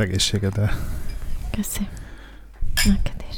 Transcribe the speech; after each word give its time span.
Egészségedre. 0.00 0.70
Köszi. 1.50 1.88
Neked 2.84 3.24
is. 3.30 3.36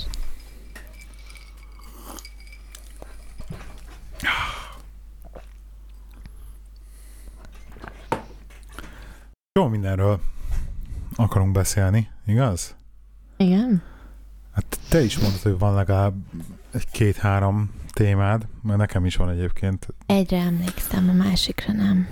Jó 9.53 9.69
mindenről 9.69 10.21
akarunk 11.17 11.53
beszélni, 11.53 12.09
igaz? 12.27 12.77
Igen? 13.37 13.83
Hát 14.55 14.79
te 14.89 15.03
is 15.03 15.19
mondtad, 15.19 15.43
hogy 15.43 15.59
van 15.59 15.75
legalább 15.75 16.15
egy 16.73 16.91
két-három 16.91 17.71
témád, 17.93 18.47
mert 18.63 18.79
nekem 18.79 19.07
is 19.07 19.17
van 19.17 19.31
egyébként. 19.31 19.87
Egyre 20.07 20.39
emlékszem, 20.39 21.09
a 21.09 21.13
másikra 21.13 21.73
nem. 21.73 22.09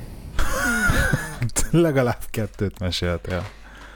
legalább 1.70 2.22
kettőt 2.30 2.78
meséltél. 2.78 3.44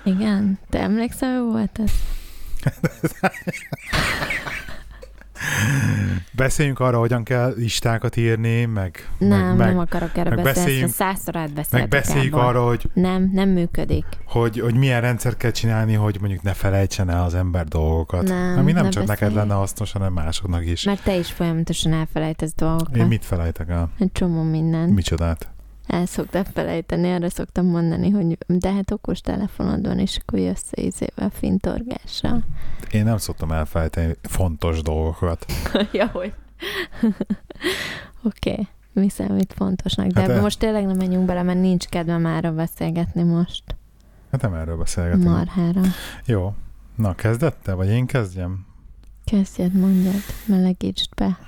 Igen? 0.05 0.59
Te 0.71 0.79
emlékszel, 0.81 1.43
mi 1.43 1.51
volt 1.51 1.81
ez? 1.85 1.91
Beszéljünk 6.33 6.80
arra, 6.80 6.99
hogyan 6.99 7.23
kell 7.25 7.55
listákat 7.57 8.17
írni, 8.17 8.65
meg... 8.65 9.09
Nem, 9.19 9.57
meg, 9.57 9.69
nem 9.69 9.79
akarok 9.79 10.17
erre 10.17 10.30
meg 10.35 10.45
beszélni, 10.45 10.61
beszéljünk- 10.69 10.93
százszor 10.93 11.35
meg 11.35 11.43
átbeszéltük 11.43 11.89
beszéljük 11.89 12.33
Gábor. 12.35 12.47
arra, 12.57 12.67
hogy, 12.67 12.91
Nem, 12.95 13.30
nem 13.33 13.49
működik. 13.49 14.05
hogy, 14.27 14.61
hogy 14.61 14.74
milyen 14.74 15.01
rendszer 15.01 15.37
kell 15.37 15.51
csinálni, 15.51 15.95
hogy 15.95 16.16
mondjuk 16.21 16.43
ne 16.43 16.52
felejtsen 16.52 17.11
el 17.11 17.23
az 17.24 17.35
ember 17.35 17.65
dolgokat. 17.66 18.23
Nem, 18.23 18.59
Ami 18.59 18.73
nem 18.73 18.85
ne 18.85 18.89
csak 18.91 19.07
neked 19.07 19.29
beszélj. 19.29 19.35
lenne 19.35 19.55
hasznos, 19.55 19.93
hanem 19.93 20.13
másoknak 20.13 20.66
is. 20.66 20.83
Mert 20.85 21.02
te 21.02 21.16
is 21.16 21.30
folyamatosan 21.33 21.93
elfelejtesz 21.93 22.55
dolgokat. 22.55 22.96
Én 22.96 23.07
mit 23.07 23.24
felejtek 23.24 23.68
el? 23.68 23.91
Egy 23.99 24.13
csomó 24.13 24.43
mindent. 24.43 24.95
Micsodát? 24.95 25.49
El 25.87 26.07
szoktam 26.07 26.45
felejteni, 26.45 27.13
arra 27.13 27.30
szoktam 27.30 27.66
mondani, 27.66 28.10
hogy 28.10 28.38
de 28.46 28.73
hát 28.73 28.90
okos 28.90 29.21
telefonod 29.21 29.87
van, 29.87 29.99
és 29.99 30.16
akkor 30.16 30.38
jössz 30.38 30.71
izével 30.71 31.30
fintorgással. 31.30 32.45
Én 32.90 33.04
nem 33.04 33.16
szoktam 33.16 33.52
elfelejteni 33.52 34.15
fontos 34.23 34.82
dolgokat. 34.82 35.46
ja, 35.93 36.07
hogy. 36.07 36.32
Oké, 38.23 38.51
okay. 38.51 38.68
mi 38.93 39.09
számít 39.09 39.52
fontosnak. 39.57 40.07
De 40.07 40.21
Hát 40.21 40.30
e- 40.30 40.40
most 40.40 40.59
tényleg 40.59 40.87
nem 40.87 40.96
menjünk 40.96 41.27
bele, 41.27 41.43
mert 41.43 41.60
nincs 41.60 41.87
kedvem 41.87 42.21
már 42.21 42.55
beszélgetni 42.55 43.23
most. 43.23 43.62
Hát 44.30 44.43
nem 44.43 44.55
erről 44.55 44.77
beszélgetünk. 44.77 45.24
Marhára. 45.24 45.80
Jó. 46.24 46.55
Na, 46.96 47.15
kezdett 47.15 47.59
te, 47.62 47.73
vagy 47.73 47.88
én 47.88 48.07
kezdjem? 48.07 48.66
Kezdjed, 49.24 49.73
mondjad, 49.73 50.23
melegítsd 50.46 51.15
be 51.15 51.38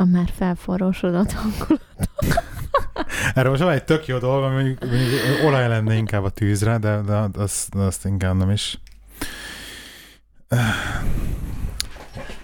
a 0.00 0.04
már 0.04 0.30
felforrósodott 0.36 1.32
hangulat. 1.32 2.10
Erről 3.34 3.50
most 3.50 3.62
van 3.62 3.72
egy 3.72 3.84
tök 3.84 4.06
jó 4.06 4.18
dolog, 4.18 4.42
ami 4.44 4.54
mondjuk, 4.54 4.80
mondjuk 4.80 5.44
olaj 5.44 5.68
lenne 5.68 5.94
inkább 5.94 6.24
a 6.24 6.30
tűzre, 6.30 6.78
de, 6.78 7.00
de 7.00 7.28
azt, 7.32 7.74
azt 7.74 8.04
inkább 8.04 8.36
nem 8.36 8.50
is. 8.50 8.78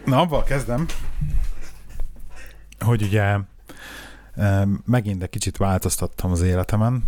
Na, 0.05 0.21
abban 0.21 0.45
kezdem, 0.45 0.87
hogy 2.79 3.03
ugye 3.03 3.37
eh, 4.35 4.63
megint 4.87 5.23
egy 5.23 5.31
kicsit 5.31 5.57
változtattam 5.57 6.31
az 6.31 6.41
életemen, 6.43 7.05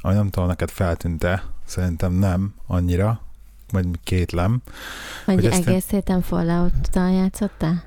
ami 0.00 0.14
nem 0.14 0.30
tudom, 0.30 0.48
neked 0.48 0.70
feltűnte, 0.70 1.42
szerintem 1.64 2.12
nem 2.12 2.54
annyira, 2.66 3.20
vagy 3.72 3.86
kétlem. 4.04 4.62
Hogy, 5.24 5.34
Hogy 5.34 5.46
ezt 5.46 5.60
én- 5.60 5.66
egész 5.68 5.88
héten 5.88 6.22
Fallout-tal 6.22 7.10
játszottál? 7.10 7.82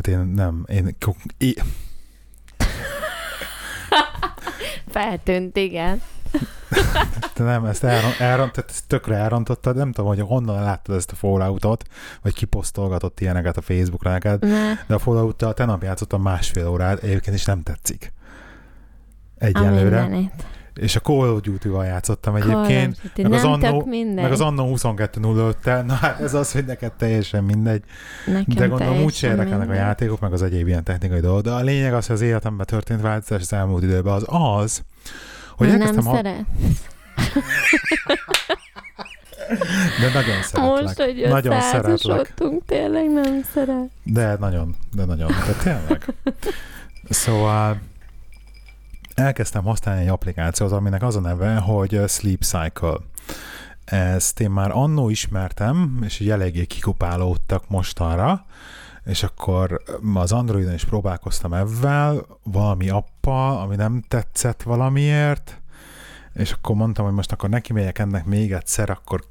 Hát 0.00 0.08
én 0.08 0.18
nem, 0.18 0.64
én, 0.68 0.96
én 1.38 1.54
Feltűnt, 4.88 5.56
igen. 5.56 6.02
Te 7.34 7.42
nem, 7.42 7.64
ezt 7.64 7.84
elron, 7.84 8.10
elron, 8.18 8.50
tehát 8.52 8.70
ezt 8.70 8.86
tökre 8.86 9.16
elrontottad, 9.16 9.76
nem 9.76 9.92
tudom, 9.92 10.10
hogy 10.10 10.20
honnan 10.20 10.62
láttad 10.62 10.96
ezt 10.96 11.12
a 11.12 11.14
Falloutot, 11.14 11.84
vagy 12.22 12.34
kiposztolgatott 12.34 13.20
ilyeneket 13.20 13.56
a 13.56 13.60
Facebookra 13.60 14.10
neked, 14.10 14.44
de 14.86 14.94
a 14.94 14.98
Fallout-tal 14.98 15.54
te 15.54 15.64
nap 15.64 15.82
játszottam 15.82 16.22
másfél 16.22 16.68
órát, 16.68 17.02
egyébként 17.02 17.36
is 17.36 17.44
nem 17.44 17.62
tetszik. 17.62 18.12
a 19.38 19.44
Egyelőre. 19.44 20.30
És 20.74 20.96
a 20.96 21.00
Call 21.00 21.28
of 21.28 21.40
Duty-val 21.40 21.84
játszottam 21.84 22.34
Call 22.34 22.42
egyébként, 22.50 23.00
Duty. 23.02 23.22
meg 23.22 23.32
az 23.32 23.42
nem 23.42 23.52
annó- 23.52 23.88
meg 24.14 24.32
az 24.32 24.40
Anno 24.40 24.72
22.05-tel, 24.76 25.84
na 25.86 25.94
hát 25.94 26.20
ez 26.20 26.34
az, 26.34 26.52
hogy 26.52 26.64
neked 26.64 26.92
teljesen 26.92 27.44
mindegy, 27.44 27.82
Nekem 28.26 28.44
de 28.56 28.66
gondolom 28.66 29.02
úgy 29.02 29.18
érdekelnek 29.22 29.70
a 29.70 29.74
játékok, 29.74 30.20
meg 30.20 30.32
az 30.32 30.42
egyéb 30.42 30.66
ilyen 30.66 30.84
technikai 30.84 31.20
dolgok, 31.20 31.42
de 31.42 31.50
a 31.50 31.60
lényeg 31.60 31.94
az, 31.94 32.06
hogy 32.06 32.16
az 32.16 32.22
életemben 32.22 32.66
történt 32.66 33.00
változás 33.00 33.40
az 33.40 33.52
elmúlt 33.52 33.82
időben 33.82 34.12
az 34.14 34.24
az, 34.26 34.82
hogy 35.56 35.68
nem 35.68 35.80
elkezdtem, 35.80 36.04
ha... 36.04 36.14
szeret. 36.16 36.44
de 40.00 40.12
nagyon 40.14 40.42
szeretlek. 40.42 40.82
Most, 40.82 41.00
hogy 41.00 41.26
nagyon 41.28 41.60
szeretlek. 41.60 42.34
tényleg 42.66 43.12
nem 43.12 43.42
szeret. 43.54 43.90
De 44.02 44.36
nagyon, 44.38 44.74
de 44.94 45.04
nagyon, 45.04 45.30
de 45.46 45.52
tényleg. 45.62 46.14
Szóval 47.08 47.80
elkezdtem 49.20 49.64
használni 49.64 50.02
egy 50.02 50.08
applikációt, 50.08 50.72
aminek 50.72 51.02
az 51.02 51.16
a 51.16 51.20
neve, 51.20 51.56
hogy 51.56 52.00
Sleep 52.08 52.42
Cycle. 52.42 52.96
Ezt 53.84 54.40
én 54.40 54.50
már 54.50 54.70
annó 54.70 55.08
ismertem, 55.08 56.00
és 56.04 56.20
így 56.20 56.30
eléggé 56.30 56.64
kikupálódtak 56.64 57.68
mostanra, 57.68 58.44
és 59.04 59.22
akkor 59.22 59.82
az 60.14 60.32
Androidon 60.32 60.74
is 60.74 60.84
próbálkoztam 60.84 61.54
ebben, 61.54 62.24
valami 62.42 62.88
appal, 62.88 63.58
ami 63.58 63.76
nem 63.76 64.02
tetszett 64.08 64.62
valamiért, 64.62 65.60
és 66.32 66.52
akkor 66.52 66.76
mondtam, 66.76 67.04
hogy 67.04 67.14
most 67.14 67.32
akkor 67.32 67.48
neki 67.48 67.72
megyek 67.72 67.98
ennek 67.98 68.24
még 68.24 68.52
egyszer, 68.52 68.90
akkor 68.90 69.24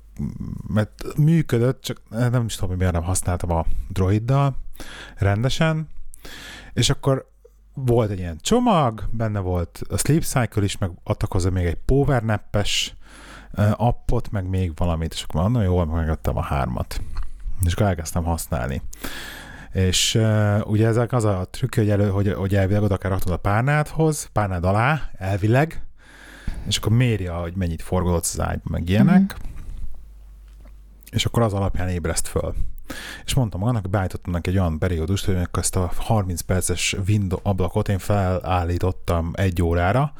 mert 0.68 1.04
működött, 1.18 1.82
csak 1.82 2.02
nem 2.10 2.46
is 2.46 2.54
tudom, 2.54 2.70
hogy 2.70 2.78
miért 2.78 2.94
nem 2.94 3.04
használtam 3.04 3.52
a 3.52 3.66
droiddal 3.90 4.58
rendesen, 5.16 5.90
és 6.74 6.90
akkor 6.90 7.29
volt 7.86 8.10
egy 8.10 8.20
ilyen 8.20 8.38
csomag, 8.42 9.08
benne 9.12 9.40
volt 9.40 9.82
a 9.90 9.98
Sleep 9.98 10.24
Cycle 10.24 10.64
is, 10.64 10.78
meg 10.78 10.92
adtak 11.04 11.32
hozzá 11.32 11.50
még 11.50 11.66
egy 11.66 11.78
powernap-es 11.86 12.96
ö, 13.52 13.70
appot, 13.76 14.32
meg 14.32 14.50
még 14.50 14.72
valamit, 14.76 15.14
és 15.14 15.24
akkor 15.24 15.42
mondom, 15.42 15.62
jól 15.62 15.86
megadtam 15.86 16.38
a 16.38 16.42
hármat. 16.42 17.02
És 17.66 17.74
akkor 17.74 17.86
elkezdtem 17.86 18.24
használni. 18.24 18.82
És 19.72 20.16
uh, 20.16 20.60
ugye 20.68 20.88
ezek 20.88 21.12
az 21.14 21.24
a 21.24 21.48
trükk, 21.52 21.76
hogy, 21.76 21.90
elő, 21.90 22.10
hogy, 22.10 22.34
hogy 22.34 22.56
elvileg 22.56 22.82
oda 22.84 22.98
kell 22.98 23.10
raknod 23.12 23.34
a 23.34 23.38
párnádhoz, 23.38 24.30
párnád 24.34 24.64
alá, 24.66 25.02
elvileg, 25.18 25.86
és 26.68 26.78
akkor 26.78 26.92
méri, 26.92 27.26
hogy 27.26 27.56
mennyit 27.56 27.82
forgolódsz 27.82 28.34
az 28.34 28.40
ágyba, 28.46 28.70
meg 28.70 28.90
ilyenek, 28.90 29.22
Mhm. 29.22 29.50
és 31.12 31.26
akkor 31.26 31.44
az 31.44 31.54
alapján 31.54 31.90
ébreszt 31.90 32.28
föl. 32.28 32.54
És 33.26 33.34
mondtam 33.34 33.60
magának, 33.60 33.90
beállítottam 33.90 34.34
neki 34.34 34.50
egy 34.50 34.58
olyan 34.58 34.80
periódust, 34.80 35.26
hogy 35.26 35.38
ezt 35.52 35.76
a 35.76 35.92
30 35.96 36.42
perces 36.42 36.96
window 37.08 37.40
ablakot 37.44 37.90
én 37.90 38.00
felállítottam 38.00 39.32
egy 39.34 39.62
órára, 39.62 40.14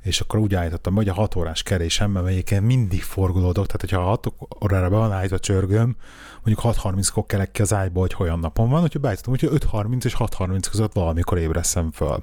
és 0.00 0.20
akkor 0.20 0.38
úgy 0.38 0.54
állítottam, 0.54 0.94
hogy 0.94 1.08
a 1.08 1.14
6 1.14 1.36
órás 1.36 1.62
kerésemben 1.62 2.26
egyébként 2.26 2.64
mindig 2.64 3.02
forgolódok, 3.02 3.66
tehát 3.66 3.80
hogyha 3.80 4.00
6 4.00 4.32
órára 4.64 4.88
be 4.88 4.96
van 4.96 5.12
állítva 5.12 5.38
csörgőm, 5.38 5.96
mondjuk 6.44 6.76
6.30-kor 6.76 7.26
kelek 7.26 7.50
ki 7.50 7.62
az 7.62 7.72
ágyból, 7.72 8.02
hogy 8.02 8.26
olyan 8.26 8.38
napon 8.38 8.68
van, 8.68 8.80
hogyha 8.80 8.98
beállítottam, 8.98 9.50
hogy 9.50 9.60
5.30 9.72 10.04
és 10.04 10.14
6.30 10.18 10.66
között 10.70 10.92
valamikor 10.92 11.38
ébreszem 11.38 11.90
föl. 11.90 12.22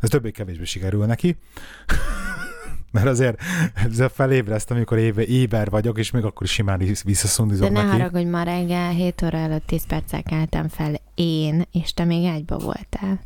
Ez 0.00 0.08
többé-kevésbé 0.08 0.64
sikerül 0.64 1.06
neki. 1.06 1.38
Mert 2.90 3.06
azért 3.06 3.40
ezzel 3.74 4.08
felébreztem, 4.08 4.76
amikor 4.76 4.98
éve, 4.98 5.24
éber 5.24 5.70
vagyok, 5.70 5.98
és 5.98 6.10
még 6.10 6.24
akkor 6.24 6.42
is 6.42 6.52
simán 6.52 6.78
De 6.78 6.84
visszaszundizom 7.04 7.72
ne 7.72 7.82
neki. 7.82 7.96
haragudj, 7.96 8.24
ma 8.24 8.42
reggel 8.42 8.90
7 8.90 9.22
óra 9.22 9.38
előtt 9.38 9.66
10 9.66 9.86
perccel 9.86 10.22
keltem 10.22 10.68
fel 10.68 10.94
én, 11.14 11.64
és 11.72 11.94
te 11.94 12.04
még 12.04 12.26
ágyba 12.26 12.58
voltál. 12.58 13.20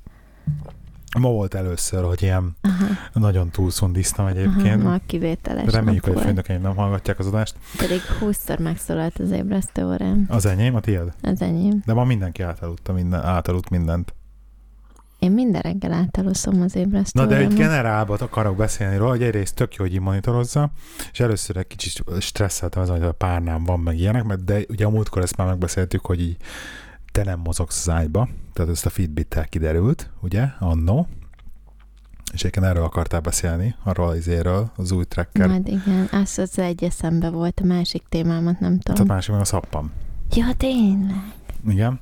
Ma 1.18 1.28
volt 1.28 1.54
először, 1.54 2.04
hogy 2.04 2.22
ilyen 2.22 2.56
Aha, 2.60 2.84
nagyon 3.12 3.50
túlszundiztam 3.50 4.24
aha, 4.24 4.34
egyébként. 4.34 4.82
ma 4.82 4.98
kivételes 5.06 5.72
Reméljük, 5.72 6.04
hogy 6.04 6.16
a 6.16 6.20
főnökeim 6.20 6.60
nem 6.60 6.76
hallgatják 6.76 7.18
az 7.18 7.26
adást. 7.26 7.54
Pedig 7.76 8.00
20-szor 8.20 8.58
megszólalt 8.62 9.18
az 9.18 9.30
ébresztő 9.30 9.84
órám. 9.86 10.24
Az 10.28 10.46
enyém, 10.46 10.74
a 10.74 10.80
tiéd? 10.80 11.12
Az 11.22 11.42
enyém. 11.42 11.82
De 11.84 11.92
ma 11.92 12.04
mindenki 12.04 12.42
átaludta 12.42 12.92
minden, 12.92 13.20
átaludt 13.24 13.70
mindent. 13.70 14.14
Én 15.22 15.32
minden 15.32 15.60
reggel 15.60 15.92
átaluszom 15.92 16.60
az 16.60 16.74
ébresztő 16.74 17.20
Na 17.20 17.26
de 17.26 17.36
egy 17.36 17.54
generálban 17.54 18.18
akarok 18.20 18.56
beszélni 18.56 18.96
róla, 18.96 19.10
hogy 19.10 19.22
egyrészt 19.22 19.54
tök 19.54 19.74
jó, 19.74 19.84
hogy 19.84 19.94
így 19.94 20.00
monitorozza, 20.00 20.70
és 21.12 21.20
először 21.20 21.56
egy 21.56 21.66
kicsit 21.66 22.02
stresszeltem 22.20 22.82
azon, 22.82 22.96
hogy 22.96 23.06
a 23.06 23.12
párnám 23.12 23.64
van 23.64 23.80
meg 23.80 23.98
ilyenek, 23.98 24.24
mert 24.24 24.44
de 24.44 24.60
ugye 24.68 24.84
a 24.84 24.90
múltkor 24.90 25.22
ezt 25.22 25.36
már 25.36 25.46
megbeszéltük, 25.46 26.06
hogy 26.06 26.20
így 26.20 26.36
te 27.12 27.24
nem 27.24 27.38
mozogsz 27.38 27.86
az 27.86 27.94
ágyba, 27.94 28.28
tehát 28.52 28.70
ezt 28.70 28.86
a 28.86 28.90
Fitbit-tel 28.90 29.44
kiderült, 29.44 30.10
ugye, 30.20 30.44
annó, 30.58 31.08
és 32.32 32.40
egyébként 32.40 32.66
erről 32.66 32.84
akartál 32.84 33.20
beszélni, 33.20 33.74
arról 33.82 34.08
az 34.08 34.16
izéről, 34.16 34.70
az 34.76 34.92
új 34.92 35.04
tracker. 35.04 35.48
Majd 35.48 35.68
igen, 35.68 36.08
az 36.12 36.38
az 36.38 36.58
egy 36.58 36.84
eszembe 36.84 37.30
volt, 37.30 37.60
a 37.62 37.66
másik 37.66 38.02
témámat 38.08 38.60
nem 38.60 38.78
Tehát 38.78 38.88
a 38.88 38.92
tudom. 38.92 39.06
másik 39.06 39.32
meg 39.32 39.40
a 39.40 39.44
szappam. 39.44 39.92
Ja, 40.34 40.46
tényleg. 40.56 41.32
Igen. 41.68 42.00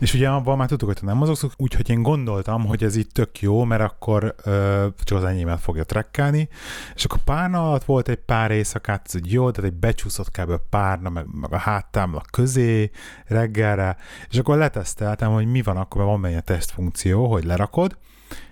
És 0.00 0.14
ugye 0.14 0.28
abban 0.28 0.56
már 0.56 0.68
tudtuk, 0.68 0.88
hogy 0.88 0.98
te 1.00 1.06
nem 1.06 1.16
mozogsz, 1.16 1.46
úgyhogy 1.56 1.90
én 1.90 2.02
gondoltam, 2.02 2.66
hogy 2.66 2.84
ez 2.84 2.96
itt 2.96 3.12
tök 3.12 3.40
jó, 3.40 3.64
mert 3.64 3.82
akkor 3.82 4.34
ö, 4.44 4.86
csak 5.04 5.18
az 5.18 5.24
enyémet 5.24 5.60
fogja 5.60 5.84
trekkelni, 5.84 6.48
és 6.94 7.04
akkor 7.04 7.18
párna 7.24 7.68
alatt 7.68 7.84
volt 7.84 8.08
egy 8.08 8.18
pár 8.18 8.50
éjszakát, 8.50 9.10
ez 9.12 9.20
jó, 9.24 9.50
tehát 9.50 9.70
egy 9.70 9.78
becsúszott 9.78 10.30
kb. 10.30 10.52
párna, 10.70 11.08
meg, 11.08 11.26
meg 11.40 11.52
a 11.52 11.58
háttámla 11.58 12.22
közé 12.30 12.90
reggelre, 13.26 13.96
és 14.30 14.38
akkor 14.38 14.56
leteszteltem, 14.56 15.32
hogy 15.32 15.46
mi 15.46 15.62
van 15.62 15.76
akkor, 15.76 16.00
mert 16.00 16.12
van 16.12 16.20
benne 16.20 16.40
tesztfunkció, 16.40 17.30
hogy 17.30 17.44
lerakod, 17.44 17.96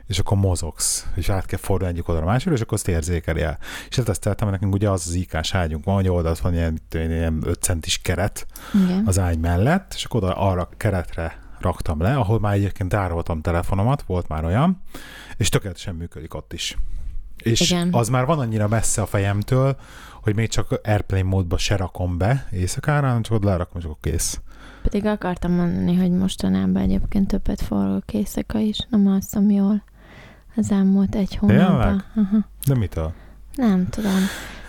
és 0.07 0.19
akkor 0.19 0.37
mozogsz, 0.37 1.07
és 1.15 1.29
át 1.29 1.47
kell 1.47 1.59
fordulni 1.59 1.93
egyik 1.93 2.09
oldalra 2.09 2.29
a 2.29 2.33
másikra, 2.33 2.55
és 2.55 2.61
akkor 2.61 2.75
azt 2.75 2.89
érzékeli 2.89 3.43
el. 3.43 3.59
És 3.89 3.97
leteszteltem, 3.97 4.51
nekünk 4.51 4.75
ugye 4.75 4.91
az 4.91 5.05
az 5.07 5.15
ikás 5.15 5.55
ágyunk 5.55 5.85
van, 5.85 5.95
hogy 5.95 6.09
oldalt 6.09 6.39
van 6.39 6.55
ilyen, 6.55 6.81
ilyen 6.91 7.41
5 7.45 7.63
centis 7.63 7.99
keret 7.99 8.47
Igen. 8.85 9.03
az 9.07 9.19
ágy 9.19 9.39
mellett, 9.39 9.93
és 9.95 10.05
akkor 10.05 10.23
oda 10.23 10.35
arra 10.35 10.63
a 10.63 10.69
keretre 10.77 11.39
raktam 11.61 12.01
le, 12.01 12.17
ahol 12.17 12.41
már 12.41 12.55
egyébként 12.55 12.89
tároltam 12.89 13.41
telefonomat, 13.41 14.03
volt 14.03 14.29
már 14.29 14.45
olyan, 14.45 14.83
és 15.37 15.49
tökéletesen 15.49 15.95
működik 15.95 16.35
ott 16.35 16.53
is. 16.53 16.77
És 17.43 17.71
Igen. 17.71 17.89
az 17.93 18.09
már 18.09 18.27
van 18.27 18.39
annyira 18.39 18.69
messze 18.69 19.03
a 19.03 19.07
fejemtől, 19.07 19.77
hogy 20.23 20.35
még 20.35 20.49
csak 20.49 20.81
Airplane 20.85 21.23
módba 21.23 21.59
se 21.59 21.77
rakom 21.77 22.19
be 22.19 22.47
éjszakára, 22.51 23.07
hanem 23.07 23.23
csak 23.23 23.35
oda 23.35 23.49
lerakom, 23.49 23.79
és 23.81 23.85
akkor 23.85 23.99
kész. 24.01 24.41
Pedig 24.83 25.07
akartam 25.07 25.53
mondani, 25.53 25.95
hogy 25.95 26.11
mostanában 26.11 26.83
egyébként 26.83 27.29
többet 27.29 27.61
forrok 27.61 28.13
éjszaka 28.13 28.59
is, 28.59 28.79
nem 28.91 29.07
alszom 29.07 29.51
jól 29.51 29.83
az 30.57 30.71
elmúlt 30.71 31.15
egy 31.15 31.37
hónapban. 31.37 32.05
De 32.67 32.75
mitől? 32.75 33.13
Nem 33.55 33.89
tudom. 33.89 34.21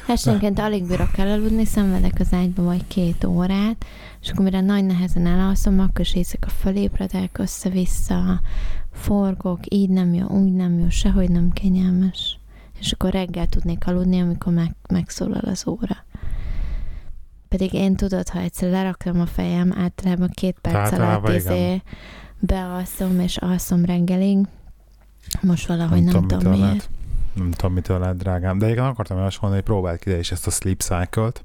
Esténként 0.08 0.60
alig 0.60 0.88
bírok 0.88 1.18
elaludni, 1.18 1.66
szenvedek 1.66 2.20
az 2.20 2.34
ágyba 2.34 2.64
vagy 2.64 2.88
két 2.88 3.24
órát, 3.24 3.86
és 4.22 4.30
akkor 4.30 4.44
mire 4.44 4.62
nagy 4.62 4.86
nehezen 4.86 5.26
elalszom, 5.26 5.80
akkor 5.80 6.00
is 6.00 6.16
éjszaka 6.16 6.50
fölébredek, 6.50 7.38
össze-vissza, 7.38 8.42
forgok, 8.94 9.60
így 9.68 9.90
nem 9.90 10.14
jó, 10.14 10.28
úgy 10.28 10.54
nem 10.54 10.80
jó, 10.80 10.90
sehogy 10.90 11.30
nem 11.30 11.52
kényelmes. 11.52 12.40
És 12.80 12.92
akkor 12.92 13.12
reggel 13.12 13.48
tudnék 13.48 13.88
aludni, 13.88 14.22
amikor 14.22 14.54
meg, 14.54 14.76
megszólal 14.90 15.42
az 15.46 15.68
óra. 15.68 16.06
Pedig 17.48 17.74
én 17.74 17.96
tudod, 17.96 18.30
ha 18.30 18.40
egyszer 18.40 18.70
leraktam 18.70 19.20
a 19.20 19.26
fejem, 19.26 19.74
általában 19.78 20.30
két 20.34 20.58
perc 20.62 20.76
Általában 20.76 21.24
alatt 21.24 21.36
izé 21.36 21.82
bealszom, 22.40 23.20
és 23.20 23.38
alszom 23.38 23.86
reggelig. 23.86 24.38
Most 25.42 25.68
valahogy 25.68 26.04
nem, 26.04 26.14
tudom, 26.14 26.28
tudom 26.28 26.38
mitől 26.38 26.52
miért. 26.52 26.66
lehet. 26.66 26.90
Nem 27.34 27.52
tudom, 27.52 27.74
mitől 27.74 28.00
lehet, 28.00 28.18
drágám. 28.18 28.58
De 28.58 28.66
egyébként 28.66 28.90
akartam 28.90 29.18
javasolni, 29.18 29.56
hogy 29.56 29.64
próbáld 29.64 30.00
ki 30.00 30.18
is 30.18 30.32
ezt 30.32 30.48
a 30.48 30.52
sleep 30.52 30.82
cycle-t, 30.82 31.44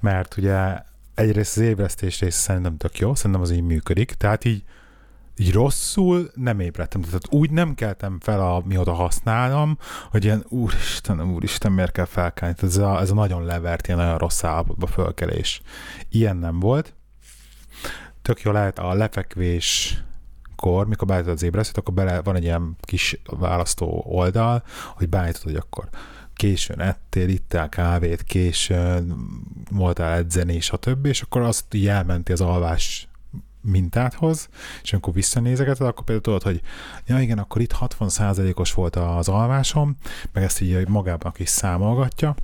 mert 0.00 0.36
ugye 0.36 0.82
egyrészt 1.14 1.56
az 1.56 1.62
ébresztés 1.62 2.20
része 2.20 2.38
szerintem 2.38 2.76
tök 2.76 2.98
jó, 2.98 3.14
szerintem 3.14 3.40
az 3.40 3.50
így 3.50 3.62
működik, 3.62 4.12
tehát 4.12 4.44
így, 4.44 4.62
így 5.36 5.52
rosszul 5.52 6.30
nem 6.34 6.60
ébredtem. 6.60 7.00
Tehát 7.00 7.26
úgy 7.30 7.50
nem 7.50 7.74
keltem 7.74 8.18
fel, 8.20 8.40
a, 8.40 8.62
mióta 8.64 8.92
használom, 8.92 9.78
hogy 10.10 10.24
ilyen 10.24 10.44
úristen, 10.48 11.20
úristen, 11.20 11.72
miért 11.72 11.92
kell 11.92 12.04
felkelni? 12.04 12.54
Tehát 12.54 12.76
ez 12.76 12.82
a, 12.82 13.00
ez 13.00 13.10
a 13.10 13.14
nagyon 13.14 13.44
levert, 13.44 13.86
ilyen 13.86 13.98
nagyon 13.98 14.18
rossz 14.18 14.44
állapotba 14.44 14.86
fölkelés. 14.86 15.62
Ilyen 16.08 16.36
nem 16.36 16.60
volt. 16.60 16.94
Tök 18.22 18.40
jó 18.40 18.52
lehet 18.52 18.78
a 18.78 18.92
lefekvés 18.92 19.98
kor, 20.60 20.86
mikor 20.86 21.06
beállítod 21.06 21.32
az 21.32 21.42
ébresztőt, 21.42 21.76
akkor 21.76 21.94
bele 21.94 22.22
van 22.22 22.36
egy 22.36 22.42
ilyen 22.42 22.76
kis 22.80 23.20
választó 23.24 24.04
oldal, 24.06 24.62
hogy 24.96 25.08
beállítod, 25.08 25.42
hogy 25.42 25.56
akkor 25.56 25.88
későn 26.34 26.80
ettél, 26.80 27.28
ittál 27.28 27.68
kávét, 27.68 28.22
későn 28.22 29.16
voltál 29.70 30.16
edzeni, 30.16 30.60
stb. 30.60 31.06
És 31.06 31.22
akkor 31.22 31.42
azt 31.42 31.74
így 31.74 31.88
elmenti 31.88 32.32
az 32.32 32.40
alvás 32.40 33.08
mintáthoz, 33.60 34.48
és 34.82 34.92
amikor 34.92 35.12
visszanézegeted, 35.12 35.86
akkor 35.86 36.04
például 36.04 36.20
tudod, 36.20 36.42
hogy 36.42 36.60
ja 37.06 37.20
igen, 37.20 37.38
akkor 37.38 37.60
itt 37.60 37.74
60%-os 37.80 38.72
volt 38.72 38.96
az 38.96 39.28
alvásom, 39.28 39.96
meg 40.32 40.42
ezt 40.42 40.60
így 40.60 40.88
magában 40.88 41.32
is 41.36 41.48
számolgatja, 41.48 42.34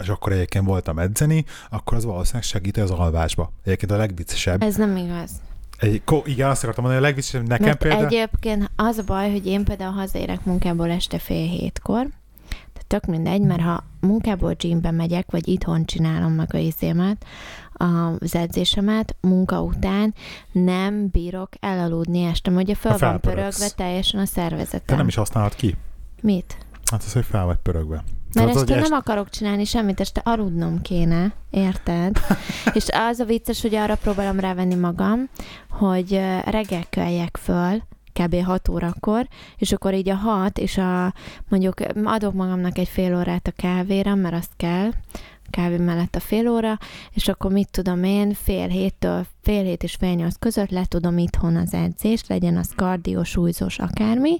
és 0.00 0.08
akkor 0.08 0.32
egyébként 0.32 0.64
voltam 0.64 0.98
edzeni, 0.98 1.44
akkor 1.70 1.96
az 1.96 2.04
valószínűleg 2.04 2.44
segít 2.44 2.76
az 2.76 2.90
alvásba. 2.90 3.52
Egyébként 3.64 3.90
a 3.90 3.96
legviccesebb. 3.96 4.62
Ez 4.62 4.76
nem 4.76 4.96
igaz. 4.96 5.30
Egy, 5.78 6.02
ko, 6.04 6.22
igen, 6.24 6.50
azt 6.50 6.62
akartam 6.62 6.84
mondani, 6.84 7.04
a 7.04 7.06
legviccesebb 7.06 7.46
nekem 7.46 7.66
Mert 7.66 7.78
például. 7.78 8.04
egyébként 8.04 8.70
az 8.76 8.98
a 8.98 9.02
baj, 9.02 9.30
hogy 9.30 9.46
én 9.46 9.64
például 9.64 9.92
hazaérek 9.92 10.44
munkából 10.44 10.90
este 10.90 11.18
fél 11.18 11.46
hétkor, 11.46 12.06
tehát 12.48 12.86
tök 12.86 13.04
mindegy, 13.04 13.40
mert 13.40 13.60
ha 13.60 13.84
munkából 14.00 14.52
gymbe 14.52 14.90
megyek, 14.90 15.30
vagy 15.30 15.48
itthon 15.48 15.84
csinálom 15.84 16.32
meg 16.32 16.54
a 16.54 16.58
izémet, 16.58 17.24
az 17.72 18.34
edzésemet, 18.34 19.16
munka 19.20 19.62
után 19.62 20.14
nem 20.52 21.08
bírok 21.08 21.48
elaludni 21.60 22.22
este, 22.22 22.50
ugye 22.50 22.74
Ha 22.82 22.98
van 22.98 23.20
pörögve 23.20 23.68
teljesen 23.76 24.20
a 24.20 24.26
szervezetem. 24.26 24.80
Te 24.86 24.96
nem 24.96 25.08
is 25.08 25.14
használod 25.14 25.54
ki. 25.54 25.76
Mit? 26.22 26.56
Hát 26.90 27.02
az, 27.02 27.12
hogy 27.12 27.24
fel 27.24 27.44
vagy 27.44 27.56
pörögve. 27.56 28.04
Mert 28.34 28.46
Tudod, 28.46 28.62
este 28.62 28.72
hogy 28.72 28.90
nem 28.90 28.98
akarok 28.98 29.30
csinálni 29.30 29.64
semmit, 29.64 30.00
este 30.00 30.20
aludnom 30.24 30.82
kéne, 30.82 31.32
érted? 31.50 32.18
és 32.74 32.86
az 33.08 33.18
a 33.18 33.24
vicces, 33.24 33.62
hogy 33.62 33.74
arra 33.74 33.96
próbálom 33.96 34.40
rávenni 34.40 34.74
magam, 34.74 35.28
hogy 35.70 36.20
reggel 36.44 36.84
keljek 36.90 37.36
föl, 37.36 37.82
kb. 38.12 38.44
6 38.44 38.68
órakor, 38.68 39.28
és 39.56 39.72
akkor 39.72 39.94
így 39.94 40.08
a 40.08 40.14
6, 40.14 40.58
és 40.58 40.78
a, 40.78 41.14
mondjuk 41.48 41.74
adok 42.04 42.34
magamnak 42.34 42.78
egy 42.78 42.88
fél 42.88 43.16
órát 43.16 43.46
a 43.46 43.52
kávéra, 43.56 44.14
mert 44.14 44.34
azt 44.34 44.52
kell, 44.56 44.90
kávé 45.50 45.76
mellett 45.76 46.14
a 46.14 46.20
fél 46.20 46.48
óra, 46.48 46.78
és 47.12 47.28
akkor 47.28 47.52
mit 47.52 47.70
tudom 47.70 48.04
én, 48.04 48.34
fél 48.34 48.68
héttől, 48.68 49.26
fél 49.42 49.62
hét 49.62 49.82
és 49.82 49.94
fél 49.94 50.14
nyolc 50.14 50.36
között 50.38 50.70
le 50.70 50.84
tudom 50.88 51.18
itthon 51.18 51.56
az 51.56 51.74
edzést, 51.74 52.28
legyen 52.28 52.56
az 52.56 52.70
kardió, 52.76 53.22
súlyzós, 53.22 53.78
akármi, 53.78 54.38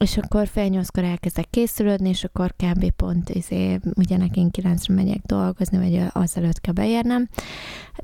és 0.00 0.16
akkor 0.16 0.46
fél 0.46 0.66
nyolckor 0.66 1.04
elkezdek 1.04 1.50
készülődni, 1.50 2.08
és 2.08 2.24
akkor 2.24 2.54
kb. 2.56 2.90
pont 2.90 3.28
izé, 3.28 3.78
ugye 3.96 4.16
nekem 4.16 4.50
kilencre 4.50 4.94
megyek 4.94 5.20
dolgozni, 5.26 5.78
vagy 5.78 6.06
azelőtt 6.12 6.60
kell 6.60 6.72
beérnem. 6.74 7.28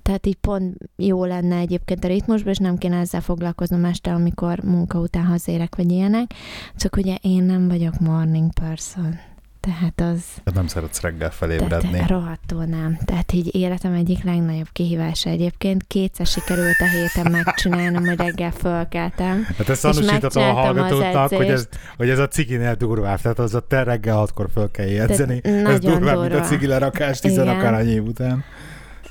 Tehát 0.03 0.27
így 0.27 0.37
pont 0.37 0.77
jó 0.97 1.25
lenne 1.25 1.57
egyébként 1.57 2.05
a 2.05 2.09
ritmusban, 2.09 2.53
és 2.53 2.59
nem 2.59 2.77
kéne 2.79 2.99
ezzel 2.99 3.21
foglalkoznom 3.21 3.85
este, 3.85 4.13
amikor 4.13 4.59
munka 4.59 4.99
után 4.99 5.25
hazérek, 5.25 5.77
vagy 5.77 5.93
ilyenek. 5.93 6.35
Csak 6.77 6.97
ugye 6.97 7.17
én 7.21 7.43
nem 7.43 7.69
vagyok 7.69 7.99
morning 7.99 8.53
person. 8.53 9.19
Tehát 9.67 10.01
az 10.01 10.23
Tehát 10.45 10.55
nem 10.55 10.67
szeretsz 10.67 11.01
reggel 11.01 11.19
tehát 11.19 11.35
felébredni. 11.35 12.05
rohadtul 12.07 12.65
nem. 12.65 12.99
Tehát 13.05 13.33
így 13.33 13.55
életem 13.55 13.93
egyik 13.93 14.25
legnagyobb 14.25 14.69
kihívása 14.73 15.31
egyébként. 15.31 15.85
Kétszer 15.87 16.27
sikerült 16.27 16.81
a 16.81 16.85
héten 16.85 17.33
megcsinálnom, 17.33 18.07
hogy 18.07 18.17
reggel 18.17 18.51
fölkeltem. 18.51 19.47
Hát 19.59 19.69
ezt 19.69 19.83
tanúsítatom 19.83 20.43
a 20.43 20.53
hallgatóknak, 20.53 21.35
hogy 21.35 21.49
ez, 21.49 21.69
hogy 21.97 22.09
ez 22.09 22.19
a 22.19 22.29
cikinél 22.29 22.75
durvább. 22.75 23.21
Tehát 23.21 23.39
az 23.39 23.55
a 23.55 23.61
te 23.61 23.83
reggel 23.83 24.17
hatkor 24.17 24.49
föl 24.53 24.71
kell 24.71 24.87
jegyzeni. 24.87 25.41
Ez 25.45 25.79
durvább, 25.81 26.21
mint 26.21 26.33
a 26.33 26.37
durva. 26.37 26.47
cigi 26.47 26.67
lerakás 26.67 27.21
tizen 27.21 27.45
Igen. 27.45 27.59
akár 27.59 27.87
év 27.87 28.03
után. 28.03 28.45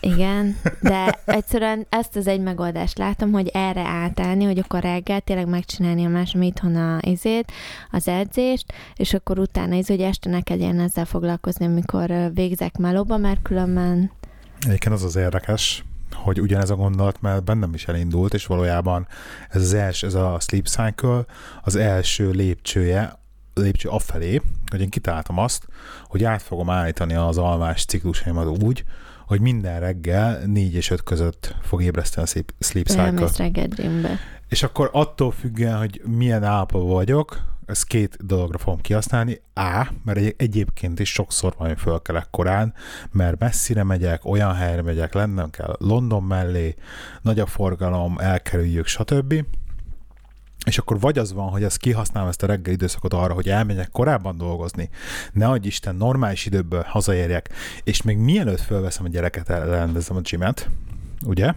Igen, 0.06 0.58
de 0.82 1.20
egyszerűen 1.26 1.86
ezt 1.90 2.16
az 2.16 2.28
egy 2.28 2.42
megoldást 2.42 2.98
látom, 2.98 3.32
hogy 3.32 3.48
erre 3.54 3.82
átállni, 3.88 4.44
hogy 4.44 4.60
akkor 4.60 4.82
reggel 4.82 5.22
tényleg 5.22 5.48
megcsinálni 5.48 6.06
a 6.06 6.10
másom 6.10 6.42
itthon 6.42 6.76
a 6.76 6.98
izét, 7.02 7.52
az 7.92 8.08
edzést, 8.08 8.74
és 8.96 9.14
akkor 9.14 9.40
utána 9.40 9.76
ez, 9.76 9.88
hogy 9.88 10.02
este 10.02 10.30
ne 10.30 10.42
kelljen 10.42 10.80
ezzel 10.80 11.06
foglalkozni, 11.06 11.66
amikor 11.66 12.14
végzek 12.34 12.78
melóba, 12.78 13.18
mert 13.18 13.42
különben 13.42 14.12
Egyébként 14.66 14.94
az 14.96 15.04
az 15.04 15.16
érdekes, 15.16 15.84
hogy 16.14 16.42
ugyanez 16.42 16.70
a 16.70 16.76
gondolat, 16.76 17.22
mert 17.22 17.44
bennem 17.44 17.74
is 17.74 17.88
elindult, 17.88 18.34
és 18.34 18.46
valójában 18.46 19.08
ez 19.50 19.62
az 19.62 19.74
első, 19.74 20.08
ez 20.08 20.14
a 20.14 20.38
sleep 20.40 20.66
cycle, 20.66 21.26
az 21.62 21.76
első 21.76 22.30
lépcsője, 22.32 23.20
lépcső 23.54 23.90
afelé, 23.90 24.42
hogy 24.72 24.82
én 24.82 24.90
kitaláltam 24.90 25.38
azt, 25.38 25.68
hogy 26.08 26.24
át 26.24 26.42
fogom 26.42 26.70
állítani 26.70 27.14
az 27.14 27.38
alvás 27.38 27.86
ciklusaimat 27.86 28.64
úgy, 28.64 28.84
hogy 29.26 29.42
minden 29.42 29.80
reggel 29.80 30.46
4 30.46 30.76
és 30.76 30.90
5 30.90 31.04
között 31.04 31.56
fog 31.62 31.84
ébreszteni 31.84 32.26
a 32.26 32.30
sleep, 32.30 32.54
sleep 32.60 32.88
cycle. 32.88 33.30
reggel 33.38 33.68
gymbe. 33.68 34.20
És 34.50 34.64
akkor 34.64 34.90
attól 34.94 35.32
függően, 35.32 35.78
hogy 35.78 36.02
milyen 36.06 36.44
állapotban 36.44 36.94
vagyok, 36.94 37.54
ezt 37.66 37.86
két 37.86 38.26
dologra 38.26 38.58
fogom 38.58 38.82
kihasználni. 38.82 39.42
A, 39.54 39.88
mert 40.04 40.18
egy, 40.18 40.34
egyébként 40.38 41.00
is 41.00 41.12
sokszor 41.12 41.54
van, 41.58 41.68
hogy 41.68 41.80
fölkelek 41.80 42.28
korán, 42.32 42.74
mert 43.12 43.40
messzire 43.40 43.84
megyek, 43.84 44.26
olyan 44.26 44.54
helyre 44.54 44.82
megyek, 44.82 45.14
lennem 45.14 45.50
kell 45.50 45.76
London 45.80 46.24
mellé, 46.24 46.76
nagy 47.22 47.40
a 47.40 47.46
forgalom, 47.46 48.18
elkerüljük, 48.20 48.88
stb. 48.88 49.46
És 50.66 50.78
akkor 50.78 51.00
vagy 51.00 51.18
az 51.18 51.34
van, 51.34 51.50
hogy 51.50 51.64
azt 51.64 51.78
kihasználom 51.78 52.30
ezt 52.30 52.44
a 52.44 52.48
reggel 52.48 52.74
időszakot 52.74 53.14
arra, 53.14 53.34
hogy 53.34 53.50
elmegyek 53.50 53.90
korábban 53.92 54.38
dolgozni, 54.38 54.90
ne 55.34 55.48
adj 55.48 55.68
Isten, 55.68 55.96
normális 55.96 56.46
időből 56.46 56.84
hazaérjek, 56.88 57.50
és 57.84 58.02
még 58.02 58.18
mielőtt 58.18 58.62
fölveszem 58.62 59.06
a 59.06 59.10
gyereket, 59.10 59.50
elrendezem 59.50 60.18
a 60.18 60.22
gymet, 60.22 60.70
ugye? 61.26 61.54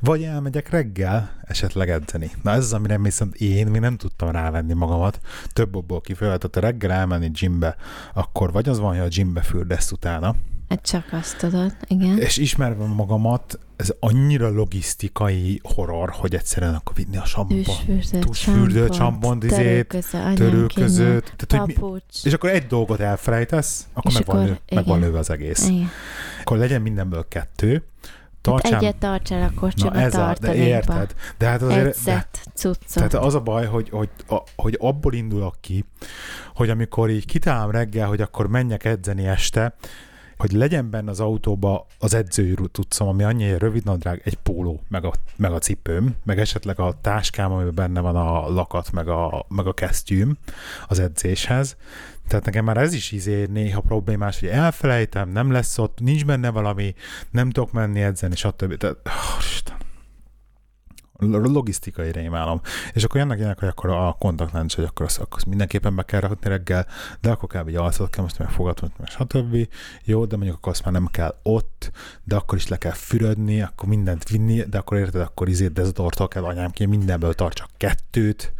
Vagy 0.00 0.22
elmegyek 0.22 0.70
reggel 0.70 1.40
esetleg 1.42 1.90
edzeni. 1.90 2.30
Na 2.42 2.50
ez 2.50 2.64
az, 2.64 2.72
amire 2.72 2.98
viszont 2.98 3.34
én 3.34 3.66
még 3.66 3.80
nem 3.80 3.96
tudtam 3.96 4.30
rávenni 4.30 4.72
magamat. 4.72 5.20
Több 5.52 6.00
kifolyólag, 6.02 6.38
tehát 6.38 6.56
a 6.56 6.60
reggel 6.60 6.90
elmenni 6.90 7.30
gymbe, 7.30 7.76
akkor 8.14 8.52
vagy 8.52 8.68
az 8.68 8.78
van, 8.78 8.90
hogy 8.90 9.06
a 9.06 9.08
gymbe 9.08 9.40
fürdesz 9.40 9.92
utána, 9.92 10.34
Hát 10.68 10.82
Csak 10.82 11.04
azt 11.10 11.38
tudod, 11.38 11.76
igen. 11.86 12.18
És 12.18 12.36
ismerve 12.36 12.84
magamat, 12.84 13.58
ez 13.76 13.92
annyira 14.00 14.48
logisztikai 14.50 15.60
horror, 15.62 16.10
hogy 16.10 16.34
egyszerűen 16.34 16.74
akkor 16.74 16.94
vinni 16.96 17.16
a 17.16 17.24
sambonba. 17.24 17.72
Tűsfürdő, 17.86 18.18
Tűsfürdő, 18.18 18.88
csampont, 18.88 19.44
izét, 19.44 19.56
törőköző, 19.58 20.34
törőközőt. 20.34 21.34
Tehát, 21.36 21.66
hogy 21.66 21.74
mi, 21.74 21.80
papucs. 21.80 22.24
és 22.24 22.32
akkor 22.32 22.50
egy 22.50 22.66
dolgot 22.66 23.00
elfelejtesz, 23.00 23.86
akkor, 23.92 24.12
meg, 24.12 24.24
van, 24.24 24.36
akkor- 24.36 24.48
lő, 24.48 24.58
meg 24.74 24.86
van 24.86 25.00
lőve 25.00 25.18
az 25.18 25.30
egész. 25.30 25.68
Igen. 25.68 25.88
Akkor 26.40 26.58
legyen 26.58 26.82
mindenből 26.82 27.26
kettő. 27.28 27.72
Hát 27.72 28.60
Tartsám, 28.60 28.78
egyet 28.78 28.96
tarts 28.96 29.32
el 29.32 29.42
a 29.42 29.44
na 29.44 29.60
kocsiba, 29.60 29.94
ez 29.94 30.14
a, 30.14 30.34
de 30.40 30.54
érted. 30.54 31.14
De 31.38 31.46
hát 31.46 31.62
azért, 31.62 31.94
szett 31.94 32.48
cuccot. 32.54 32.94
tehát 32.94 33.14
az 33.14 33.34
a 33.34 33.40
baj, 33.40 33.66
hogy, 33.66 33.88
hogy, 33.88 34.08
a, 34.28 34.42
hogy 34.56 34.76
abból 34.80 35.12
indulok 35.12 35.56
ki, 35.60 35.84
hogy 36.54 36.70
amikor 36.70 37.10
így 37.10 37.26
kitálom 37.26 37.70
reggel, 37.70 38.08
hogy 38.08 38.20
akkor 38.20 38.46
menjek 38.46 38.84
edzeni 38.84 39.26
este, 39.26 39.74
hogy 40.38 40.52
legyen 40.52 40.90
benne 40.90 41.10
az 41.10 41.20
autóba 41.20 41.86
az 41.98 42.14
edzői 42.14 42.54
tudszom, 42.72 43.08
ami 43.08 43.22
annyi 43.22 43.44
egy 43.44 43.58
rövid 43.58 43.84
nadrág, 43.84 44.20
egy 44.24 44.34
póló, 44.34 44.82
meg 44.88 45.04
a, 45.04 45.12
meg 45.36 45.52
a 45.52 45.58
cipőm, 45.58 46.16
meg 46.24 46.38
esetleg 46.38 46.80
a 46.80 46.98
táskám, 47.00 47.52
amiben 47.52 47.74
benne 47.74 48.00
van 48.00 48.16
a 48.16 48.48
lakat, 48.48 48.92
meg 48.92 49.08
a, 49.08 49.46
meg 49.48 49.66
a 49.66 49.74
kesztyűm 49.74 50.38
az 50.88 50.98
edzéshez. 50.98 51.76
Tehát 52.28 52.44
nekem 52.44 52.64
már 52.64 52.76
ez 52.76 52.92
is 52.92 53.12
izé 53.12 53.46
néha 53.50 53.80
problémás, 53.80 54.40
hogy 54.40 54.48
elfelejtem, 54.48 55.30
nem 55.30 55.50
lesz 55.50 55.78
ott, 55.78 56.00
nincs 56.00 56.24
benne 56.24 56.50
valami, 56.50 56.94
nem 57.30 57.50
tudok 57.50 57.72
menni 57.72 58.00
edzeni, 58.00 58.36
stb. 58.36 58.76
Tehát, 58.76 58.96
oh, 59.04 59.38
Isten. 59.38 59.87
Logisztikai 61.18 62.12
rémálom. 62.12 62.60
És 62.92 63.04
akkor 63.04 63.20
jönnek 63.20 63.38
ilyenek, 63.38 63.58
hogy 63.58 63.68
akkor 63.68 63.90
a 63.90 64.16
kontaktlencs, 64.18 64.74
hogy 64.74 64.84
akkor 64.84 65.06
azt, 65.06 65.18
akkor 65.18 65.40
mindenképpen 65.46 65.96
be 65.96 66.02
kell 66.02 66.20
rakni 66.20 66.48
reggel, 66.48 66.86
de 67.20 67.30
akkor 67.30 67.48
kell 67.48 67.66
egy 67.66 67.74
alszat, 67.74 68.10
kell 68.10 68.22
most 68.22 68.38
meg 68.38 68.50
fogadni, 68.50 68.88
meg 68.98 69.08
stb. 69.08 69.68
Jó, 70.04 70.24
de 70.24 70.36
mondjuk 70.36 70.56
akkor 70.56 70.72
azt 70.72 70.84
már 70.84 70.92
nem 70.92 71.06
kell 71.06 71.34
ott, 71.42 71.90
de 72.24 72.36
akkor 72.36 72.58
is 72.58 72.68
le 72.68 72.76
kell 72.76 72.92
fürödni, 72.92 73.62
akkor 73.62 73.88
mindent 73.88 74.28
vinni, 74.28 74.62
de 74.62 74.78
akkor 74.78 74.96
érted, 74.96 75.20
akkor 75.20 75.48
izét 75.48 75.72
dezotortól 75.72 76.28
kell 76.28 76.44
anyám 76.44 76.70
ki, 76.70 76.84
mindenből 76.84 77.34
tart 77.34 77.54
csak 77.54 77.70
kettőt. 77.76 78.52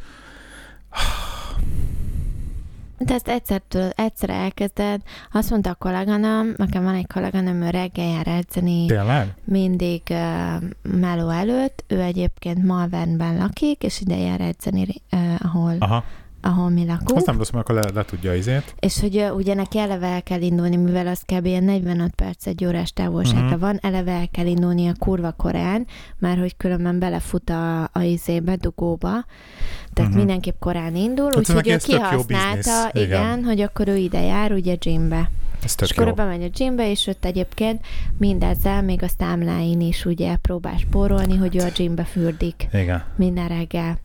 De 2.98 3.14
ezt 3.14 3.28
egyszer, 3.28 3.62
tudod, 3.68 3.92
egyszer 3.96 4.30
elkezded. 4.30 5.00
Azt 5.32 5.50
mondta 5.50 5.70
a 5.70 5.74
kolléganőm, 5.74 6.54
nekem 6.56 6.84
van 6.84 6.94
egy 6.94 7.06
kolléganőm, 7.06 7.62
ő 7.62 7.70
reggel 7.70 8.06
jár 8.06 8.26
edzeni 8.26 8.86
Tényleg? 8.86 9.34
mindig 9.44 10.02
uh, 10.10 10.62
meló 10.82 11.28
előtt. 11.28 11.84
Ő 11.86 12.00
egyébként 12.00 12.64
Malvernben 12.64 13.36
lakik, 13.36 13.82
és 13.82 14.00
ide 14.00 14.16
jár 14.16 14.40
edzeni, 14.40 14.86
uh, 15.12 15.34
ahol, 15.38 15.76
Aha. 15.78 16.04
Ahol 16.48 16.68
mi 16.68 16.84
lakunk. 16.86 17.16
Azt 17.16 17.26
nem 17.26 17.36
rossz, 17.36 17.50
mert 17.50 17.68
akkor 17.68 17.82
le, 17.82 17.90
le 17.94 18.04
tudja 18.04 18.34
izét. 18.34 18.74
És 18.80 19.00
hogy 19.00 19.24
ugye 19.34 19.54
neki 19.54 19.78
eleve 19.78 20.06
el 20.06 20.22
kell 20.22 20.40
indulni, 20.40 20.76
mivel 20.76 21.06
az 21.06 21.20
kb. 21.26 21.46
ilyen 21.46 21.64
45 21.64 22.14
perc 22.14 22.46
egy 22.46 22.64
órás 22.64 22.92
távolságra 22.92 23.44
uh-huh. 23.44 23.60
van, 23.60 23.78
eleve 23.82 24.12
el 24.12 24.28
kell 24.30 24.46
indulni 24.46 24.88
a 24.88 24.92
kurva 24.98 25.32
korán, 25.32 25.86
mert 26.18 26.38
hogy 26.38 26.56
különben 26.56 26.98
belefut 26.98 27.50
a, 27.50 27.82
a 27.82 28.00
izébe, 28.02 28.56
dugóba. 28.56 29.08
Tehát 29.92 30.10
uh-huh. 30.10 30.16
mindenképp 30.16 30.58
korán 30.58 30.96
indul, 30.96 31.28
Hát 31.28 31.38
úgyhogy 31.38 31.68
ő 31.68 31.76
kihasználta, 31.76 32.90
igen, 32.92 33.06
Igen. 33.06 33.44
hogy 33.44 33.60
akkor 33.60 33.88
ő 33.88 33.96
ide 33.96 34.20
jár, 34.20 34.52
ugye 34.52 34.74
gymbe. 34.74 35.30
Ez 35.64 35.74
és 35.80 35.90
akkor 35.90 36.14
bemegy 36.14 36.42
a 36.42 36.48
gymbe, 36.48 36.90
és 36.90 37.06
ott 37.06 37.24
egyébként 37.24 37.86
mindezzel 38.18 38.82
még 38.82 39.02
a 39.02 39.08
számláin 39.18 39.80
is 39.80 40.04
ugye 40.04 40.36
próbál 40.36 40.76
spórolni, 40.76 41.36
hogy 41.36 41.56
ő 41.56 41.60
a 41.60 41.68
gymbe 41.68 42.04
fürdik 42.04 42.68
Igen. 42.72 43.04
minden 43.16 43.48
reggel 43.48 43.98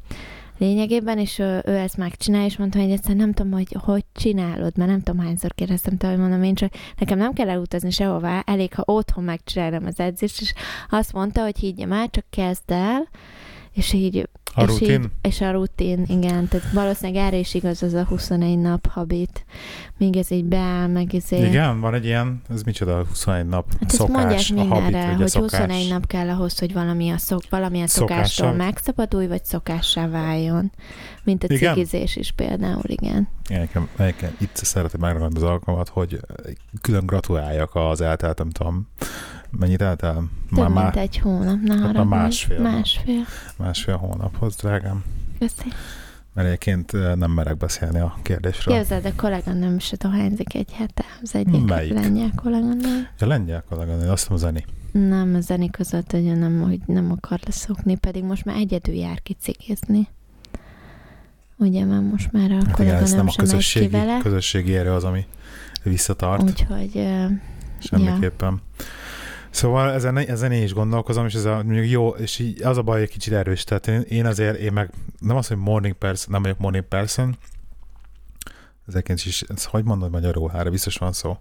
lényegében, 0.57 1.19
és 1.19 1.39
ő, 1.39 1.61
ő 1.65 1.75
ezt 1.75 1.97
megcsinálja, 1.97 2.45
és 2.45 2.57
mondta, 2.57 2.79
hogy 2.79 2.91
egyszerűen 2.91 3.17
nem 3.17 3.33
tudom, 3.33 3.51
hogy 3.51 3.77
hogy 3.79 4.05
csinálod, 4.13 4.77
mert 4.77 4.89
nem 4.89 5.01
tudom, 5.01 5.25
hányszor 5.25 5.53
kérdeztem 5.53 5.97
tőle, 5.97 6.13
hogy 6.13 6.21
mondom, 6.21 6.43
én 6.43 6.55
csak 6.55 6.73
nekem 6.97 7.17
nem 7.17 7.33
kell 7.33 7.49
elutazni 7.49 7.89
sehová, 7.91 8.43
elég, 8.45 8.73
ha 8.73 8.83
otthon 8.85 9.23
megcsinálom 9.23 9.85
az 9.85 9.99
edzést, 9.99 10.41
és 10.41 10.53
azt 10.89 11.13
mondta, 11.13 11.43
hogy 11.43 11.57
higgyem 11.57 11.91
el, 11.91 12.07
csak 12.09 12.25
kezd 12.29 12.71
el, 12.71 13.07
és 13.73 13.93
így 13.93 14.29
A 14.55 14.61
és 14.61 14.67
rutin? 14.67 15.01
Így, 15.01 15.09
és 15.21 15.41
a 15.41 15.51
rutin, 15.51 16.05
igen. 16.07 16.47
Tehát 16.47 16.71
valószínűleg 16.71 17.23
erre 17.25 17.37
is 17.37 17.53
igaz 17.53 17.83
az 17.83 17.93
a 17.93 18.03
21 18.03 18.59
nap 18.59 18.87
habit. 18.87 19.45
Míg 19.97 20.15
ez 20.15 20.31
így 20.31 20.45
beáll, 20.45 20.87
meg 20.87 21.15
ezért. 21.15 21.47
Igen, 21.47 21.79
van 21.79 21.93
egy 21.93 22.05
ilyen, 22.05 22.41
ez 22.49 22.63
micsoda, 22.63 23.05
21 23.09 23.45
nap 23.45 23.65
Hát 23.79 23.91
szokás, 23.91 24.51
a 24.51 24.63
habit, 24.63 24.95
a 24.95 25.15
hogy 25.15 25.27
szokás. 25.27 25.59
21 25.59 25.89
nap 25.89 26.07
kell 26.07 26.29
ahhoz, 26.29 26.59
hogy 26.59 26.73
valami 26.73 27.09
a 27.09 27.17
szok, 27.17 27.41
valamilyen 27.49 27.87
Szokássá? 27.87 28.23
szokástól 28.23 28.51
megszabadulj, 28.65 29.27
vagy 29.27 29.45
szokássá 29.45 30.07
váljon. 30.07 30.71
Mint 31.23 31.43
a 31.43 31.53
Igen? 31.53 31.73
cigizés 31.73 32.15
is 32.15 32.31
például, 32.31 32.83
igen. 32.85 33.27
Én 33.49 33.59
nekem, 33.59 33.89
nekem 33.97 34.35
itt 34.39 34.55
szeretem 34.55 34.99
megragadni 34.99 35.37
az 35.37 35.43
alkalmat, 35.43 35.89
hogy 35.89 36.19
külön 36.81 37.05
gratuláljak 37.05 37.71
az 37.75 38.01
eltelt, 38.01 38.37
nem 38.37 38.49
tudom, 38.49 38.87
mennyit 39.57 39.81
eltelt? 39.81 40.15
Több 40.17 40.27
Már, 40.49 40.67
mint 40.69 40.73
már 40.75 40.97
egy 40.97 41.17
hónap, 41.17 41.59
na 41.61 41.75
már 41.75 41.85
haragudj. 41.85 42.07
másfél 42.15 42.57
nap. 42.61 42.71
Másfél. 42.73 43.21
másfél 43.57 43.95
hónaphoz, 43.95 44.55
drágám. 44.55 45.03
Köszi. 45.39 45.67
Mert 46.33 46.47
egyébként 46.47 46.91
nem 47.17 47.31
merek 47.31 47.57
beszélni 47.57 47.99
a 47.99 48.17
kérdésről. 48.21 48.75
Képzeld, 48.77 49.05
a 49.05 49.11
kolléganőm 49.15 49.79
se 49.79 49.95
dohányzik 49.99 50.53
egy 50.55 50.71
hete. 50.73 51.03
Az 51.21 51.35
egyik 51.35 51.65
Melyik? 51.65 51.93
lengyel 51.93 52.31
kolléganőm. 52.35 53.07
A 53.19 53.25
lengyel 53.25 53.63
kolléganő, 53.69 54.09
azt 54.09 54.29
mondom, 54.29 54.47
Zeni. 54.49 54.65
Nem, 55.07 55.35
a 55.35 55.39
zeni 55.41 55.69
között, 55.69 56.11
hogy 56.11 56.23
nem, 56.37 56.61
hogy 56.61 56.79
nem 56.85 57.11
akar 57.11 57.39
leszokni, 57.45 57.95
pedig 57.97 58.23
most 58.23 58.45
már 58.45 58.55
egyedül 58.55 58.95
jár 58.95 59.21
ki 59.21 59.35
cigizni. 59.39 60.07
Ugye, 61.57 61.85
mert 61.85 62.11
most 62.11 62.31
már 62.31 62.51
a 62.51 62.55
Hát 62.55 62.71
kolléganőm 62.71 63.09
nem 63.09 63.19
a 63.19 63.23
megy 63.23 63.33
ki 63.33 63.39
közösségi, 63.39 63.87
vele. 63.87 64.17
közösségi 64.21 64.75
erő 64.75 64.91
az, 64.91 65.03
ami 65.03 65.25
visszatart. 65.83 66.43
Úgyhogy 66.43 66.91
ö, 66.93 67.25
Semmiképpen. 67.79 68.61
Szóval 69.53 69.91
ezen, 69.91 70.17
ezen 70.17 70.51
én 70.51 70.63
is 70.63 70.73
gondolkozom, 70.73 71.25
és 71.25 71.33
ez 71.33 71.45
a, 71.45 71.55
mondjuk 71.55 71.89
jó, 71.89 72.09
és 72.09 72.39
így 72.39 72.63
az 72.63 72.77
a 72.77 72.81
baj, 72.81 72.99
hogy 72.99 73.09
kicsit 73.09 73.33
erős. 73.33 73.63
Tehát 73.63 73.87
én, 73.87 74.01
én 74.01 74.25
azért, 74.25 74.57
én 74.57 74.73
meg 74.73 74.89
nem 75.19 75.35
azt, 75.35 75.47
hogy 75.47 75.57
morning 75.57 75.95
person, 75.95 76.31
nem 76.31 76.41
vagyok 76.41 76.57
morning 76.57 76.85
person, 76.85 77.37
ezeket 78.87 79.25
is, 79.25 79.41
ez 79.41 79.65
hogy 79.65 79.83
mondod 79.83 80.11
magyarul? 80.11 80.51
Erre 80.53 80.69
biztos 80.69 80.97
van 80.97 81.11
szó. 81.11 81.37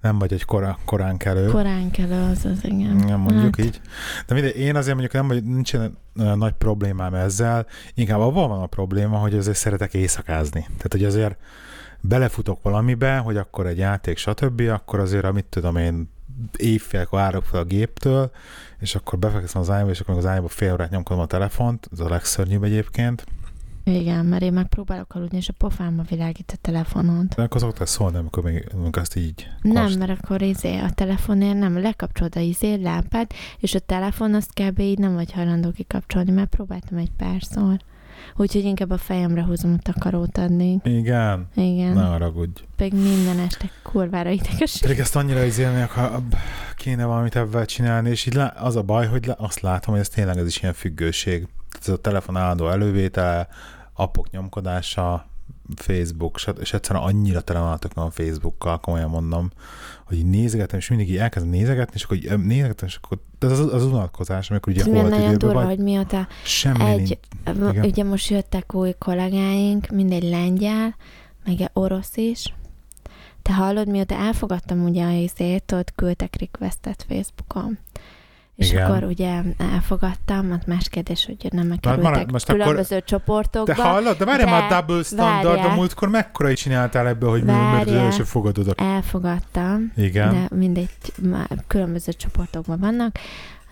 Nem 0.00 0.18
vagy 0.18 0.32
egy 0.32 0.44
korán, 0.44 0.76
korán 0.84 1.16
kelő. 1.16 1.46
korán 1.46 1.90
kell 1.90 2.12
az, 2.12 2.44
az 2.44 2.58
igen. 2.62 2.96
Nem 2.96 3.20
mondjuk 3.20 3.56
Hát, 3.56 3.66
így. 3.66 3.80
De 4.26 4.34
mindegy, 4.34 4.56
én 4.56 4.76
azért 4.76 4.96
mondjuk 4.96 5.12
nem, 5.12 5.26
hogy 5.26 5.44
nincsen 5.44 5.98
olyan 6.18 6.38
nagy 6.38 6.52
problémám 6.52 7.14
ezzel, 7.14 7.66
inkább 7.94 8.20
abban 8.20 8.48
van 8.48 8.62
a 8.62 8.66
probléma, 8.66 9.18
hogy 9.18 9.34
azért 9.34 9.56
szeretek 9.56 9.94
éjszakázni. 9.94 10.60
Tehát, 10.60 10.92
hogy 10.92 11.04
azért 11.04 11.36
belefutok 12.00 12.62
valamibe, 12.62 13.16
hogy 13.16 13.36
akkor 13.36 13.66
egy 13.66 13.78
játék, 13.78 14.16
stb., 14.16 14.60
akkor 14.60 15.00
azért, 15.00 15.24
amit 15.24 15.44
tudom 15.44 15.76
én, 15.76 16.10
éjfélkor 16.56 17.20
árok 17.20 17.44
fel 17.44 17.60
a 17.60 17.64
géptől, 17.64 18.30
és 18.78 18.94
akkor 18.94 19.18
befekszem 19.18 19.60
az 19.60 19.70
ágyba, 19.70 19.90
és 19.90 20.00
akkor 20.00 20.16
az 20.16 20.26
ágyba 20.26 20.48
fél 20.48 20.72
órát 20.72 20.90
nyomkodom 20.90 21.22
a 21.22 21.26
telefont, 21.26 21.88
ez 21.92 22.00
a 22.00 22.08
legszörnyűbb 22.08 22.62
egyébként. 22.62 23.24
Igen, 23.84 24.24
mert 24.24 24.42
én 24.42 24.52
megpróbálok 24.52 25.14
aludni, 25.14 25.36
és 25.36 25.48
a 25.48 25.52
pofámba 25.58 26.02
világít 26.08 26.52
a 26.54 26.58
telefonod. 26.60 27.26
De 27.34 27.42
akkor 27.42 27.60
szoktál 27.60 27.86
szólni, 27.86 28.16
amikor 28.16 28.42
még 28.42 28.68
amikor 28.74 29.02
azt 29.02 29.16
így 29.16 29.48
Nem, 29.62 29.84
kost- 29.84 29.98
mert 29.98 30.22
akkor 30.22 30.42
izé, 30.42 30.78
a 30.78 30.90
telefonért 30.90 31.58
nem, 31.58 31.78
lekapcsolod 31.80 32.36
a 32.36 32.40
izé, 32.40 32.74
lámpát, 32.74 33.34
és 33.58 33.74
a 33.74 33.78
telefon 33.78 34.34
azt 34.34 34.50
kb. 34.60 34.78
így 34.78 34.98
nem 34.98 35.14
vagy 35.14 35.32
hajlandó 35.32 35.70
kikapcsolni, 35.70 36.30
mert 36.30 36.48
próbáltam 36.48 36.98
egy 36.98 37.10
párszor. 37.16 37.76
Úgyhogy 38.36 38.64
inkább 38.64 38.90
a 38.90 38.98
fejemre 38.98 39.44
húzom 39.44 39.74
a 39.78 39.82
takarót 39.92 40.38
addig. 40.38 40.80
Igen, 40.84 41.48
Igen. 41.54 41.92
ne 41.92 42.02
haragudj. 42.02 42.62
Pedig 42.76 42.92
minden 42.92 43.38
este 43.38 43.70
kurvára 43.82 44.30
ideges. 44.30 44.78
Pedig 44.80 44.98
ezt 44.98 45.16
annyira 45.16 45.44
izélnék, 45.44 45.88
ha 45.88 46.22
kéne 46.76 47.04
valamit 47.04 47.36
ebben 47.36 47.66
csinálni, 47.66 48.10
és 48.10 48.26
így 48.26 48.34
lá- 48.34 48.58
az 48.58 48.76
a 48.76 48.82
baj, 48.82 49.06
hogy 49.06 49.26
lá- 49.26 49.40
azt 49.40 49.60
látom, 49.60 49.92
hogy 49.94 50.02
ez 50.02 50.08
tényleg 50.08 50.38
ez 50.38 50.46
is 50.46 50.62
ilyen 50.62 50.74
függőség. 50.74 51.48
Ez 51.80 51.88
a 51.88 51.96
telefon 51.96 52.36
állandó 52.36 52.68
elővétele, 52.68 53.48
appok 53.94 54.30
nyomkodása, 54.30 55.26
Facebook, 55.76 56.40
és 56.60 56.72
egyszerűen 56.72 57.04
annyira 57.04 57.40
tele 57.40 57.58
van 57.58 57.78
a 57.94 58.00
a 58.00 58.10
Facebookkal, 58.10 58.80
komolyan 58.80 59.10
mondom, 59.10 59.50
hogy 60.04 60.16
így 60.16 60.26
nézegetem, 60.26 60.78
és 60.78 60.88
mindig 60.88 61.10
így 61.10 61.16
elkezdem 61.16 61.50
nézegetni, 61.50 61.92
és 61.94 62.04
akkor 62.04 62.16
így 62.16 62.38
nézegetem, 62.38 62.88
és 62.88 62.98
akkor 63.02 63.18
de 63.38 63.46
az 63.46 63.58
az, 63.58 63.72
az 63.72 63.84
unatkozás, 63.84 64.50
amikor 64.50 64.72
ugye 64.72 64.84
holt 64.84 65.10
nagyon 65.10 65.38
durva, 65.38 65.54
vagy, 65.54 65.66
hogy 65.66 65.78
mióta 65.78 66.28
semmi 66.44 66.84
egy, 66.84 66.96
nincs. 66.96 67.70
Igen. 67.70 67.84
ugye 67.84 68.04
most 68.04 68.30
jöttek 68.30 68.74
új 68.74 68.94
kollégáink, 68.98 69.88
mindegy 69.88 70.22
lengyel, 70.22 70.96
meg 71.44 71.70
orosz 71.72 72.16
is. 72.16 72.54
Te 73.42 73.52
hallod, 73.52 73.88
mióta 73.88 74.14
elfogadtam 74.14 74.84
ugye 74.84 75.04
a 75.04 75.10
izét, 75.10 75.72
ott 75.72 75.94
küldtek 75.94 76.36
requestet 76.40 77.06
Facebookon. 77.08 77.78
És 78.56 78.70
Igen. 78.70 78.90
akkor 78.90 79.04
ugye 79.04 79.42
elfogadtam, 79.58 80.50
ott 80.52 80.66
más 80.66 80.88
kérdés, 80.88 81.26
hogy 81.26 81.48
nem 81.50 81.78
kerültek 81.80 82.30
most 82.30 82.48
akkor- 82.48 82.60
különböző 82.60 83.00
csoportokba. 83.00 83.74
Te 83.74 83.82
hallod? 83.82 84.16
De 84.16 84.24
várjál 84.24 84.46
de 84.46 84.52
már 84.52 84.72
a 84.72 84.80
double 84.80 85.02
standard, 85.02 85.44
várjál. 85.44 85.70
a 85.70 85.74
múltkor 85.74 86.08
mekkora 86.08 86.50
is 86.50 86.60
csináltál 86.60 87.06
ebből, 87.06 87.30
hogy 87.30 87.44
mert 87.44 87.86
az 87.86 87.92
első 87.92 88.22
fogadod 88.22 88.68
a... 88.68 88.82
Elfogadtam, 88.82 89.92
Igen. 89.96 90.32
de 90.32 90.56
mindegy, 90.56 90.88
különböző 91.66 92.12
csoportokban 92.12 92.78
vannak, 92.78 93.18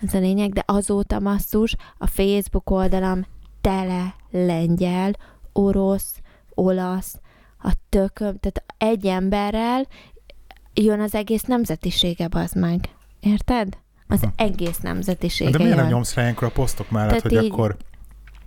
ez 0.01 0.13
a 0.13 0.19
lényeg, 0.19 0.53
de 0.53 0.63
azóta 0.65 1.19
masszus 1.19 1.75
a 1.97 2.07
Facebook 2.07 2.69
oldalam 2.69 3.25
tele 3.61 4.15
lengyel, 4.31 5.11
orosz, 5.53 6.15
olasz, 6.49 7.19
a 7.63 7.73
tököm, 7.89 8.37
tehát 8.39 8.63
egy 8.77 9.05
emberrel 9.05 9.87
jön 10.73 10.99
az 10.99 11.15
egész 11.15 11.43
nemzetisége, 11.43 12.27
az 12.31 12.51
meg. 12.51 12.89
Érted? 13.19 13.77
Az 14.11 14.21
egész 14.35 14.77
nemzetisége 14.77 15.49
De 15.51 15.57
miért 15.57 15.75
nem 15.75 15.87
nyomsz 15.87 16.13
rá 16.13 16.21
ilyenkor 16.21 16.47
a 16.47 16.51
posztok 16.51 16.89
mellett, 16.89 17.07
Tehát 17.07 17.21
hogy 17.23 17.43
így- 17.43 17.51
akkor 17.51 17.77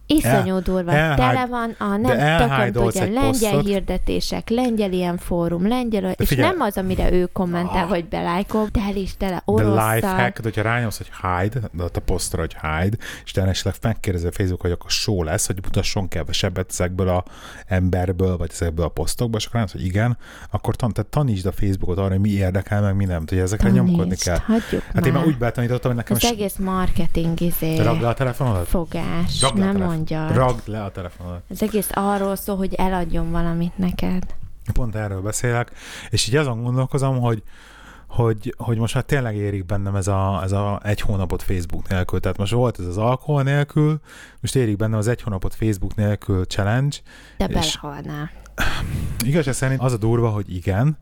Iszonyú 0.06 0.58
durva. 0.58 0.92
elhágy- 0.92 1.16
Tele 1.16 1.46
van 1.46 1.74
a 1.78 1.96
nem 1.96 2.38
tököm 2.48 2.72
tudja, 2.72 3.02
lengyel 3.04 3.26
posztot. 3.30 3.66
hirdetések, 3.66 4.48
lengyel 4.48 4.92
ilyen 4.92 5.16
fórum, 5.18 5.68
lengyel, 5.68 6.04
és 6.10 6.28
figyelj. 6.28 6.48
nem 6.50 6.60
az, 6.60 6.76
amire 6.76 7.12
ő 7.12 7.26
kommentál, 7.32 7.82
Ah. 7.82 7.88
vagy 7.88 8.08
belájkol, 8.08 8.68
de 8.72 8.80
el 8.80 8.96
is 8.96 9.16
tele 9.16 9.34
de 9.34 9.42
orosszal. 9.44 9.94
lifehack, 9.94 10.42
hogyha 10.42 10.62
rányomsz, 10.62 10.96
hogy 10.96 11.10
hide, 11.22 11.60
de 11.72 11.82
a 11.94 12.00
posztra, 12.04 12.40
hogy 12.40 12.56
hide, 12.60 12.96
és 13.24 13.30
te 13.30 13.42
esetleg 13.42 13.74
megkérdezi 13.82 14.26
a 14.26 14.32
Facebook, 14.32 14.60
hogy 14.60 14.70
akkor 14.70 14.90
show 14.90 15.22
lesz, 15.22 15.46
hogy 15.46 15.58
mutasson 15.62 16.08
kevesebbet 16.08 16.66
ezekből 16.70 17.08
a 17.08 17.24
emberből, 17.66 18.36
vagy 18.36 18.50
ezekből 18.52 18.84
a 18.84 18.88
posztokból, 18.88 19.38
és 19.38 19.44
akkor 19.46 19.54
rányomsz, 19.54 19.72
hogy 19.72 19.84
igen, 19.86 20.16
akkor 20.50 20.76
tan- 20.76 20.92
tehát 20.92 21.10
tanítsd 21.10 21.46
a 21.46 21.52
Facebookot 21.52 21.98
arra, 21.98 22.08
hogy 22.08 22.20
mi 22.20 22.30
érdekel, 22.30 22.80
meg 22.82 22.96
mi 22.96 23.04
nem, 23.04 23.24
hogy 23.28 23.38
ezekre 23.38 23.70
nyomkodni 23.70 23.96
Tanítsd, 24.02 24.22
kell. 24.24 24.38
Hagyjuk 24.46 24.82
Hát 24.94 25.06
én 25.06 25.12
már 25.12 25.20
már. 25.22 25.26
úgy 25.32 25.38
betanítottam, 25.38 25.90
hogy 25.90 25.96
nekem 26.00 26.16
Az 26.16 26.22
is 26.22 26.28
egész 26.30 26.56
marketing 26.56 27.40
izé, 27.40 27.76
ragd 27.76 28.00
le 28.00 28.08
a 28.08 28.14
telefonodat? 28.14 28.66
fogás, 28.68 29.40
Ragd 29.42 29.58
le 29.58 29.62
a 29.62 29.66
nem 29.66 29.74
telefon- 29.74 29.93
mondja. 29.94 30.32
Ragd 30.32 30.68
le 30.68 30.82
a 30.82 30.90
telefonodat. 30.90 31.42
Az 31.48 31.62
egész 31.62 31.88
arról 31.92 32.36
szól, 32.36 32.56
hogy 32.56 32.74
eladjon 32.74 33.30
valamit 33.30 33.78
neked. 33.78 34.34
Pont 34.72 34.94
erről 34.94 35.20
beszélek, 35.20 35.72
és 36.10 36.28
így 36.28 36.36
azon 36.36 36.62
gondolkozom, 36.62 37.20
hogy 37.20 37.42
hogy, 38.06 38.54
hogy 38.56 38.78
most 38.78 38.94
már 38.94 39.04
tényleg 39.04 39.36
érik 39.36 39.66
bennem 39.66 39.96
ez 39.96 40.06
a, 40.06 40.40
ez 40.42 40.52
a 40.52 40.80
egy 40.84 41.00
hónapot 41.00 41.42
Facebook 41.42 41.88
nélkül. 41.88 42.20
Tehát 42.20 42.36
most 42.36 42.52
volt 42.52 42.78
ez 42.78 42.86
az 42.86 42.96
alkohol 42.96 43.42
nélkül, 43.42 44.00
most 44.40 44.56
érik 44.56 44.76
bennem 44.76 44.98
az 44.98 45.08
egy 45.08 45.22
hónapot 45.22 45.54
Facebook 45.54 45.94
nélkül 45.94 46.44
challenge. 46.44 46.96
De 47.36 47.44
És- 47.44 47.78
belehalnál. 47.80 48.30
Igazság 49.24 49.54
szerint 49.54 49.80
az 49.80 49.92
a 49.92 49.96
durva, 49.96 50.28
hogy 50.28 50.54
igen, 50.54 50.98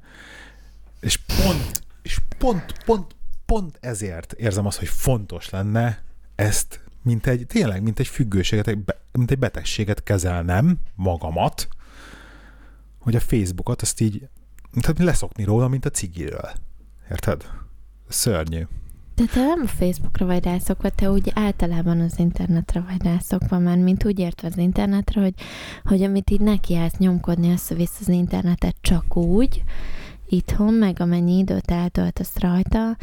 és 1.00 1.16
pont, 1.16 1.82
és 2.02 2.18
pont, 2.38 2.72
pont, 2.84 3.16
pont 3.46 3.78
ezért 3.80 4.32
érzem 4.32 4.66
azt, 4.66 4.78
hogy 4.78 4.88
fontos 4.88 5.50
lenne 5.50 6.02
ezt, 6.34 6.80
mint 7.02 7.26
egy, 7.26 7.46
tényleg, 7.46 7.82
mint 7.82 7.98
egy 7.98 8.06
függőséget, 8.06 8.76
mint 9.12 9.30
egy 9.30 9.38
betegséget 9.38 10.02
kezelnem 10.02 10.78
magamat, 10.94 11.68
hogy 12.98 13.16
a 13.16 13.20
Facebookot 13.20 13.82
azt 13.82 14.00
így, 14.00 14.28
tehát 14.80 14.98
leszokni 14.98 15.44
róla, 15.44 15.68
mint 15.68 15.84
a 15.84 15.90
cigiről. 15.90 16.50
Érted? 17.10 17.50
Szörnyű. 18.08 18.66
De 19.14 19.24
te 19.24 19.44
nem 19.44 19.60
a 19.64 19.68
Facebookra 19.68 20.26
vagy 20.26 20.44
rászokva, 20.44 20.90
te 20.90 21.10
úgy 21.10 21.30
általában 21.34 22.00
az 22.00 22.18
internetre 22.18 22.80
vagy 22.80 23.02
rászokva, 23.02 23.58
mert 23.58 23.80
mint 23.80 24.04
úgy 24.04 24.18
értve 24.18 24.48
az 24.48 24.56
internetre, 24.56 25.20
hogy, 25.20 25.34
hogy 25.84 26.02
amit 26.02 26.30
így 26.30 26.40
nekiállsz 26.40 26.96
nyomkodni 26.96 27.50
össze-vissza 27.50 27.96
az 28.00 28.08
internetet 28.08 28.76
csak 28.80 29.16
úgy, 29.16 29.62
itthon, 30.28 30.74
meg 30.74 31.00
amennyi 31.00 31.38
időt 31.38 31.70
eltöltesz 31.70 32.38
rajta, 32.38 32.96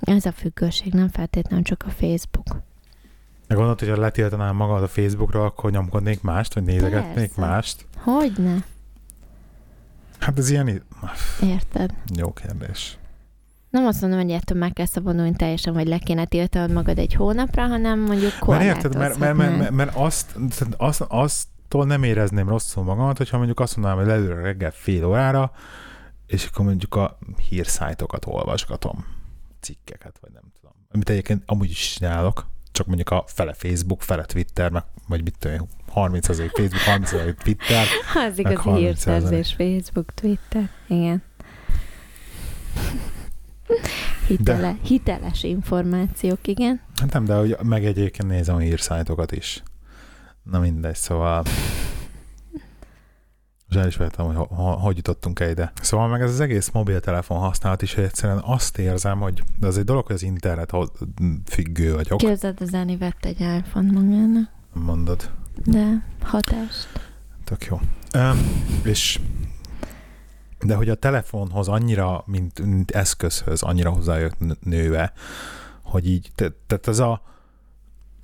ez 0.00 0.24
a 0.24 0.32
függőség, 0.32 0.92
nem 0.92 1.08
feltétlenül 1.08 1.64
csak 1.64 1.84
a 1.86 1.90
Facebook. 1.90 2.62
De 3.48 3.54
gondolod, 3.54 3.78
hogy 3.78 3.88
ha 3.88 3.96
letiltanám 3.96 4.56
magad 4.56 4.82
a 4.82 4.88
Facebookra, 4.88 5.44
akkor 5.44 5.70
nyomkodnék 5.70 6.22
mást, 6.22 6.54
vagy 6.54 6.62
nézegetnék 6.62 7.34
Persze. 7.34 7.40
mást? 7.40 7.86
Hogyne? 7.96 8.64
Hát 10.18 10.38
ez 10.38 10.50
ilyen 10.50 10.82
Érted? 11.42 11.94
jó 12.16 12.32
kérdés. 12.32 12.98
Nem 13.70 13.86
azt 13.86 14.00
mondom, 14.00 14.20
hogy 14.20 14.30
ettől 14.30 14.58
meg 14.58 14.72
kell 14.72 14.86
szabadulni 14.86 15.36
teljesen, 15.36 15.72
vagy 15.72 15.86
le 15.86 15.98
kéne 15.98 16.24
tiltanod 16.24 16.72
magad 16.72 16.98
egy 16.98 17.14
hónapra, 17.14 17.66
hanem 17.66 18.00
mondjuk 18.00 18.46
Mert 18.46 18.62
érted, 18.62 18.96
mert, 18.96 19.18
mert, 19.18 19.36
mert, 19.36 19.58
mert, 19.58 19.70
mert 19.70 19.96
azt, 19.96 20.36
azt, 20.76 21.04
aztól 21.08 21.86
nem 21.86 22.02
érezném 22.02 22.48
rosszul 22.48 22.84
magamat, 22.84 23.16
hogyha 23.16 23.36
mondjuk 23.36 23.60
azt 23.60 23.76
mondanám, 23.76 23.98
hogy 23.98 24.08
leülök 24.08 24.42
reggel 24.42 24.70
fél 24.70 25.04
órára, 25.04 25.52
és 26.26 26.46
akkor 26.46 26.64
mondjuk 26.64 26.94
a 26.94 27.18
hírszájtokat 27.48 28.26
olvasgatom, 28.26 29.04
cikkeket, 29.60 30.18
vagy 30.20 30.30
nem 30.32 30.42
tudom. 30.60 30.72
Amit 30.92 31.10
egyébként 31.10 31.42
amúgy 31.46 31.70
is 31.70 31.94
csinálok, 31.94 32.46
csak 32.78 32.86
mondjuk 32.86 33.10
a 33.10 33.24
fele 33.26 33.52
Facebook, 33.52 34.02
fele 34.02 34.24
Twitter, 34.24 34.70
meg, 34.70 34.82
vagy 35.08 35.22
mit 35.22 35.34
tudom, 35.38 35.56
én, 35.56 35.68
30 35.88 36.26
Facebook, 36.26 36.72
30 36.72 37.10
Twitter. 37.42 37.86
Az 38.28 38.38
igazi 38.38 38.54
30 38.54 38.84
hírszerzés, 38.84 39.54
Facebook, 39.56 40.14
Twitter, 40.14 40.70
igen. 40.86 41.22
Hitele, 44.26 44.76
hiteles 44.82 45.42
információk, 45.42 46.46
igen. 46.46 46.80
Hát 47.00 47.12
nem, 47.12 47.24
de 47.24 47.34
hogy 47.34 47.56
meg 47.62 47.84
egyébként 47.84 48.28
nézem 48.28 48.54
a 48.54 48.58
hírszájtokat 48.58 49.32
is. 49.32 49.62
Na 50.42 50.58
mindegy, 50.58 50.94
szóval... 50.94 51.42
És 53.70 53.76
el 53.76 53.86
is 53.86 53.96
vettem, 53.96 54.26
hogy 54.26 54.34
ho- 54.36 54.50
ho- 54.50 54.80
hogy 54.80 54.96
jutottunk 54.96 55.40
el 55.40 55.50
ide. 55.50 55.72
Szóval 55.80 56.08
meg 56.08 56.20
ez 56.20 56.30
az 56.30 56.40
egész 56.40 56.70
mobiltelefon 56.70 57.38
használat 57.38 57.82
is, 57.82 57.94
hogy 57.94 58.04
egyszerűen 58.04 58.38
azt 58.44 58.78
érzem, 58.78 59.18
hogy 59.20 59.42
de 59.58 59.66
az 59.66 59.78
egy 59.78 59.84
dolog, 59.84 60.06
hogy 60.06 60.14
az 60.14 60.22
internet 60.22 60.72
függő 61.44 61.94
vagyok, 61.94 62.18
Képzeld, 62.18 62.60
az 62.60 62.74
Áni 62.74 62.96
vett 62.96 63.24
egy 63.24 63.40
iPhone 63.40 63.92
magának, 63.92 64.50
mondod. 64.72 65.30
de 65.64 66.04
hatást. 66.22 66.88
Tök 67.44 67.64
jó. 67.64 67.80
Um, 68.14 68.38
és 68.84 69.20
de 70.60 70.74
hogy 70.74 70.88
a 70.88 70.94
telefonhoz 70.94 71.68
annyira, 71.68 72.22
mint, 72.26 72.60
mint 72.64 72.90
eszközhöz, 72.90 73.62
annyira 73.62 73.90
hozzájött 73.90 74.36
nőve, 74.64 75.12
hogy 75.82 76.08
így, 76.08 76.30
te- 76.34 76.52
tehát 76.66 76.88
ez 76.88 76.98
a 76.98 77.22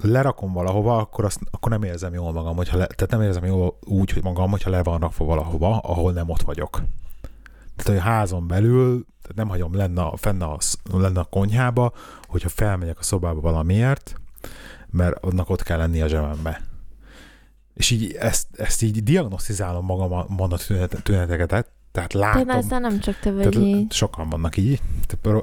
lerakom 0.06 0.52
valahova, 0.52 0.96
akkor, 0.96 1.24
azt, 1.24 1.40
akkor 1.50 1.70
nem 1.70 1.82
érzem 1.82 2.14
jól 2.14 2.32
magam, 2.32 2.56
hogyha 2.56 2.76
le, 2.76 2.86
tehát 2.86 3.10
nem 3.10 3.22
érzem 3.22 3.44
jól 3.44 3.78
úgy, 3.80 4.10
hogy 4.10 4.22
magam, 4.22 4.50
hogyha 4.50 4.70
le 4.70 4.82
van 4.82 5.00
rakva 5.00 5.24
valahova, 5.24 5.78
ahol 5.78 6.12
nem 6.12 6.28
ott 6.30 6.42
vagyok. 6.42 6.82
Tehát, 7.76 7.90
hogy 7.90 7.96
a 7.96 8.12
házon 8.14 8.46
belül, 8.46 9.06
tehát 9.22 9.36
nem 9.36 9.48
hagyom 9.48 9.74
lenne, 9.74 10.02
a- 10.02 10.16
fenn 10.16 10.42
a, 10.42 10.56
lenne 10.92 11.20
a 11.20 11.24
konyhába, 11.24 11.92
hogyha 12.22 12.48
felmegyek 12.48 12.98
a 12.98 13.02
szobába 13.02 13.40
valamiért, 13.40 14.14
mert 14.90 15.24
annak 15.24 15.50
ott 15.50 15.62
kell 15.62 15.78
lenni 15.78 16.02
a 16.02 16.06
zsebembe. 16.06 16.62
És 17.74 17.90
így 17.90 18.12
ezt, 18.12 18.46
ezt 18.56 18.82
így 18.82 19.02
diagnosztizálom 19.02 19.84
magamon 19.84 20.52
a 20.52 20.56
tünet- 20.56 21.02
tüneteket, 21.02 21.72
tehát 21.94 22.12
De 22.12 22.18
látom, 22.18 22.48
ezzel 22.48 22.78
nem 22.80 23.00
csak 23.00 23.18
te 23.18 23.32
vagy 23.32 23.48
tehát 23.48 23.66
így. 23.68 23.92
sokan 23.92 24.28
vannak 24.28 24.56
így, 24.56 24.80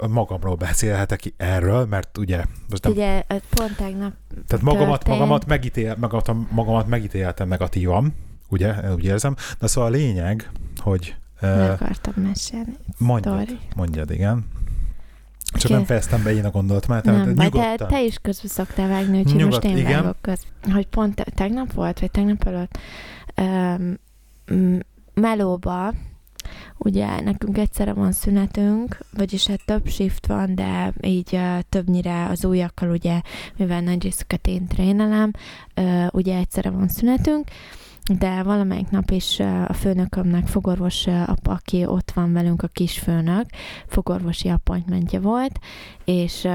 magamról 0.10 0.56
beszélhetek 0.56 1.34
erről, 1.38 1.86
mert 1.86 2.18
ugye, 2.18 2.44
most 2.70 2.84
nem, 2.84 2.92
Ugye, 2.92 3.24
pont 3.50 3.76
tegnap 3.76 4.14
tehát 4.48 4.66
magamat, 4.66 4.90
történt. 5.00 5.18
magamat, 5.18 5.46
megítél, 5.46 5.96
magamat, 6.00 6.32
magamat 6.52 6.88
megítéltem 6.88 7.48
negatívan, 7.48 8.14
ugye, 8.50 8.94
úgy 8.94 9.04
érzem, 9.06 9.36
de 9.60 9.68
szóval 9.68 9.90
a 9.90 9.94
lényeg, 9.94 10.50
hogy 10.78 11.16
el 11.40 11.66
uh, 11.66 11.72
akartam 11.72 12.14
mesélni. 12.24 12.76
mondjad, 12.98 13.42
Story. 13.42 13.60
mondjad, 13.76 14.12
igen. 14.12 14.46
Csak 15.44 15.64
Oké. 15.66 15.74
nem 15.74 15.86
fejeztem 15.86 16.24
be 16.24 16.34
én 16.34 16.46
a 16.46 16.52
gondolatomat, 16.52 17.04
Nem, 17.04 17.16
baj, 17.24 17.34
de 17.34 17.44
nyugodtan. 17.44 17.88
te 17.88 18.04
is 18.04 18.18
közbe 18.22 18.48
szoktál 18.48 18.88
vágni, 18.88 19.18
úgyhogy 19.18 19.36
Nyugodt, 19.36 19.64
most 19.64 19.76
én 19.76 19.78
igen. 19.86 20.02
vágok 20.02 20.18
köz. 20.22 20.44
Hogy 20.74 20.88
pont 20.88 21.16
te, 21.16 21.24
tegnap 21.36 21.74
volt, 21.74 22.00
vagy 22.00 22.12
tegnap 22.12 22.44
előtt, 22.48 22.78
um, 23.38 24.80
melóba, 25.14 25.94
ugye 26.78 27.22
nekünk 27.22 27.58
egyszerre 27.58 27.94
van 27.94 28.12
szünetünk, 28.12 28.98
vagyis 29.18 29.48
hát 29.48 29.66
több 29.66 29.88
shift 29.88 30.28
van, 30.28 30.56
de 30.56 30.94
így 31.02 31.34
uh, 31.34 31.60
többnyire 31.70 32.26
az 32.26 32.46
újakkal, 32.46 32.90
ugye, 32.90 33.22
mivel 33.58 33.82
nagy 33.82 34.04
részüket 34.04 34.48
én 34.48 34.68
trénelem, 34.68 35.32
uh, 35.76 36.08
ugye 36.12 36.38
egyszerre 36.38 36.70
van 36.70 36.88
szünetünk, 36.88 37.48
de 38.10 38.44
valamelyik 38.44 38.90
nap 38.90 39.12
is 39.12 39.40
a 39.68 39.74
főnökömnek 39.74 40.48
fogorvos 40.48 41.08
apa, 41.08 41.52
aki 41.52 41.86
ott 41.86 42.12
van 42.12 42.34
velünk, 42.34 42.64
a 42.64 42.68
kisfőnök, 42.68 43.46
fogorvosi 43.88 44.50
appointmentje 44.50 45.20
volt, 45.20 45.60
és 46.06 46.46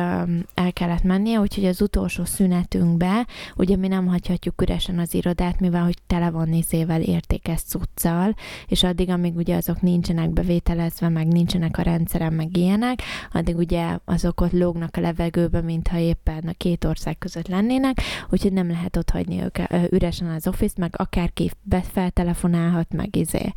el 0.55 0.73
kellett 0.73 1.03
mennie, 1.03 1.41
úgyhogy 1.41 1.65
az 1.65 1.81
utolsó 1.81 2.25
szünetünkbe, 2.25 3.27
ugye 3.57 3.77
mi 3.77 3.89
nem 3.89 4.07
hagyhatjuk 4.07 4.63
üresen 4.63 4.99
az 4.99 5.15
irodát, 5.15 5.61
mivel 5.61 5.85
hogy 5.85 5.97
tele 6.07 6.31
van 6.31 6.49
nézével 6.49 7.01
értékes 7.01 7.61
cuccal, 7.61 8.35
és 8.67 8.83
addig, 8.83 9.11
amíg 9.11 9.37
ugye 9.37 9.57
azok 9.57 9.81
nincsenek 9.81 10.31
bevételezve, 10.31 11.09
meg 11.09 11.27
nincsenek 11.27 11.79
a 11.79 11.83
rendszeren, 11.83 12.33
meg 12.33 12.57
ilyenek, 12.57 13.03
addig 13.33 13.57
ugye 13.57 13.99
azok 14.05 14.41
ott 14.41 14.53
lógnak 14.53 14.97
a 14.97 15.01
levegőbe, 15.01 15.61
mintha 15.61 15.99
éppen 15.99 16.43
a 16.47 16.53
két 16.57 16.85
ország 16.85 17.19
között 17.19 17.49
lennének, 17.49 18.01
úgyhogy 18.31 18.53
nem 18.53 18.69
lehet 18.69 18.97
ott 18.97 19.11
hagyni 19.11 19.43
őket 19.43 19.93
üresen 19.93 20.29
az 20.29 20.47
office 20.47 20.75
meg 20.79 20.95
akárki 21.37 21.51
befeltelefonálhat, 21.63 22.93
meg 22.93 23.17
izé. 23.17 23.53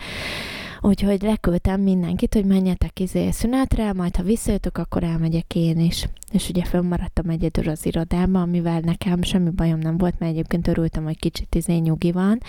Úgyhogy 0.82 1.22
leküldtem 1.22 1.82
mindenkit, 1.82 2.34
hogy 2.34 2.46
menjetek 2.46 3.00
izé 3.00 3.32
szünetre, 3.32 3.94
majd 3.94 4.16
ha 4.16 4.24
visszajöttök, 4.24 4.78
akkor 4.78 5.04
elmegyek 5.04 5.56
én 5.56 5.80
is. 5.80 6.08
És 6.32 6.50
ugye 6.50 6.64
fönnmaradtam 6.64 7.30
egyedül 7.30 7.70
az 7.70 7.86
irodában, 7.86 8.42
amivel 8.42 8.80
nekem 8.80 9.22
semmi 9.22 9.50
bajom 9.50 9.80
nem 9.80 9.98
volt, 9.98 10.20
mert 10.20 10.32
egyébként 10.32 10.68
örültem, 10.68 11.04
hogy 11.04 11.20
kicsit 11.20 11.56
izé 11.56 11.74
nyugi 11.74 12.12
van, 12.12 12.40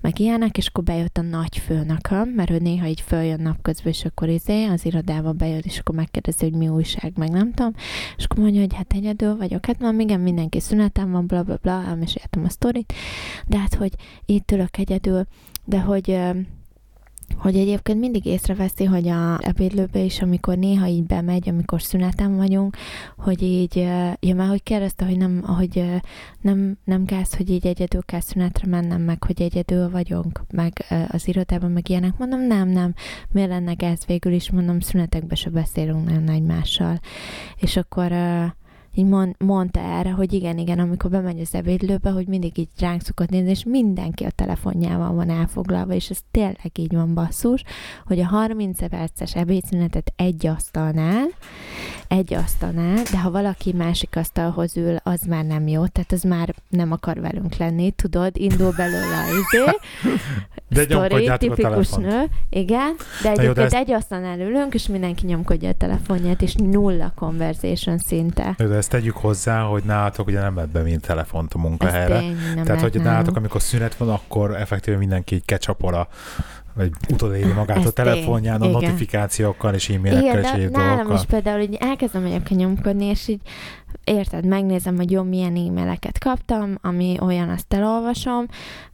meg 0.00 0.18
ilyenek, 0.18 0.56
és 0.56 0.66
akkor 0.66 0.84
bejött 0.84 1.16
a 1.16 1.22
nagy 1.22 1.58
főnököm, 1.58 2.28
mert 2.28 2.50
ő 2.50 2.58
néha 2.58 2.86
így 2.86 3.00
följön 3.00 3.40
napközben, 3.40 3.92
és 3.92 4.04
akkor 4.04 4.28
izé 4.28 4.64
az 4.64 4.84
irodába 4.84 5.32
bejött, 5.32 5.64
és 5.64 5.78
akkor 5.78 5.94
megkérdezi, 5.94 6.44
hogy 6.44 6.54
mi 6.54 6.68
újság, 6.68 7.12
meg 7.16 7.30
nem 7.30 7.52
tudom, 7.52 7.72
és 8.16 8.24
akkor 8.24 8.42
mondja, 8.42 8.60
hogy 8.60 8.74
hát 8.74 8.92
egyedül 8.92 9.36
vagyok, 9.36 9.66
hát 9.66 9.78
már 9.78 9.94
igen, 9.94 10.20
mindenki 10.20 10.60
szünetem 10.60 11.10
van, 11.10 11.26
bla 11.26 11.42
bla 11.42 11.58
bla, 11.62 11.84
elmeséltem 11.86 12.44
a 12.44 12.48
sztorit, 12.48 12.92
de 13.46 13.58
hát, 13.58 13.74
hogy 13.74 13.92
itt 14.24 14.50
ülök 14.50 14.78
egyedül, 14.78 15.26
de 15.64 15.80
hogy 15.80 16.18
hogy 17.36 17.56
egyébként 17.56 17.98
mindig 17.98 18.24
észreveszi, 18.24 18.84
hogy 18.84 19.08
a 19.08 19.38
ebédlőbe 19.40 19.98
is, 19.98 20.22
amikor 20.22 20.56
néha 20.56 20.86
így 20.86 21.04
bemegy, 21.04 21.48
amikor 21.48 21.82
szünetem 21.82 22.36
vagyunk, 22.36 22.76
hogy 23.16 23.42
így, 23.42 23.76
ja 24.20 24.34
már 24.34 24.48
hogy 24.48 24.62
kérdezte, 24.62 25.04
hogy 25.04 25.16
nem, 25.16 25.42
hogy 25.42 25.84
nem, 26.40 26.78
nem 26.84 27.04
gáz, 27.04 27.36
hogy 27.36 27.50
így 27.50 27.66
egyedül 27.66 28.02
kell 28.04 28.20
szünetre 28.20 28.66
mennem, 28.66 29.00
meg 29.00 29.22
hogy 29.24 29.42
egyedül 29.42 29.90
vagyunk, 29.90 30.42
meg 30.50 30.84
az 31.08 31.28
irodában, 31.28 31.70
meg 31.70 31.88
ilyenek. 31.88 32.18
Mondom, 32.18 32.40
nem, 32.40 32.68
nem, 32.68 32.94
miért 33.30 33.48
lenne 33.48 33.72
gáz 33.72 34.06
végül 34.06 34.32
is, 34.32 34.50
mondom, 34.50 34.80
szünetekbe 34.80 35.34
se 35.34 35.50
beszélünk 35.50 36.04
nagyon 36.04 36.28
egymással. 36.28 37.00
És 37.56 37.76
akkor 37.76 38.12
így 38.98 39.06
mond, 39.06 39.34
mondta 39.38 39.80
erre, 39.80 40.10
hogy 40.10 40.32
igen, 40.32 40.58
igen, 40.58 40.78
amikor 40.78 41.10
bemegy 41.10 41.40
az 41.40 41.54
ebédlőbe, 41.54 42.10
hogy 42.10 42.26
mindig 42.26 42.58
így 42.58 42.68
ránk 42.78 43.02
szokott 43.02 43.28
nézni, 43.28 43.50
és 43.50 43.64
mindenki 43.64 44.24
a 44.24 44.30
telefonjával 44.30 45.14
van 45.14 45.30
elfoglalva, 45.30 45.92
és 45.92 46.10
ez 46.10 46.18
tényleg 46.30 46.70
így 46.74 46.94
van 46.94 47.14
basszus, 47.14 47.62
hogy 48.06 48.20
a 48.20 48.26
30 48.26 48.88
perces 48.88 49.34
ebédszünetet 49.34 50.12
egy 50.16 50.46
asztalnál, 50.46 51.26
egy 52.08 52.34
asztalnál, 52.34 53.02
de 53.10 53.18
ha 53.18 53.30
valaki 53.30 53.72
másik 53.72 54.16
asztalhoz 54.16 54.76
ül, 54.76 54.96
az 55.02 55.22
már 55.22 55.44
nem 55.44 55.66
jó, 55.66 55.86
tehát 55.86 56.12
az 56.12 56.22
már 56.22 56.54
nem 56.68 56.92
akar 56.92 57.20
velünk 57.20 57.56
lenni, 57.56 57.90
tudod, 57.90 58.36
indul 58.36 58.72
belőle 58.76 59.16
a 59.16 59.28
izé, 59.28 59.64
de 60.68 60.82
sztori, 60.82 61.30
tipikus 61.38 61.90
nő, 61.90 62.24
igen, 62.50 62.94
de 63.22 63.30
egyébként 63.30 63.54
de 63.54 63.62
ezt... 63.62 63.74
egy 63.74 63.90
asztalnál 63.90 64.40
ülünk, 64.40 64.74
és 64.74 64.86
mindenki 64.86 65.26
nyomkodja 65.26 65.68
a 65.68 65.74
telefonját, 65.74 66.42
és 66.42 66.54
nulla 66.54 67.12
conversation 67.14 67.98
szinte. 67.98 68.54
De 68.56 68.64
ezt 68.64 68.87
tegyük 68.88 69.16
hozzá, 69.16 69.62
hogy 69.62 69.82
nálatok 69.84 70.26
ugye 70.26 70.40
nem 70.40 70.68
be 70.72 70.82
mind 70.82 71.00
telefont 71.00 71.54
a 71.54 71.58
munkahelyre. 71.58 72.22
Tehát, 72.64 72.80
hogy 72.80 73.00
nálatok, 73.02 73.36
amikor 73.36 73.62
szünet 73.62 73.94
van, 73.96 74.08
akkor 74.08 74.56
effektíve 74.56 74.96
mindenki 74.96 75.34
így 75.34 75.44
kecsapol 75.44 75.94
a 75.94 76.08
vagy 76.78 76.90
utoléri 77.10 77.52
magát 77.52 77.84
a 77.84 77.90
telefonján, 77.90 78.60
a 78.60 78.66
igen. 78.66 78.80
notifikációkkal 78.80 79.74
és 79.74 79.88
e-mailekkel 79.88 80.38
és 80.38 80.50
egyéb 80.50 80.70
nálam 80.70 81.12
is 81.12 81.24
például, 81.24 81.58
hogy 81.58 81.76
elkezdem 81.80 82.24
egyébként 82.24 82.60
nyomkodni, 82.60 83.04
és 83.04 83.28
így 83.28 83.40
érted, 84.04 84.46
megnézem, 84.46 84.96
hogy 84.96 85.10
jó, 85.10 85.22
milyen 85.22 85.56
e-maileket 85.56 86.18
kaptam, 86.18 86.78
ami 86.80 87.16
olyan, 87.20 87.48
azt 87.48 87.74
elolvasom, 87.74 88.46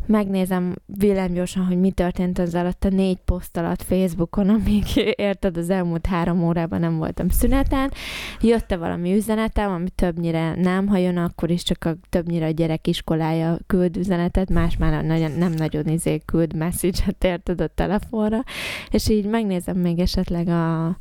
megnézem 0.06 0.74
villámgyorsan, 0.86 1.66
hogy 1.66 1.80
mi 1.80 1.90
történt 1.90 2.38
az 2.38 2.54
alatt 2.54 2.84
a 2.84 2.88
négy 2.88 3.18
poszt 3.24 3.56
alatt 3.56 3.82
Facebookon, 3.82 4.48
amíg 4.48 4.84
érted, 5.14 5.56
az 5.56 5.70
elmúlt 5.70 6.06
három 6.06 6.44
órában 6.44 6.80
nem 6.80 6.96
voltam 6.96 7.28
szüneten. 7.28 7.92
Jött-e 8.40 8.76
valami 8.76 9.14
üzenetem, 9.14 9.70
ami 9.70 9.88
többnyire 9.90 10.54
nem, 10.54 10.86
ha 10.86 10.96
jön, 10.96 11.16
akkor 11.16 11.50
is 11.50 11.62
csak 11.62 11.84
a, 11.84 11.94
többnyire 12.08 12.46
a 12.46 12.50
gyerek 12.50 12.86
iskolája 12.86 13.58
küld 13.66 13.96
üzenetet, 13.96 14.50
más 14.50 14.76
már 14.76 15.04
nagyon, 15.04 15.30
nem 15.30 15.52
nagyon 15.52 15.86
izé 15.86 16.18
küld 16.24 16.56
message-et, 16.56 17.24
érted 17.24 17.60
a 17.60 17.66
telefonra, 17.66 18.42
és 18.90 19.08
így 19.08 19.26
megnézem 19.26 19.76
még 19.76 19.98
esetleg 19.98 20.48
a, 20.48 20.96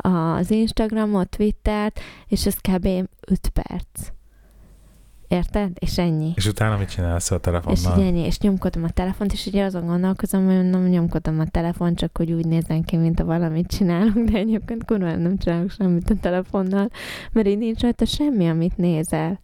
az 0.00 0.50
Instagramot, 0.50 1.28
Twittert, 1.28 2.00
és 2.26 2.46
ez 2.46 2.54
kb. 2.54 2.86
5 3.26 3.48
perc. 3.52 4.10
Érted? 5.28 5.70
És 5.78 5.98
ennyi. 5.98 6.32
És 6.34 6.46
utána 6.46 6.76
mit 6.76 6.90
csinálsz 6.90 7.30
a 7.30 7.40
telefonnal? 7.40 7.98
És 7.98 8.04
ennyi, 8.04 8.20
és 8.20 8.38
nyomkodom 8.38 8.84
a 8.84 8.90
telefont, 8.90 9.32
és 9.32 9.46
ugye 9.46 9.64
azon 9.64 9.86
gondolkozom, 9.86 10.46
hogy 10.46 10.54
mondom, 10.54 10.84
nyomkodom 10.84 11.40
a 11.40 11.46
telefon, 11.46 11.94
csak 11.94 12.16
hogy 12.16 12.32
úgy 12.32 12.46
nézzen 12.46 12.84
ki, 12.84 12.96
mint 12.96 13.20
a 13.20 13.24
valamit 13.24 13.66
csinálunk, 13.66 14.30
de 14.30 14.38
egyébként 14.38 14.84
kurva 14.84 15.16
nem 15.16 15.38
csinálok 15.38 15.70
semmit 15.70 16.10
a 16.10 16.14
telefonnal, 16.20 16.90
mert 17.32 17.46
így 17.46 17.58
nincs 17.58 17.80
rajta 17.80 18.04
semmi, 18.04 18.48
amit 18.48 18.76
nézel. 18.76 19.40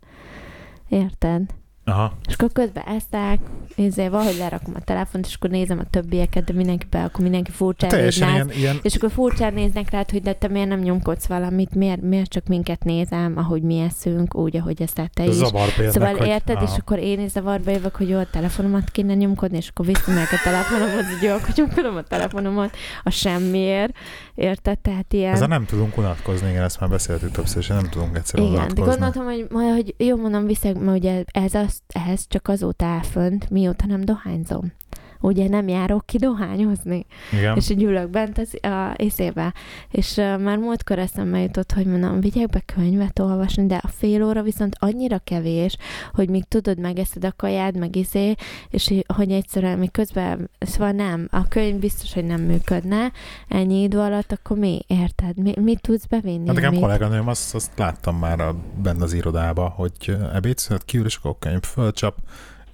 Érted? 0.88 1.42
Aha. 1.88 2.12
És 2.29 2.35
akkor 2.35 2.53
közben 2.53 2.85
eszek, 2.87 3.38
ezért 3.77 4.11
valahogy 4.11 4.37
lerakom 4.38 4.75
a 4.77 4.81
telefont, 4.81 5.27
és 5.27 5.35
akkor 5.35 5.51
nézem 5.51 5.79
a 5.79 5.90
többieket, 5.90 6.44
de 6.44 6.53
mindenki 6.53 6.87
be, 6.90 7.05
akkor 7.05 7.20
mindenki 7.20 7.51
furcsán 7.51 8.01
néz 8.01 8.16
ilyen, 8.16 8.51
ilyen... 8.51 8.79
és 8.83 8.94
akkor 8.94 9.11
furcsán 9.11 9.55
néznek 9.55 9.90
rá, 9.90 10.05
hogy 10.11 10.22
de 10.22 10.33
te 10.33 10.49
miért 10.49 10.68
nem 10.68 10.79
nyomkodsz 10.79 11.27
valamit, 11.27 11.75
miért, 11.75 12.01
miért 12.01 12.31
csak 12.31 12.46
minket 12.46 12.85
nézem, 12.85 13.33
ahogy 13.37 13.62
mi 13.62 13.79
eszünk, 13.79 14.35
úgy, 14.35 14.57
ahogy 14.57 14.83
ezt 14.83 15.11
te 15.14 15.25
is. 15.25 15.35
Zavarba 15.35 15.90
szóval 15.90 16.14
hogy... 16.14 16.27
érted, 16.27 16.62
és 16.62 16.70
akkor 16.79 16.99
én 16.99 17.20
is 17.20 17.31
zavarba 17.31 17.70
jövök, 17.70 17.96
hogy 17.96 18.09
jó, 18.09 18.18
a 18.18 18.27
telefonomat 18.31 18.90
kéne 18.90 19.14
nyomkodni, 19.14 19.57
és 19.57 19.68
akkor 19.68 19.87
viszem 19.87 20.14
meg 20.14 20.29
a 20.31 20.40
telefonomat, 20.44 21.05
hogy 21.05 21.29
jó, 21.29 21.35
akkor 21.35 21.55
nyomkodom 21.55 21.96
a 21.96 22.03
telefonomat 22.03 22.77
a 23.03 23.11
semmiért, 23.11 23.92
érted? 24.37 24.79
Tehát 24.79 25.12
ilyen... 25.12 25.33
Ezzel 25.33 25.49
nem 25.49 25.64
tudunk 25.64 25.96
unatkozni, 25.96 26.49
igen, 26.49 26.62
ezt 26.62 26.81
már 26.81 26.90
beszéltük 26.90 27.31
többször, 27.31 27.59
és 27.59 27.66
nem 27.66 27.88
tudunk 27.90 28.16
egyszerűen 28.16 28.53
Igen, 28.53 28.68
de 28.75 28.81
gondoltam, 28.81 29.25
hogy, 29.25 29.46
majd, 29.51 29.72
hogy 29.72 29.94
jó 29.99 30.16
mondom, 30.16 30.46
viszek, 30.46 30.79
mert 30.79 30.99
ugye 30.99 31.25
ez 31.27 31.55
az 31.55 31.81
ehhez 31.87 32.27
csak 32.29 32.49
azóta 32.49 32.85
áll 32.87 33.03
fönt, 33.03 33.51
mióta 33.51 33.87
nem 33.87 34.05
dohányzom. 34.05 34.72
Ugye 35.20 35.48
nem 35.48 35.68
járok 35.68 36.07
ki 36.07 36.18
dohányozni. 36.18 37.07
Igen. 37.33 37.57
És 37.57 37.70
így 37.70 37.83
ülök 37.83 38.11
bent 38.11 38.38
az 38.38 38.59
a 38.62 38.94
észébe. 38.96 39.55
És 39.90 40.16
uh, 40.16 40.40
már 40.40 40.59
múltkor 40.59 40.98
eszembe 40.98 41.40
jutott, 41.40 41.72
hogy 41.72 41.87
mondom, 41.87 42.20
vigyek 42.20 42.48
be 42.48 42.62
könyvet 42.74 43.18
olvasni, 43.18 43.66
de 43.66 43.81
a 43.83 43.88
fél 43.88 44.24
óra 44.24 44.42
viszont 44.42 44.76
annyira 44.79 45.18
kevés, 45.18 45.76
hogy 46.12 46.29
még 46.29 46.44
tudod, 46.44 46.79
megeszed 46.79 47.24
a 47.24 47.33
kajád, 47.37 47.79
meg 47.79 47.96
izé, 47.96 48.35
és 48.70 48.94
hogy 49.07 49.31
egyszerűen 49.31 49.79
még 49.79 49.90
közben, 49.90 50.50
szóval 50.59 50.90
nem, 50.90 51.29
a 51.31 51.48
könyv 51.48 51.79
biztos, 51.79 52.14
hogy 52.14 52.24
nem 52.24 52.40
működne 52.40 53.12
ennyi 53.48 53.83
idő 53.83 53.98
alatt, 53.98 54.33
akkor 54.33 54.59
mi, 54.59 54.81
érted? 54.87 55.37
Mi, 55.37 55.55
mit 55.61 55.81
tudsz 55.81 56.07
bevinni? 56.07 56.46
Hát 56.46 56.55
nekem 56.55 56.74
kolléganőm, 56.74 57.29
azt, 57.29 57.55
azt 57.55 57.70
láttam 57.76 58.18
már 58.18 58.40
a, 58.40 58.55
benne 58.83 59.02
az 59.02 59.12
irodába, 59.12 59.68
hogy 59.68 60.16
ebédszünet 60.35 60.85
kiül, 60.85 61.05
és 61.05 61.16
akkor 61.16 61.31
a 61.31 61.38
könyv 61.38 61.62
fölcsap, 61.62 62.16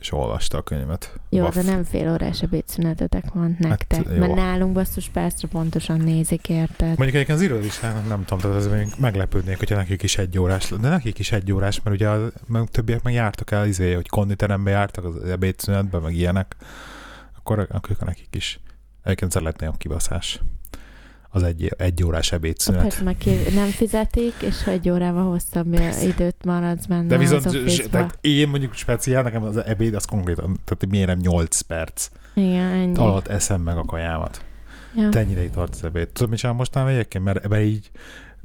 és 0.03 0.13
olvasta 0.13 0.59
a 0.59 0.63
könyvet. 0.63 1.21
Jó, 1.29 1.45
Buff. 1.45 1.55
de 1.55 1.63
nem 1.63 1.85
fél 1.85 2.13
órás 2.13 2.43
ebédszünetetek 2.43 3.33
van 3.33 3.57
hát, 3.61 3.69
nektek, 3.69 4.07
hát, 4.07 4.17
mert 4.17 4.35
nálunk 4.35 4.73
basszus 4.73 5.09
percre 5.09 5.49
pontosan 5.49 6.01
nézik, 6.01 6.49
érted? 6.49 6.87
Mondjuk 6.87 7.15
egyébként 7.15 7.39
az 7.39 7.45
irodis, 7.45 7.81
nem, 7.81 8.05
nem 8.09 8.25
tudom, 8.25 8.39
tehát 8.39 8.57
ez 8.57 8.91
meglepődnék, 8.99 9.59
hogyha 9.59 9.77
nekik 9.77 10.03
is 10.03 10.19
egy 10.19 10.39
órás, 10.39 10.69
de 10.81 10.89
nekik 10.89 11.19
is 11.19 11.33
egy 11.33 11.53
órás, 11.53 11.83
mert 11.83 11.97
ugye 11.97 12.09
a, 12.09 12.31
meg 12.47 12.69
többiek 12.69 13.03
meg 13.03 13.15
jártak 13.15 13.51
el, 13.51 13.67
izé, 13.67 13.93
hogy 13.93 14.09
konditerembe 14.09 14.71
jártak 14.71 15.05
az 15.05 15.25
ebédszünetbe, 15.25 15.99
meg 15.99 16.15
ilyenek, 16.15 16.57
akkor, 17.37 17.67
akkor 17.71 17.97
nekik 18.05 18.35
is. 18.35 18.61
Egyébként 19.03 19.31
szeretném 19.31 19.73
kibaszás 19.77 20.41
az 21.35 21.43
egy, 21.43 21.75
egy 21.77 22.05
órás 22.05 22.33
ebédszünet. 22.33 22.83
Persze, 22.83 23.03
meg 23.03 23.17
nem 23.55 23.67
fizetik, 23.67 24.35
és 24.39 24.67
egy 24.67 24.91
órával 24.91 25.31
hosszabb 25.31 25.75
Persze. 25.75 26.07
időt 26.07 26.45
maradsz 26.45 26.87
benne 26.87 27.07
De 27.07 27.19
viszont 27.19 27.45
az 27.45 27.89
tehát 27.91 28.19
én 28.21 28.49
mondjuk 28.49 28.75
speciál, 28.75 29.23
nekem 29.23 29.43
az 29.43 29.57
ebéd 29.57 29.95
az 29.95 30.05
konkrétan, 30.05 30.59
tehát 30.65 30.87
miért 30.89 31.07
nem 31.07 31.19
8 31.19 31.61
perc. 31.61 32.09
Igen, 32.35 32.71
ennyi. 32.71 32.97
Alatt 32.97 33.29
eszem 33.29 33.61
meg 33.61 33.77
a 33.77 33.85
kajámat. 33.85 34.45
Ja. 34.97 35.09
Te 35.09 35.19
ennyire 35.19 35.43
itt 35.43 35.53
tart 35.53 35.75
az 35.75 35.85
ebéd. 35.85 36.09
Tudod, 36.09 36.31
mit 36.31 36.39
csinálom 36.39 36.59
most 36.59 36.77
egyébként? 36.77 37.25
Mert, 37.25 37.49
mert 37.49 37.63
így 37.63 37.91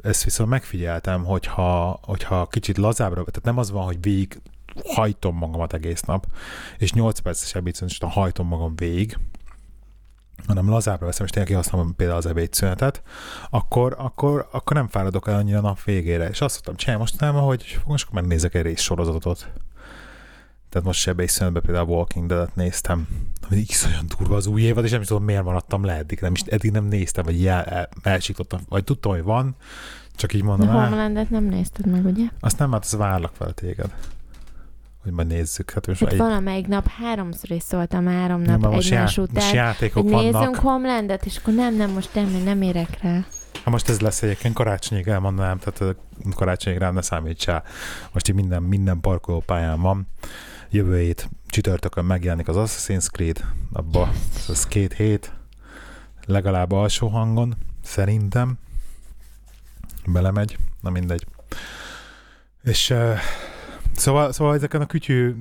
ezt 0.02 0.24
viszont 0.24 0.50
megfigyeltem, 0.50 1.24
hogyha, 1.24 2.00
hogyha 2.02 2.46
kicsit 2.46 2.78
lazábbra, 2.78 3.24
tehát 3.24 3.44
nem 3.44 3.58
az 3.58 3.72
van, 3.72 3.84
hogy 3.84 3.98
végig 4.02 4.42
hajtom 4.86 5.38
magamat 5.38 5.74
egész 5.74 6.02
nap, 6.02 6.26
és 6.78 6.94
8 6.94 7.20
perces 7.20 7.56
ebédszünet, 7.56 7.92
és 7.92 8.00
hajtom 8.02 8.48
magam 8.48 8.76
végig, 8.76 9.18
hanem 10.46 10.70
lazábbra 10.70 11.06
veszem, 11.06 11.26
és 11.26 11.32
tényleg 11.32 11.52
kihasználom 11.52 11.96
például 11.96 12.18
az 12.18 12.26
ebédszünetet, 12.26 13.02
akkor, 13.50 13.96
akkor, 13.98 14.48
akkor 14.52 14.76
nem 14.76 14.88
fáradok 14.88 15.28
el 15.28 15.36
annyira 15.36 15.58
a 15.58 15.62
nap 15.62 15.84
végére. 15.84 16.30
És 16.30 16.42
azt 16.42 16.54
mondtam, 16.54 16.76
csinálj 16.76 17.00
most 17.00 17.20
nem, 17.20 17.34
hogy 17.34 17.80
most 17.86 18.04
akkor 18.08 18.22
megnézek 18.22 18.54
egy 18.54 18.62
rész 18.62 18.82
sorozatot. 18.82 19.52
Tehát 20.70 20.88
most 20.88 21.08
ebédszünetben 21.08 21.62
például 21.62 21.90
a 21.90 21.94
Walking 21.94 22.28
Dead-et 22.28 22.56
néztem, 22.56 23.08
ami 23.50 23.66
olyan 23.86 24.06
durva 24.18 24.36
az 24.36 24.48
új 24.48 24.62
évad, 24.62 24.84
és 24.84 24.92
nem 24.92 25.02
is 25.02 25.08
tudom, 25.08 25.24
miért 25.24 25.44
maradtam 25.44 25.86
le 25.86 25.94
eddig. 25.94 26.20
Nem 26.20 26.34
is, 26.34 26.42
eddig 26.42 26.72
nem 26.72 26.86
néztem, 26.86 27.26
vagy 27.26 27.46
el, 27.46 27.64
el, 27.64 27.90
elsiklottam, 28.02 28.60
vagy 28.70 28.84
tudtam, 28.84 29.12
hogy 29.12 29.24
van, 29.24 29.56
csak 30.16 30.34
így 30.34 30.44
mondom. 30.44 30.70
A 30.70 30.84
Homelandet 30.84 31.30
nem 31.30 31.44
nézted 31.44 31.86
meg, 31.86 32.06
ugye? 32.06 32.26
Azt 32.40 32.60
nem, 32.60 32.72
hát 32.72 32.84
az 32.84 32.96
várlak 32.96 33.36
fel 33.36 33.54
téged 33.54 33.94
hogy 35.08 35.16
majd 35.16 35.28
nézzük. 35.28 35.72
Hát, 35.72 35.88
most 35.88 36.00
hát 36.00 36.12
egy... 36.12 36.18
valamelyik 36.18 36.68
nap 36.68 36.88
háromszor 36.88 37.52
is 37.52 37.64
szóltam 37.64 38.06
három 38.08 38.42
nap 38.42 38.62
nem, 38.62 38.72
egymás 38.72 39.16
já- 39.16 39.18
után. 39.18 39.44
Most 39.44 39.54
játékok 39.54 40.04
hogy 40.04 40.12
vannak. 40.12 40.34
nézzünk 40.34 40.56
Homelandet, 40.56 41.26
és 41.26 41.38
akkor 41.38 41.54
nem, 41.54 41.76
nem, 41.76 41.90
most 41.90 42.10
nem, 42.14 42.42
nem 42.44 42.62
érek 42.62 43.02
rá. 43.02 43.26
Ha 43.64 43.70
most 43.70 43.90
ez 43.90 44.00
lesz 44.00 44.22
egyébként 44.22 44.54
karácsonyig 44.54 45.08
elmondanám, 45.08 45.60
tehát 45.60 45.96
karácsonyig 46.36 46.80
rám 46.80 46.94
ne 46.94 47.02
számítsál. 47.02 47.64
Most 48.12 48.30
így 48.30 48.36
minden, 48.36 48.64
minden 48.64 49.00
parkolópályán 49.00 49.82
van. 49.82 50.08
Jövő 50.70 51.00
hét 51.00 51.30
csütörtökön 51.48 52.06
megjelenik 52.06 52.48
az 52.48 52.56
Assassin's 52.58 53.10
Creed, 53.12 53.46
abba 53.74 54.12
ez 54.50 54.66
két 54.68 54.94
hét, 54.94 55.32
legalább 56.26 56.72
alsó 56.72 57.08
hangon, 57.08 57.56
szerintem. 57.84 58.58
Belemegy, 60.06 60.58
na 60.82 60.90
mindegy. 60.90 61.26
És 62.64 62.90
uh, 62.90 63.18
Szóval, 63.98 64.32
szóval 64.32 64.56
ezeken 64.56 64.82
a 64.82 64.86
kütyű 64.86 65.36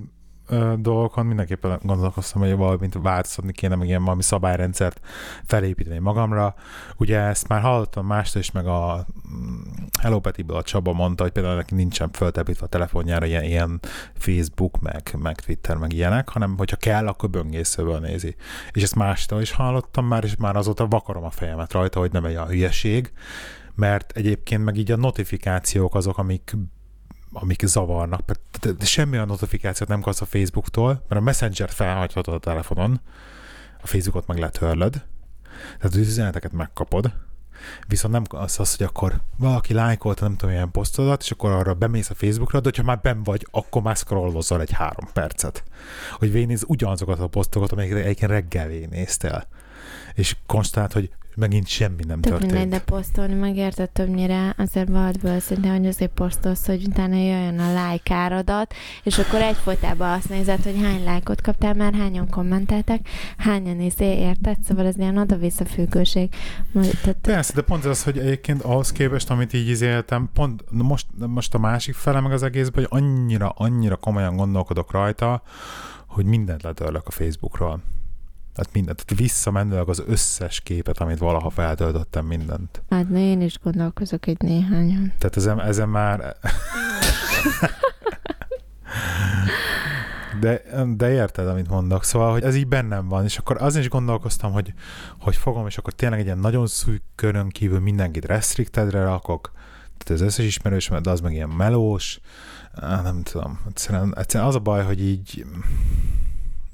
dolgokon 0.77 1.27
mindenképpen 1.27 1.81
gondolkoztam, 1.83 2.41
hogy 2.43 2.57
valamint 2.57 2.99
változtatni 3.03 3.53
kéne, 3.53 3.75
meg 3.75 3.89
ilyen 3.89 4.05
valami 4.05 4.23
szabályrendszert 4.23 5.01
felépíteni 5.45 5.99
magamra. 5.99 6.55
Ugye 6.97 7.19
ezt 7.19 7.49
már 7.49 7.61
hallottam 7.61 8.07
mástól 8.07 8.41
is, 8.41 8.51
meg 8.51 8.67
a 8.67 9.07
mm, 9.29 9.61
Hello 10.01 10.21
Petiből 10.21 10.57
a 10.57 10.63
Csaba 10.63 10.93
mondta, 10.93 11.23
hogy 11.23 11.33
például 11.33 11.55
neki 11.55 11.75
nincsen 11.75 12.11
föltepítve 12.13 12.65
a 12.65 12.69
telefonjára 12.69 13.27
ilyen, 13.27 13.45
ilyen 13.45 13.81
Facebook, 14.15 14.81
meg, 14.81 15.15
meg 15.19 15.41
Twitter, 15.41 15.77
meg 15.77 15.93
ilyenek, 15.93 16.29
hanem 16.29 16.57
hogyha 16.57 16.77
kell, 16.77 17.07
akkor 17.07 17.31
böngészőből 17.31 17.99
nézi. 17.99 18.37
És 18.73 18.83
ezt 18.83 18.95
mástól 18.95 19.41
is 19.41 19.53
hallottam 19.53 20.07
már, 20.07 20.25
és 20.25 20.37
már 20.37 20.57
azóta 20.57 20.87
vakarom 20.87 21.25
a 21.25 21.31
fejemet 21.31 21.73
rajta, 21.73 21.99
hogy 21.99 22.13
nem 22.13 22.25
egy 22.25 22.37
a 22.37 22.47
hülyeség, 22.47 23.13
mert 23.75 24.13
egyébként 24.15 24.65
meg 24.65 24.77
így 24.77 24.91
a 24.91 24.97
notifikációk 24.97 25.95
azok, 25.95 26.19
amik 26.19 26.57
amik 27.41 27.67
zavarnak. 27.67 28.21
Semmi 28.81 29.17
a 29.17 29.25
notifikációt 29.25 29.89
nem 29.89 30.01
kapsz 30.01 30.21
a 30.21 30.25
Facebooktól, 30.25 31.05
mert 31.09 31.21
a 31.21 31.25
Messenger 31.25 31.71
felhagyhatod 31.71 32.35
a 32.35 32.39
telefonon, 32.39 33.01
a 33.83 33.87
Facebookot 33.87 34.27
meg 34.27 34.39
letörlöd, 34.39 34.93
tehát 35.77 35.85
az 35.85 35.97
üzeneteket 35.97 36.53
megkapod, 36.53 37.13
viszont 37.89 38.13
nem 38.13 38.23
az 38.29 38.61
az, 38.61 38.77
hogy 38.77 38.87
akkor 38.87 39.21
valaki 39.39 39.73
lájkolta, 39.73 40.25
nem 40.25 40.37
tudom, 40.37 40.55
ilyen 40.55 40.71
posztodat, 40.71 41.23
és 41.23 41.31
akkor 41.31 41.51
arra 41.51 41.75
bemész 41.75 42.11
a 42.11 42.15
Facebookra, 42.15 42.61
de 42.61 42.71
ha 42.77 42.83
már 42.83 43.01
ben 43.01 43.23
vagy, 43.23 43.47
akkor 43.51 43.83
már 43.83 43.97
scrollozol 43.97 44.61
egy 44.61 44.73
három 44.73 45.09
percet. 45.13 45.65
Hogy 46.13 46.33
végignéz 46.33 46.65
ugyanazokat 46.67 47.21
a 47.21 47.27
posztokat, 47.27 47.73
amelyeket 47.73 47.99
egyébként 47.99 48.31
reggel 48.31 48.67
végignéztél. 48.67 49.47
És 50.15 50.37
konstát, 50.47 50.93
hogy 50.93 51.11
megint 51.37 51.67
semmi 51.67 52.05
nem 52.07 52.21
Tök 52.21 52.33
történt. 52.33 52.53
mindegy, 52.53 52.69
de 52.69 52.85
posztolni 52.85 53.35
megérted 53.35 53.91
többnyire, 53.91 54.55
azért 54.59 54.89
valadból 54.89 55.41
szerintem, 55.41 55.77
hogy 55.77 55.87
azért 55.87 56.11
posztolsz, 56.11 56.67
hogy 56.67 56.85
utána 56.87 57.15
jöjjön 57.15 57.59
a 57.59 57.69
like 57.69 58.15
áradat, 58.15 58.75
és 59.03 59.19
akkor 59.19 59.41
egyfolytában 59.41 60.11
azt 60.11 60.29
nézed, 60.29 60.63
hogy 60.63 60.81
hány 60.83 61.05
lájkot 61.05 61.41
kaptál 61.41 61.75
már, 61.75 61.95
hányan 61.95 62.29
kommenteltek, 62.29 63.09
hányan 63.37 63.81
izé, 63.81 64.19
érted? 64.19 64.57
Szóval 64.69 64.87
ez 64.87 64.97
ilyen 64.97 65.19
oda-vissza 65.19 65.65
függőség. 65.65 66.35
Tehát... 66.73 67.17
Persze, 67.21 67.53
de 67.55 67.63
pont 67.63 67.85
az, 67.85 68.03
hogy 68.03 68.19
egyébként 68.19 68.63
ahhoz 68.63 68.93
képest, 68.93 69.31
amit 69.31 69.53
így 69.53 69.69
izéltem, 69.69 70.31
pont 70.33 70.65
most, 70.71 71.07
most 71.27 71.55
a 71.55 71.59
másik 71.59 71.95
fele 71.95 72.21
meg 72.21 72.33
az 72.33 72.43
egészben, 72.43 72.87
hogy 72.89 73.03
annyira, 73.03 73.49
annyira 73.49 73.97
komolyan 73.97 74.37
gondolkodok 74.37 74.91
rajta, 74.91 75.43
hogy 76.07 76.25
mindent 76.25 76.63
letörlök 76.63 77.07
a 77.07 77.11
Facebookról. 77.11 77.81
Tehát 78.57 78.73
mindent, 78.73 79.05
tehát 79.05 79.23
visszamenőleg 79.23 79.89
az 79.89 80.03
összes 80.07 80.61
képet, 80.61 80.99
amit 80.99 81.19
valaha 81.19 81.51
feltöltöttem, 81.51 82.27
mindent. 82.27 82.83
Hát 82.91 83.09
ne, 83.09 83.21
én 83.21 83.41
is 83.41 83.59
gondolkozok 83.63 84.27
egy 84.27 84.41
néhányan. 84.41 85.13
Tehát 85.19 85.37
ezen, 85.37 85.61
ezen 85.61 85.89
már... 85.89 86.37
De, 90.41 90.63
de 90.97 91.11
érted, 91.13 91.49
amit 91.49 91.69
mondok. 91.69 92.05
Szóval, 92.05 92.33
hogy 92.33 92.43
ez 92.43 92.55
így 92.55 92.67
bennem 92.67 93.09
van, 93.09 93.25
és 93.25 93.39
akkor 93.39 93.63
azon 93.63 93.81
is 93.81 93.89
gondolkoztam, 93.89 94.53
hogy, 94.53 94.73
hogy 95.19 95.37
fogom, 95.37 95.67
és 95.67 95.79
akkor 95.79 95.93
tényleg 95.93 96.19
egy 96.19 96.25
ilyen 96.25 96.39
nagyon 96.39 96.67
szűk 96.67 97.03
körön 97.15 97.49
kívül 97.49 97.81
mindenkit 97.81 98.25
restrictedre 98.25 99.05
rakok, 99.05 99.53
tehát 99.99 100.23
az 100.23 100.27
összes 100.27 100.45
ismerősömet, 100.45 101.03
de 101.03 101.11
az 101.11 101.21
meg 101.21 101.33
ilyen 101.33 101.49
melós, 101.49 102.21
nem 102.81 103.23
tudom, 103.23 103.61
egyszerűen, 103.69 104.15
egyszerűen 104.17 104.49
az 104.49 104.55
a 104.55 104.59
baj, 104.59 104.85
hogy 104.85 105.01
így 105.01 105.47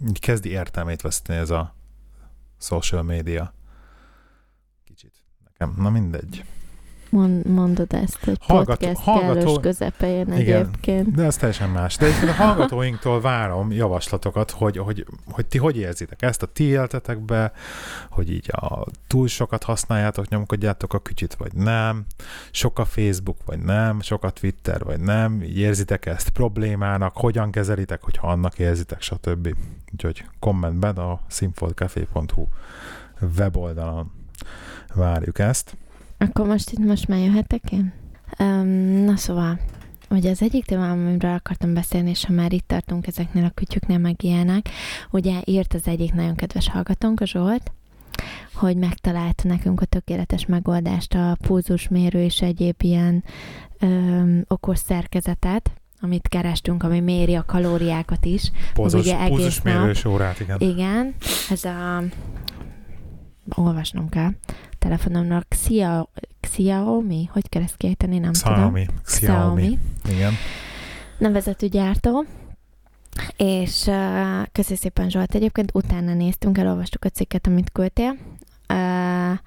így 0.09 0.19
kezdi 0.19 0.49
értelmét 0.49 1.01
veszteni 1.01 1.39
ez 1.39 1.51
a 1.51 1.75
social 2.59 3.03
media. 3.03 3.55
Kicsit. 4.85 5.13
Nekem, 5.45 5.75
na 5.77 5.91
mindegy. 5.91 6.45
Mond, 7.13 7.47
mondod 7.47 7.93
ezt, 7.93 8.25
hogy 8.25 8.37
Hallgató, 8.41 8.87
podcast 8.87 9.01
hallgató, 9.01 9.61
közepén 9.61 10.33
igen, 10.33 10.61
egyébként. 10.61 11.15
De 11.15 11.23
ez 11.23 11.37
teljesen 11.37 11.71
más. 11.71 11.97
De 11.97 12.07
egyébként 12.07 12.31
a 12.31 12.35
hallgatóinktól 12.35 13.21
várom 13.21 13.73
javaslatokat, 13.73 14.51
hogy, 14.51 14.77
hogy, 14.77 15.07
hogy 15.31 15.47
ti 15.47 15.59
hogy 15.59 15.77
érzitek 15.77 16.23
ezt 16.23 16.43
a 16.43 16.47
ti 16.47 16.65
életetekbe, 16.65 17.53
hogy 18.11 18.31
így 18.33 18.51
a 18.53 18.87
túl 19.07 19.29
sokat 19.29 19.63
használjátok, 19.63 20.29
nyomkodjátok 20.29 20.95
a 20.95 20.99
kütyit, 20.99 21.35
vagy 21.35 21.53
nem, 21.55 22.05
sok 22.51 22.79
a 22.79 22.85
Facebook, 22.85 23.37
vagy 23.45 23.59
nem, 23.59 24.01
sok 24.01 24.25
a 24.25 24.31
Twitter, 24.31 24.85
vagy 24.85 25.01
nem, 25.01 25.43
így 25.43 25.59
érzitek 25.59 26.07
ezt 26.07 26.31
problémának, 26.31 27.17
hogyan 27.17 27.51
kezelitek, 27.51 28.03
hogyha 28.03 28.27
annak 28.27 28.59
érzitek, 28.59 29.03
stb. 29.03 29.55
Úgyhogy 29.93 30.25
kommentben 30.39 30.97
a 30.97 31.21
sinfoldcafé.hu 31.29 32.47
weboldalon 33.37 34.13
várjuk 34.95 35.39
ezt. 35.39 35.77
Akkor 36.23 36.47
most 36.47 36.71
itt 36.71 36.79
most 36.79 37.09
már 37.09 37.19
jöhetek 37.19 37.73
én? 37.73 37.93
Um, 38.39 38.69
na 39.05 39.17
szóval, 39.17 39.59
ugye 40.11 40.31
az 40.31 40.43
egyik 40.43 40.65
témám, 40.65 40.91
amiről 40.91 41.35
akartam 41.35 41.75
beszélni, 41.75 42.11
és 42.11 42.25
ha 42.25 42.33
már 42.33 42.53
itt 42.53 42.67
tartunk 42.69 43.07
ezeknél 43.07 43.45
a 43.45 43.53
kütyüknél, 43.55 43.99
meg 43.99 44.25
ilyenek, 44.25 44.69
ugye 45.11 45.41
írt 45.45 45.75
az 45.75 45.87
egyik 45.87 46.13
nagyon 46.13 46.35
kedves 46.35 46.69
hallgatónk, 46.69 47.21
a 47.21 47.27
Zsolt, 47.27 47.73
hogy 48.55 48.77
megtalálta 48.77 49.49
nekünk 49.49 49.81
a 49.81 49.85
tökéletes 49.85 50.47
megoldást, 50.47 51.15
a 51.15 51.37
pulzusmérő 51.41 52.23
és 52.23 52.43
egyéb 52.43 52.77
ilyen 52.79 53.25
öm, 53.79 54.45
okos 54.49 54.79
szerkezetet, 54.79 55.71
amit 56.01 56.29
kerestünk, 56.29 56.83
ami 56.83 57.01
méri 57.01 57.35
a 57.35 57.45
kalóriákat 57.45 58.25
is. 58.25 58.51
Pulzus, 58.75 59.01
ugye 59.01 59.19
egész 59.19 59.29
pulzusmérős 59.29 60.05
órát, 60.05 60.41
igen. 60.41 60.61
Igen, 60.61 61.15
ez 61.51 61.65
a 61.65 62.03
olvasnom 63.55 64.09
kell 64.09 64.31
telefonomnak 64.83 65.47
Xia, 65.49 66.09
Xiaomi, 66.41 67.29
hogy 67.33 67.49
kell 67.49 67.63
ezt 67.63 67.77
kiejteni, 67.77 68.19
nem 68.19 68.33
Xiaomi. 68.33 68.85
tudom. 68.85 69.01
Xiaomi. 69.05 69.61
Xiaomi. 69.63 69.79
Igen. 70.17 70.33
Nevezetű 71.19 71.67
gyártó. 71.67 72.25
És 73.37 73.87
uh, 73.87 74.43
köszi 74.53 74.77
szépen 74.77 75.11
Zsolt, 75.11 75.35
egyébként 75.35 75.71
utána 75.75 76.15
néztünk, 76.15 76.59
elolvastuk 76.59 77.05
a 77.05 77.09
cikket, 77.09 77.47
amit 77.47 77.71
küldtél. 77.73 78.17
Uh, 78.69 79.39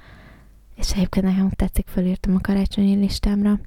és 0.76 0.92
egyébként 0.92 1.26
nekem 1.26 1.50
tetszik, 1.50 1.88
fölírtam 1.88 2.36
a 2.36 2.40
karácsonyi 2.42 2.96
listámra. 2.96 3.60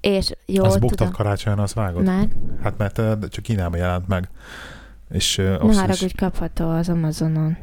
És 0.00 0.32
jó, 0.46 0.64
Az 0.64 0.78
buktad 0.78 1.10
karácsonyon, 1.10 1.58
az 1.58 1.74
vágod? 1.74 2.04
Már? 2.04 2.28
Hát 2.62 2.78
mert 2.78 3.28
csak 3.28 3.42
Kínában 3.42 3.78
jelent 3.78 4.08
meg. 4.08 4.30
És, 5.10 5.38
uh, 5.38 5.44
ne 5.44 5.74
haragudj, 5.74 6.04
is... 6.04 6.12
kapható 6.16 6.68
az 6.68 6.88
Amazonon. 6.88 7.56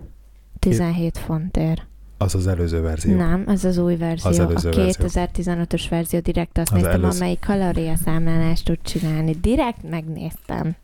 17 0.59 1.17
fontért. 1.17 1.88
Az 2.21 2.35
az 2.35 2.47
előző 2.47 2.81
verzió. 2.81 3.15
Nem, 3.15 3.43
az 3.47 3.65
az 3.65 3.77
új 3.77 3.95
verzió. 3.95 4.29
Az 4.29 4.39
előző 4.39 4.69
a 4.69 4.73
2015-ös 4.73 5.85
verzió 5.89 6.19
direkt 6.19 6.57
azt 6.57 6.71
az 6.71 6.81
néztem, 6.81 7.03
előző... 7.03 7.17
amelyik 7.17 7.39
kalóriaszámlálást 7.39 8.65
tud 8.65 8.79
csinálni. 8.81 9.31
Direkt 9.31 9.89
megnéztem. 9.89 10.75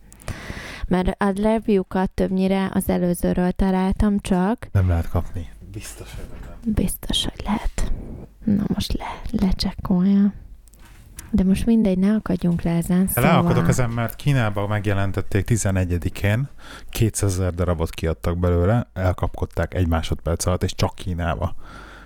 Mert 0.88 1.22
a 1.22 1.32
review-kat 1.42 2.10
többnyire 2.10 2.70
az 2.74 2.88
előzőről 2.88 3.50
találtam 3.50 4.20
csak. 4.20 4.68
Nem 4.72 4.88
lehet 4.88 5.08
kapni. 5.08 5.48
Biztos, 5.72 6.14
hogy 6.14 6.24
nem. 6.30 6.74
Biztos, 6.74 7.24
hogy 7.24 7.42
lehet. 7.44 7.92
Na 8.44 8.64
most 8.74 8.92
le, 8.92 9.20
lecsekkolja. 9.30 10.32
De 11.36 11.44
most 11.44 11.66
mindegy, 11.66 11.98
ne 11.98 12.14
akadjunk 12.14 12.62
le 12.62 12.70
ezen. 12.70 13.06
Szóval... 13.06 13.30
Leakadok 13.30 13.68
ezen, 13.68 13.90
mert 13.90 14.16
Kínában 14.16 14.68
megjelentették 14.68 15.46
11-én, 15.48 16.48
200 16.90 17.32
ezer 17.32 17.54
darabot 17.54 17.90
kiadtak 17.90 18.38
belőle, 18.38 18.90
elkapkodták 18.92 19.74
egy 19.74 19.88
másodperc 19.88 20.46
alatt, 20.46 20.62
és 20.62 20.74
csak 20.74 20.94
Kínába. 20.94 21.54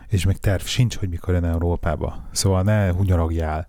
És 0.08 0.24
még 0.24 0.36
terv 0.36 0.62
sincs, 0.62 0.96
hogy 0.96 1.08
mikor 1.08 1.34
jön 1.34 1.44
Európába. 1.44 2.24
Szóval 2.30 2.62
ne 2.62 2.92
hunyorogjál, 2.92 3.68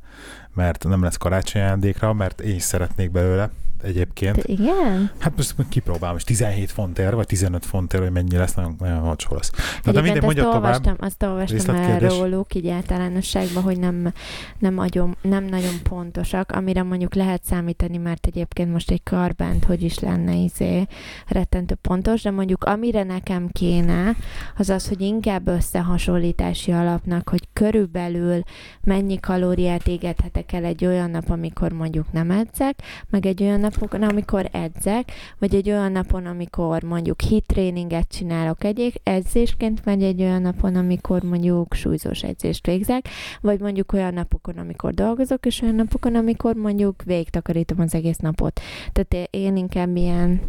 mert 0.54 0.84
nem 0.84 1.04
lesz 1.04 1.18
karácsony 1.18 1.62
ajándékra, 1.62 2.14
mert 2.14 2.42
én 2.42 2.56
is 2.56 2.64
szeretnék 2.64 3.12
belőle, 3.12 3.50
egyébként. 3.84 4.36
De 4.36 4.44
igen? 4.46 5.12
Hát 5.20 5.36
most 5.36 5.56
kipróbálom, 5.70 6.16
és 6.18 6.24
17 6.24 6.72
fontért, 6.72 7.14
vagy 7.14 7.26
15 7.26 7.66
fontért, 7.66 8.04
hogy 8.04 8.12
mennyi 8.12 8.36
lesz, 8.38 8.54
nagyon, 8.54 8.76
nagyon 8.80 9.08
olcsó 9.08 9.36
lesz. 9.36 9.52
De, 9.84 9.92
de 9.92 10.02
mindegy, 10.02 10.22
mondja 10.22 10.48
olvastam, 10.48 10.96
tovább. 10.96 11.02
Azt 11.02 11.24
olvastam 11.24 11.76
el 11.76 12.00
róluk, 12.00 12.56
így 12.56 12.68
általánosságban, 12.68 13.64
hogy 13.64 13.80
nem, 13.80 14.14
nem, 14.60 14.74
nagyon, 14.74 15.16
nem 15.22 15.44
nagyon 15.44 15.74
pontosak, 15.84 16.52
amire 16.52 16.84
mondjuk 16.84 17.14
lehet 17.14 17.44
számítani, 17.44 17.98
mert 17.98 18.26
egyébként 18.26 18.72
most 18.72 18.92
egy 18.92 19.04
karbánt, 19.04 19.66
hogy 19.66 19.84
is 19.84 20.00
lenne 20.00 20.34
izé 20.34 20.88
rettentő 21.28 21.76
pontos, 21.76 22.22
de 22.22 22.32
mondjuk 22.32 22.64
amire 22.64 23.04
nekem 23.04 23.48
kéne, 23.52 24.16
az 24.58 24.70
az, 24.70 24.88
hogy 24.88 25.02
inkább 25.02 25.48
összehasonlítási 25.48 26.72
alapnak, 26.72 27.30
hogy 27.30 27.48
körülbelül 27.54 28.42
mennyi 28.84 29.20
kalóriát 29.20 29.88
égethetek 29.88 30.54
el 30.54 30.64
egy 30.64 30.86
olyan 30.86 31.10
nap, 31.10 31.30
amikor 31.30 31.72
mondjuk 31.72 32.12
nem 32.12 32.32
edzek, 32.32 32.82
meg 33.10 33.26
egy 33.26 33.44
olyan 33.44 33.60
napon, 33.80 34.04
amikor 34.04 34.50
edzek, 34.52 35.12
vagy 35.40 35.56
egy 35.56 35.70
olyan 35.70 35.92
napon, 35.92 36.26
amikor 36.26 36.84
mondjuk 36.84 37.22
hit 37.22 37.46
tréninget 37.46 38.08
csinálok 38.08 38.64
egy 38.64 39.00
edzésként, 39.04 39.84
vagy 39.84 40.04
egy 40.04 40.22
olyan 40.22 40.42
napon, 40.42 40.76
amikor 40.76 41.22
mondjuk 41.24 41.74
súlyzós 41.74 42.24
edzést 42.24 42.66
végzek, 42.66 43.08
vagy 43.42 43.60
mondjuk 43.60 43.94
olyan 43.94 44.14
napokon, 44.14 44.58
amikor 44.58 44.94
dolgozok, 44.94 45.46
és 45.46 45.62
olyan 45.62 45.76
napokon, 45.76 46.16
amikor 46.16 46.56
mondjuk 46.56 47.04
végtakarítom 47.04 47.80
az 47.80 47.96
egész 47.96 48.18
napot. 48.18 48.62
Tehát 48.92 49.28
én 49.30 49.56
inkább 49.58 49.96
ilyen 49.96 50.42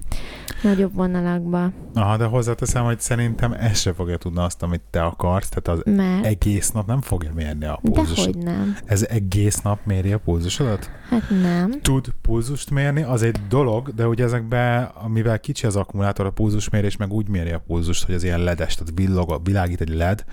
nagyobb 0.63 0.95
vonalakba. 0.95 1.73
Aha, 1.95 2.17
de 2.17 2.25
hozzáteszem, 2.25 2.85
hogy 2.85 3.01
szerintem 3.01 3.53
ez 3.53 3.79
se 3.79 3.93
fogja 3.93 4.17
tudni 4.17 4.41
azt, 4.41 4.63
amit 4.63 4.81
te 4.91 5.03
akarsz, 5.03 5.49
tehát 5.49 5.81
az 5.81 5.93
Mert... 5.95 6.25
egész 6.25 6.71
nap 6.71 6.87
nem 6.87 7.01
fogja 7.01 7.31
mérni 7.35 7.65
a 7.65 7.79
pulzusot. 7.83 8.25
hogy 8.25 8.37
nem. 8.37 8.77
Ez 8.85 9.07
egész 9.09 9.61
nap 9.61 9.79
méri 9.85 10.13
a 10.13 10.19
pulzusodat? 10.19 10.91
Hát 11.09 11.31
nem. 11.43 11.71
Tud 11.83 12.07
pulzust 12.23 12.71
mérni, 12.71 13.03
az 13.03 13.23
egy 13.23 13.37
dolog, 13.49 13.95
de 13.95 14.07
ugye 14.07 14.25
ezekben, 14.25 14.85
amivel 14.85 15.41
kicsi 15.41 15.67
az 15.67 15.77
akkumulátor, 15.77 16.27
a 16.27 16.31
pulzusmérés 16.31 16.97
meg 16.97 17.13
úgy 17.13 17.29
méri 17.29 17.51
a 17.51 17.63
pulzust, 17.67 18.05
hogy 18.05 18.15
az 18.15 18.23
ilyen 18.23 18.41
ledes, 18.41 18.75
tehát 18.75 18.93
villog, 18.95 19.41
világít 19.45 19.81
egy 19.81 19.95
led 19.95 20.25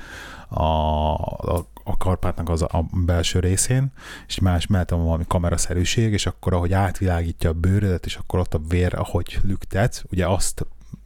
a, 0.50 0.64
a, 0.64 1.66
a 1.90 1.98
karpátnak 1.98 2.50
az 2.50 2.62
a 2.62 2.86
belső 3.06 3.40
részén, 3.40 3.92
és 4.28 4.40
más 4.40 4.68
mellett 4.68 4.90
van 4.90 5.04
valami 5.04 5.24
kameraszerűség, 5.28 6.14
és 6.14 6.26
akkor 6.26 6.54
ahogy 6.54 6.74
átvilágítja 6.74 7.50
a 7.50 7.54
bőrödet, 7.54 8.06
és 8.06 8.16
akkor 8.16 8.40
ott 8.40 8.54
a 8.54 8.62
vér, 8.70 8.96
ahogy 8.96 9.40
lüktetsz, 9.44 10.04
ugye 10.12 10.28
azt 10.28 10.66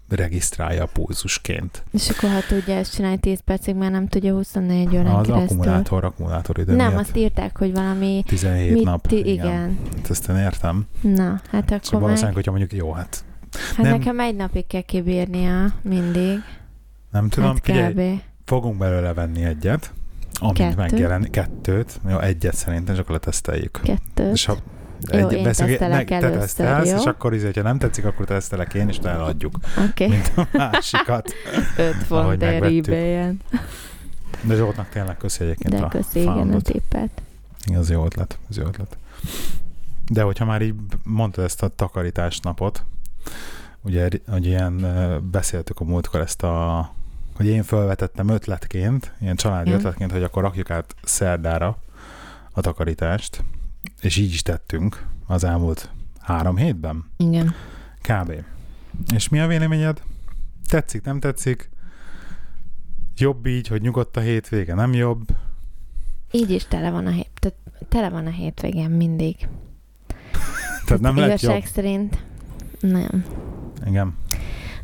regisztrálja 0.10 0.84
a 0.84 0.88
pulzusként. 0.94 1.84
És 1.92 2.10
akkor 2.10 2.30
ha 2.30 2.40
tudja 2.48 2.74
ezt 2.76 2.94
csinálni 2.94 3.18
10 3.20 3.40
percig, 3.40 3.76
már 3.76 3.92
nem 3.92 4.08
tudja 4.08 4.34
24 4.34 4.96
órán 4.98 5.06
Az 5.16 5.26
keresztül. 5.28 5.42
akkumulátor, 5.58 6.04
akkumulátor 6.04 6.60
idő 6.60 6.76
Nem, 6.76 6.88
miatt 6.88 7.00
azt 7.02 7.16
írták, 7.18 7.58
hogy 7.58 7.72
valami... 7.74 8.24
17 8.28 8.74
mit, 8.74 8.84
nap. 8.84 9.08
ti- 9.08 9.28
igen. 9.32 9.78
Hát 9.98 10.10
Ezt 10.10 10.30
én 10.30 10.36
értem. 10.36 10.86
Na, 11.02 11.42
hát 11.52 11.64
akkor 11.72 11.80
Szóval 11.84 11.92
meg... 11.92 12.02
valószínűleg, 12.02 12.34
hogyha 12.34 12.52
mondjuk 12.52 12.74
jó, 12.74 12.92
hát 12.92 13.24
Hát 13.76 13.78
nem- 13.86 13.98
nekem 13.98 14.20
egy 14.20 14.36
napig 14.36 14.68
kell 14.68 14.82
kibírnia 14.82 15.74
mindig. 15.82 16.40
nem 17.12 17.30
tudom, 17.30 17.50
hát 17.50 17.60
figyelj, 17.64 18.22
fogunk 18.46 18.78
belőle 18.78 19.14
venni 19.14 19.44
egyet, 19.44 19.94
amint 20.40 20.58
Kettőt. 20.58 20.76
megjelen, 20.76 21.28
kettőt, 21.32 22.00
jó, 22.10 22.20
egyet 22.20 22.56
szerintem, 22.56 22.94
és 22.94 23.00
akkor 23.00 23.12
leteszteljük. 23.12 23.80
Kettőt. 23.84 24.34
És 24.34 24.46
ha 24.46 24.56
Jó, 25.12 25.28
én 25.30 25.44
veszünk- 25.44 25.70
tesztelek 25.70 26.08
te 26.08 26.16
először, 26.16 26.40
tesztelsz, 26.40 26.90
jó? 26.90 26.98
és 26.98 27.06
akkor 27.06 27.34
izé, 27.34 27.52
ha 27.56 27.62
nem 27.62 27.78
tetszik, 27.78 28.06
akkor 28.06 28.26
tesztelek 28.26 28.74
én, 28.74 28.88
és 28.88 29.00
te 29.00 29.10
eladjuk, 29.10 29.56
Oké, 29.90 30.08
mint 30.08 30.32
a 30.36 30.48
másikat. 30.52 31.34
5 31.78 31.94
font 31.94 32.44
ebay-en. 32.44 33.40
De 34.42 34.56
Zsoltnak 34.56 34.90
tényleg 34.90 35.18
köszi 35.18 35.44
egyébként 35.44 35.74
De 35.74 35.82
a 35.82 35.88
köszi, 35.88 36.20
igen, 36.22 36.54
a 36.54 36.62
tippet. 36.62 37.22
Igen, 37.66 37.80
az 37.80 37.90
jó 37.90 38.06
ötlet, 38.06 38.38
az 38.50 38.58
jó 38.58 38.64
ötlet. 38.66 38.98
De 40.12 40.22
hogyha 40.22 40.46
már 40.46 40.62
így 40.62 40.74
mondtad 41.04 41.44
ezt 41.44 41.64
a 41.64 41.68
takarítás 41.68 42.40
napot, 42.40 42.84
ugye, 43.82 44.10
hogy 44.28 44.46
ilyen 44.46 44.86
beszéltük 45.32 45.80
a 45.80 45.84
múltkor 45.84 46.20
ezt 46.22 46.44
a 46.44 46.90
hogy 47.36 47.46
én 47.46 47.64
felvetettem 47.64 48.28
ötletként, 48.28 49.12
ilyen 49.20 49.36
családi 49.36 49.70
Ja. 49.70 49.76
ötletként, 49.76 50.12
hogy 50.12 50.24
akkor 50.24 50.44
rakjuk 50.44 50.70
át 50.70 50.96
szerdára 51.04 51.78
a 52.52 52.62
takarítást, 52.62 53.44
és 54.02 54.18
így 54.18 54.34
is 54.34 54.42
tettünk 54.42 55.06
az 55.28 55.44
elmúlt 55.44 55.90
három 56.20 56.58
hétben, 56.58 57.06
Igen. 57.18 57.54
kb. 58.02 58.34
És 59.14 59.30
mi 59.30 59.40
a 59.40 59.48
véleményed? 59.48 60.02
Tetszik, 60.68 61.04
nem 61.04 61.20
tetszik? 61.20 61.70
Jobb 63.18 63.46
így, 63.46 63.68
hogy 63.68 63.82
nyugodt 63.82 64.18
a 64.18 64.20
hétvége, 64.20 64.74
nem 64.74 64.94
jobb? 64.94 65.28
Így 66.32 66.50
is 66.50 66.66
tele 66.68 66.90
van 66.92 67.06
a, 67.06 67.10
hét, 67.12 67.30
tehát 67.40 67.58
tele 67.90 68.10
van 68.10 68.26
a 68.26 68.30
hétvégén 68.30 68.90
mindig. 68.90 69.48
Tehát 70.86 71.02
nem 71.02 71.18
lett 71.18 71.40
jobb? 71.40 71.64
szerint 71.64 72.24
nem. 72.80 73.26
Igen. 73.86 74.16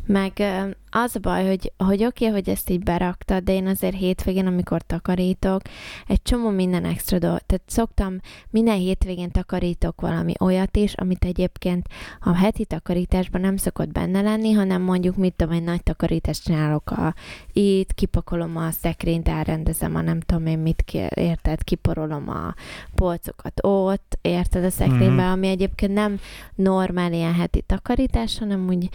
Meg 0.06 0.42
az 0.90 1.16
a 1.16 1.18
baj, 1.18 1.46
hogy, 1.46 1.72
hogy 1.76 2.04
oké, 2.04 2.26
okay, 2.26 2.40
hogy 2.40 2.48
ezt 2.48 2.70
így 2.70 2.82
beraktad, 2.82 3.44
de 3.44 3.52
én 3.52 3.66
azért 3.66 3.96
hétvégén, 3.96 4.46
amikor 4.46 4.82
takarítok, 4.82 5.62
egy 6.06 6.22
csomó 6.22 6.48
minden 6.48 6.84
extra 6.84 7.18
dolog. 7.18 7.38
Tehát 7.46 7.62
szoktam, 7.66 8.20
minden 8.50 8.76
hétvégén 8.76 9.30
takarítok 9.30 10.00
valami 10.00 10.32
olyat 10.40 10.76
is, 10.76 10.94
amit 10.94 11.24
egyébként 11.24 11.86
a 12.20 12.34
heti 12.34 12.64
takarításban 12.64 13.40
nem 13.40 13.56
szokott 13.56 13.92
benne 13.92 14.20
lenni, 14.20 14.52
hanem 14.52 14.82
mondjuk, 14.82 15.16
mit 15.16 15.34
tudom, 15.36 15.54
egy 15.54 15.62
nagy 15.62 15.82
takarítást 15.82 16.44
csinálok 16.44 16.90
a, 16.90 17.14
itt, 17.52 17.94
kipakolom 17.94 18.56
a 18.56 18.70
szekrényt, 18.70 19.28
elrendezem 19.28 19.94
a 19.94 20.00
nem 20.00 20.20
tudom 20.20 20.46
én 20.46 20.58
mit, 20.58 20.82
ki, 20.82 20.98
érted, 21.14 21.64
kiporolom 21.64 22.28
a 22.28 22.54
polcokat 22.94 23.60
ott, 23.64 24.18
érted 24.22 24.64
a 24.64 24.70
szekrénybe, 24.70 25.22
Mhm. 25.22 25.32
ami 25.32 25.48
egyébként 25.48 25.92
nem 25.92 26.18
normál 26.54 27.12
ilyen 27.12 27.34
heti 27.34 27.60
takarítás, 27.60 28.38
hanem 28.38 28.68
úgy 28.68 28.88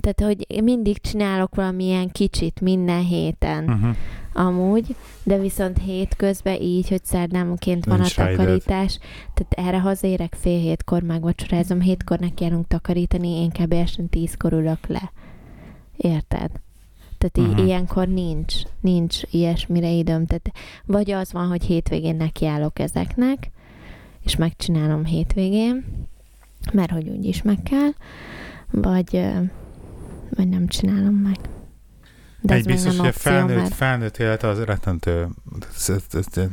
tehát, 0.00 0.20
hogy 0.20 0.62
mindig 0.62 0.98
csinálok 1.36 1.54
valamilyen 1.54 2.10
kicsit 2.10 2.60
minden 2.60 3.04
héten 3.04 3.64
Uh-huh. 3.68 3.96
amúgy, 4.32 4.94
de 5.22 5.38
viszont 5.38 5.78
hétközben 5.78 6.60
így, 6.60 6.88
hogy 6.88 7.04
szerdánként 7.04 7.84
van 7.84 7.98
Nincs 7.98 8.18
a 8.18 8.26
takarítás, 8.26 8.98
tehát 9.34 9.68
erre 9.68 9.80
hazaérek 9.80 10.36
fél 10.40 10.58
hétkor, 10.58 11.02
megvacsorázom, 11.02 11.80
hétkor 11.80 12.18
nekiállunk 12.18 12.66
takarítani, 12.66 13.28
én 13.28 13.50
kb. 13.50 13.72
este 13.72 14.02
tízkor 14.10 14.52
ülök 14.52 14.86
le. 14.86 15.12
Érted? 15.96 16.50
Tehát 17.18 17.38
így 17.38 17.56
Mhm. 17.56 17.66
ilyenkor 17.66 18.08
nincs, 18.08 18.54
nincs 18.80 19.20
ilyesmire 19.30 19.90
időm. 19.90 20.26
Tehát 20.26 20.50
vagy 20.84 21.10
az 21.10 21.32
van, 21.32 21.48
hogy 21.48 21.64
hétvégén 21.64 22.16
nekiállok 22.16 22.78
ezeknek, 22.78 23.50
és 24.24 24.36
megcsinálom 24.36 25.04
hétvégén, 25.04 25.84
mert 26.72 26.90
hogy 26.90 27.08
úgyis 27.08 27.42
meg 27.42 27.62
kell, 27.62 27.90
vagy, 28.70 29.24
vagy 30.30 30.48
nem 30.48 30.66
csinálom 30.66 31.14
meg. 31.14 31.36
De 32.40 32.54
Egy 32.54 32.64
biztos, 32.64 32.96
hogy 32.96 33.08
a 33.08 33.12
felnőtt, 33.12 33.56
mert 33.56 33.74
felnőtt 33.74 34.16
élet 34.16 34.42
az 34.42 34.62
rettentő, 34.64 35.28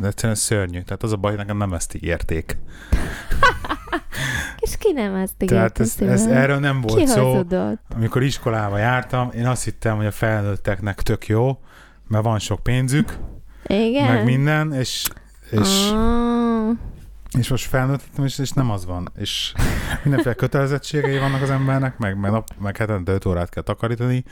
egyszerűen 0.04 0.36
szörnyű. 0.36 0.82
Tehát 0.82 1.04
az 1.04 1.12
a 1.12 1.16
baj, 1.16 1.36
nekem 1.36 1.58
nem 1.58 1.74
ezt 1.74 1.94
ígérték. 1.96 2.58
És 4.60 4.78
ki 4.78 4.92
nem 4.92 5.16
ezt 5.16 5.34
Tehát 5.38 5.80
ez, 5.80 5.96
ez, 6.00 6.26
erről 6.26 6.60
nem 6.60 6.82
Ki 6.82 6.88
volt 6.94 7.08
szó. 7.08 7.32
hazudott? 7.32 7.80
Amikor 7.96 8.24
iskolába 8.24 8.78
jártam, 8.78 9.32
én 9.36 9.48
azt 9.48 9.64
hittem, 9.64 9.96
hogy 9.96 10.06
a 10.06 10.12
felnőtteknek 10.12 11.02
tök 11.02 11.28
jó, 11.28 11.60
mert 12.08 12.24
van 12.24 12.40
sok 12.40 12.64
pénzük, 12.64 13.18
Igen? 13.68 14.14
meg 14.14 14.26
minden, 14.26 14.74
és, 14.74 15.08
és, 15.52 15.90
Ah, 15.92 16.76
és 17.38 17.50
most 17.50 17.66
felnőttem, 17.66 18.26
és, 18.26 18.40
és 18.40 18.52
nem 18.52 18.72
az 18.72 18.86
van. 18.86 19.10
És 19.18 19.54
mindenféle 20.04 20.36
kötelezettségei 20.36 21.18
vannak 21.18 21.42
az 21.42 21.50
embernek, 21.50 21.98
meg, 21.98 22.20
meg, 22.20 22.32
nap, 22.32 22.48
meg 22.60 22.78
hetente 22.78 23.12
5 23.12 23.26
órát 23.26 23.50
kell 23.50 23.64
takarítani. 23.64 24.24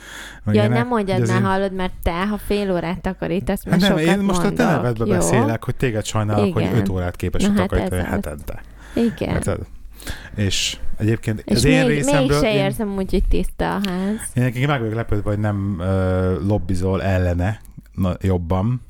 Meg 0.43 0.55
Jaj, 0.55 0.67
nem 0.67 0.87
mondjad 0.87 1.27
már, 1.27 1.37
én- 1.37 1.45
hallod, 1.45 1.73
mert 1.73 1.93
te, 2.03 2.27
ha 2.27 2.37
fél 2.37 2.71
órát 2.71 3.01
takarítasz, 3.01 3.63
Hát 3.63 3.69
mert 3.69 3.81
nem, 3.81 3.97
sokat 3.97 4.13
én 4.15 4.19
most 4.23 4.39
a 4.39 4.41
mondok, 4.43 4.65
te 4.65 4.71
nevedbe 4.71 5.05
jó? 5.05 5.11
beszélek, 5.11 5.63
hogy 5.63 5.75
téged 5.75 6.05
sajnálok, 6.05 6.53
hogy 6.53 6.61
Igen. 6.61 6.75
5 6.75 6.89
órát 6.89 7.15
képes 7.15 7.41
Na 7.43 7.47
hát 7.49 7.57
takarítani 7.57 8.01
az. 8.01 8.07
hetente. 8.07 8.61
Igen. 8.93 9.29
Érted? 9.29 9.59
És 10.35 10.77
egyébként 10.97 11.41
És 11.45 11.55
az 11.55 11.63
én 11.63 11.79
még, 11.85 11.87
részemről... 11.95 12.27
még 12.27 12.37
se 12.37 12.53
én, 12.53 12.57
érzem 12.63 12.95
úgy, 12.95 13.11
hogy 13.11 13.23
tiszta 13.29 13.75
a 13.75 13.79
ház. 13.89 14.15
én 14.33 14.43
nekik 14.43 14.67
meg 14.67 14.79
vagyok 14.79 14.95
lepődve, 14.95 15.29
hogy 15.29 15.39
nem 15.39 15.75
uh, 15.79 15.85
lobbizol 16.47 17.03
ellene 17.03 17.61
na, 17.93 18.15
jobban. 18.21 18.81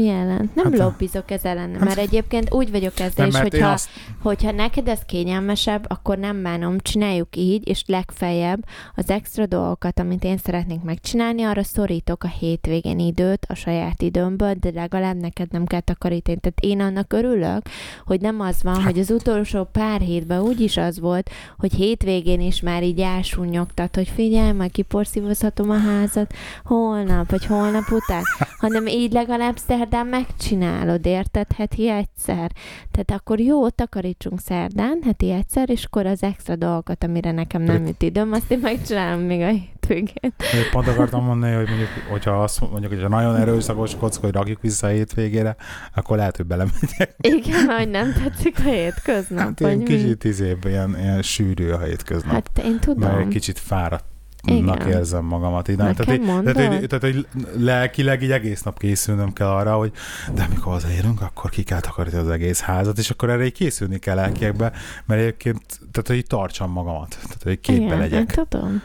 Mi 0.00 0.08
ellen? 0.08 0.50
Nem 0.54 0.64
Hát, 0.64 0.72
hát, 0.72 0.78
lobbizok 0.78 1.30
ez 1.30 1.44
ellen, 1.44 1.72
hát- 1.72 1.84
mert 1.84 1.98
egyébként 1.98 2.52
úgy 2.52 2.70
vagyok 2.70 3.00
ezzel 3.00 3.26
Nem, 3.26 3.28
is, 3.28 3.38
hogyha, 3.38 3.68
azt... 3.68 3.88
hogyha 4.22 4.50
neked 4.50 4.88
ez 4.88 5.00
kényelmesebb, 5.06 5.84
akkor 5.88 6.18
nem 6.18 6.42
bánom, 6.42 6.78
csináljuk 6.78 7.36
így, 7.36 7.68
és 7.68 7.82
legfeljebb 7.86 8.64
az 8.94 9.10
extra 9.10 9.46
dolgokat, 9.46 9.98
amit 9.98 10.24
én 10.24 10.36
szeretnék 10.36 10.82
megcsinálni, 10.82 11.42
arra 11.42 11.62
szorítok 11.62 12.24
a 12.24 12.28
hétvégén 12.28 12.98
időt 12.98 13.46
a 13.48 13.54
saját 13.54 14.02
időmből, 14.02 14.54
de 14.54 14.70
legalább 14.74 15.16
neked 15.16 15.52
nem 15.52 15.64
kell 15.66 15.80
takarítani. 15.80 16.38
Tehát 16.40 16.60
én 16.60 16.80
annak 16.80 17.12
örülök, 17.12 17.62
hogy 18.04 18.20
nem 18.20 18.40
az 18.40 18.62
van, 18.62 18.82
hogy 18.82 18.98
az 18.98 19.10
utolsó 19.10 19.64
pár 19.64 20.00
hétben 20.00 20.40
úgyis 20.40 20.76
az 20.76 21.00
volt, 21.00 21.30
hogy 21.58 21.72
hétvégén 21.72 22.40
is 22.40 22.60
már 22.60 22.82
így 22.82 23.00
elsúnyogtat, 23.00 23.94
hogy 23.94 24.08
figyelj, 24.08 24.52
majd 24.52 24.70
kiporszívozhatom 24.70 25.70
a 25.70 25.78
házat 25.78 26.34
holnap, 26.64 27.30
vagy 27.30 27.46
holnap 27.46 27.90
után, 27.90 28.22
hanem 28.58 28.86
így 28.86 29.12
legalább 29.12 29.56
szerdán 29.90 30.06
megcsinálod, 30.06 31.06
érted? 31.06 31.52
Heti 31.56 31.88
egyszer. 31.88 32.50
Tehát 32.90 33.10
akkor 33.10 33.40
jó, 33.40 33.68
takarítsunk 33.68 34.40
szerdán, 34.40 34.98
heti 35.04 35.30
egyszer, 35.30 35.70
és 35.70 35.84
akkor 35.84 36.06
az 36.06 36.22
extra 36.22 36.56
dolgokat, 36.56 37.04
amire 37.04 37.32
nekem 37.32 37.62
nem 37.62 37.86
jut 37.86 38.02
időm, 38.02 38.32
azt 38.32 38.50
én 38.50 38.58
megcsinálom 38.58 39.20
még 39.20 39.40
a 39.40 39.48
hétvégén. 39.48 40.32
Én 40.54 40.70
pont 40.70 40.88
akartam 40.88 41.24
mondani, 41.24 41.54
hogy 41.54 41.68
mondjuk, 41.68 41.88
hogyha 42.10 42.42
azt 42.42 42.60
mondjuk, 42.60 42.92
hogyha 42.92 43.08
nagyon 43.08 43.36
erőszakos 43.36 43.96
kockó, 43.96 44.20
hogy 44.20 44.32
rakjuk 44.32 44.60
vissza 44.60 44.86
a 44.86 44.90
hétvégére, 44.90 45.56
akkor 45.94 46.16
lehet, 46.16 46.36
hogy 46.36 46.46
belemegyek. 46.46 47.14
Igen, 47.20 47.66
hogy 47.76 47.90
nem 47.90 48.12
tetszik 48.12 48.58
a 48.58 48.62
hétköznap, 48.62 49.60
Hát 49.60 49.76
mi? 49.76 49.82
kicsit 49.82 50.24
izébb, 50.24 50.64
ilyen, 50.64 50.96
ilyen 50.98 51.22
sűrű 51.22 51.70
a 51.70 51.80
hétköznap. 51.80 52.32
Hát 52.32 52.64
én 52.64 52.78
tudom. 52.80 53.12
mert 53.12 53.28
kicsit 53.28 53.58
fáradtnak 53.58 54.08
Igen. 54.44 54.88
érzem 54.88 55.24
magamat. 55.24 55.68
Így, 55.68 55.76
nem? 55.76 55.94
Tehát, 55.94 56.20
így- 56.20 56.26
tehát, 56.26 56.70
hogy, 56.78 56.86
tehát, 56.86 57.04
hogy 57.04 57.26
lelkileg 57.58 58.22
így 58.22 58.30
egész 58.30 58.62
nap 58.62 58.78
készülnöm 58.78 59.32
kell 59.32 59.48
arra, 59.48 59.76
hogy 59.76 59.92
de 60.34 60.42
amikor 60.42 60.72
hazaérünk, 60.72 61.20
akkor 61.20 61.50
ki 61.50 61.62
kell 61.62 61.80
takarítani 61.80 62.22
az 62.22 62.28
egész 62.30 62.60
házat, 62.60 62.98
és 62.98 63.10
akkor 63.10 63.30
erre 63.30 63.44
így 63.44 63.52
készülni 63.52 63.98
kell 63.98 64.14
lelkiekbe, 64.14 64.72
mert 65.04 65.20
egyébként, 65.20 65.62
tehát 65.92 66.06
hogy 66.06 66.16
így 66.16 66.26
tartsam 66.26 66.70
magamat, 66.70 67.08
tehát 67.22 67.42
hogy 67.42 67.60
képbe 67.60 67.84
Igen, 67.84 67.98
legyek. 67.98 68.34
tudom. 68.48 68.82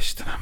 Istenem. 0.00 0.38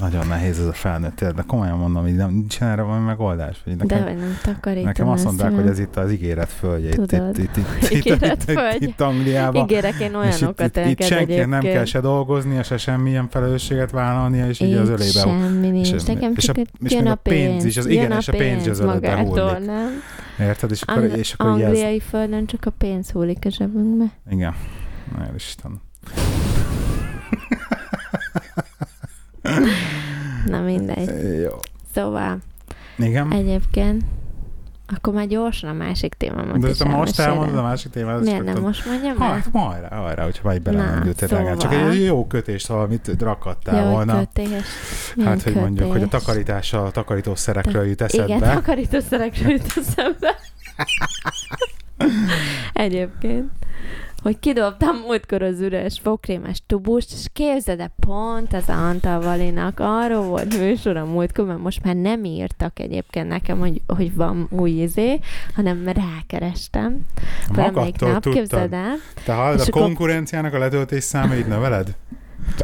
Nagyon 0.00 0.26
nehéz 0.26 0.58
ez 0.58 0.66
a 0.66 0.72
felnőtt 0.72 1.20
élet, 1.20 1.34
de 1.34 1.42
komolyan 1.46 1.78
mondom, 1.78 2.02
hogy 2.02 2.14
nem, 2.14 2.30
nincsen 2.30 2.68
erre 2.68 2.82
valami 2.82 3.04
megoldás. 3.04 3.62
De 3.64 3.74
nekem, 3.78 4.02
hogy 4.02 4.16
nem 4.16 4.38
takarítom 4.42 4.84
nekem 4.86 5.08
azt 5.08 5.24
mondták, 5.24 5.54
hogy 5.54 5.66
ez 5.66 5.78
itt 5.78 5.96
az 5.96 6.12
ígéret 6.12 6.48
földje, 6.48 6.88
itt, 6.90 7.12
itt, 7.12 7.38
itt, 7.38 7.56
itt, 7.56 7.56
itt, 7.82 7.90
Ígéret 7.90 8.42
itt, 8.48 8.58
itt, 8.74 8.88
itt 8.88 9.00
Angliában. 9.00 9.62
Ígérek 9.62 9.94
én 10.00 10.08
itt, 10.08 10.14
olyanokat 10.16 10.66
itt, 10.66 10.76
itt 10.76 10.84
neked 10.84 11.06
senkinek 11.06 11.46
nem 11.48 11.60
kell 11.60 11.84
se 11.84 12.00
dolgoznia, 12.00 12.62
se 12.62 12.76
semmilyen 12.76 13.28
felelősséget 13.28 13.90
vállalnia, 13.90 14.48
és 14.48 14.60
így 14.60 14.72
az 14.72 14.88
ölébe 14.88 15.04
semmi 15.04 15.68
nincs. 15.68 15.92
és- 15.92 16.04
Nekem 16.04 16.32
és 16.36 16.44
csak 16.44 16.56
a- 16.56 16.60
itt 16.60 16.70
és 16.84 16.92
jön 16.92 17.06
a 17.06 17.14
pénz 17.14 17.64
is, 17.64 17.76
az- 17.76 17.86
igen, 17.86 18.12
a 18.12 18.16
és 18.16 18.28
a 18.28 18.32
pénz 18.32 18.62
is 18.64 18.70
az 18.70 18.80
magától, 18.80 19.48
hullik. 19.50 19.66
nem? 19.66 19.88
Érted? 20.40 20.70
És 20.70 20.82
akkor, 20.82 21.04
és 21.04 21.32
akkor. 21.32 21.50
Angliai 21.50 22.00
földön 22.00 22.46
csak 22.46 22.64
a 22.64 22.70
pénz 22.70 23.10
hullik 23.10 23.44
a 23.46 23.50
zsebünkbe. 23.50 24.04
Igen. 24.30 24.54
Na, 25.16 25.26
Isten. 25.36 25.80
Na 30.46 30.60
mindegy. 30.60 31.40
Jó. 31.42 31.50
Szóval 31.94 32.38
Igen. 32.98 33.32
egyébként 33.32 34.02
akkor 34.94 35.12
már 35.14 35.26
gyorsan 35.26 35.70
a 35.70 35.72
másik 35.72 36.14
témámat 36.14 36.58
De 36.58 36.68
is 36.68 36.76
te 36.76 36.84
most 36.84 37.18
elmondod 37.18 37.56
a 37.58 37.62
másik 37.62 37.90
témát? 37.92 38.20
Miért 38.20 38.44
nem 38.44 38.60
most 38.60 38.86
mondjam 38.86 39.22
el? 39.22 39.28
Hát 39.28 39.52
majd 39.52 39.80
rá, 39.88 40.00
majd 40.00 40.16
rá, 40.16 40.24
hogyha 40.24 40.40
majd 40.44 40.62
Na, 40.62 40.70
belelendültél 40.70 41.28
szóval. 41.28 41.56
Csak 41.56 41.72
egy 41.72 42.04
jó 42.04 42.26
kötést 42.26 42.66
valamit 42.66 43.10
rakattál 43.18 43.82
hogy 43.84 43.92
volna. 43.92 44.18
kötés. 44.18 44.62
Milyen 45.14 45.30
Hát, 45.30 45.42
hogy 45.42 45.54
mondjuk, 45.54 45.90
hogy 45.90 46.02
a 46.02 46.04
kötés? 46.04 46.20
takarítással, 46.20 46.86
a 46.86 46.90
takarítószerekről 46.90 47.84
jut 47.86 48.00
Igen, 48.00 48.26
eszedbe. 48.26 48.52
takarítószerekről 48.54 49.50
jut 49.50 49.72
eszembe. 49.76 50.34
Egyébként. 52.72 53.50
Hogy 54.28 54.38
kidobtam 54.38 54.96
múltkor 54.96 55.42
az 55.42 55.60
üres 55.60 55.98
fogkrémes 56.02 56.62
tubust, 56.66 57.12
és 57.12 57.26
képzeld 57.32 57.80
-e, 57.80 57.90
pont 58.00 58.52
az 58.52 58.64
Antal 58.66 59.20
Valinak 59.20 59.80
arról 59.80 60.22
volt 60.22 60.58
műsora 60.58 61.04
múltkor, 61.04 61.44
mert 61.44 61.58
most 61.58 61.84
már 61.84 61.94
nem 61.94 62.24
írtak 62.24 62.78
egyébként 62.78 63.28
nekem, 63.28 63.58
hogy, 63.58 63.80
hogy 63.86 64.14
van 64.14 64.48
új 64.50 64.70
izé, 64.70 65.20
hanem 65.54 65.84
rákerestem. 65.86 67.06
Magadtól 67.54 68.10
nap, 68.10 68.22
képzeld 68.22 68.48
tudtad. 68.48 68.72
el. 68.72 68.96
Te 69.24 69.32
hallod, 69.32 69.60
a 69.60 69.70
konkurenciának 69.70 70.54
a 70.54 70.58
letöltés 70.58 71.04
számait 71.04 71.46
növeled? 71.48 71.96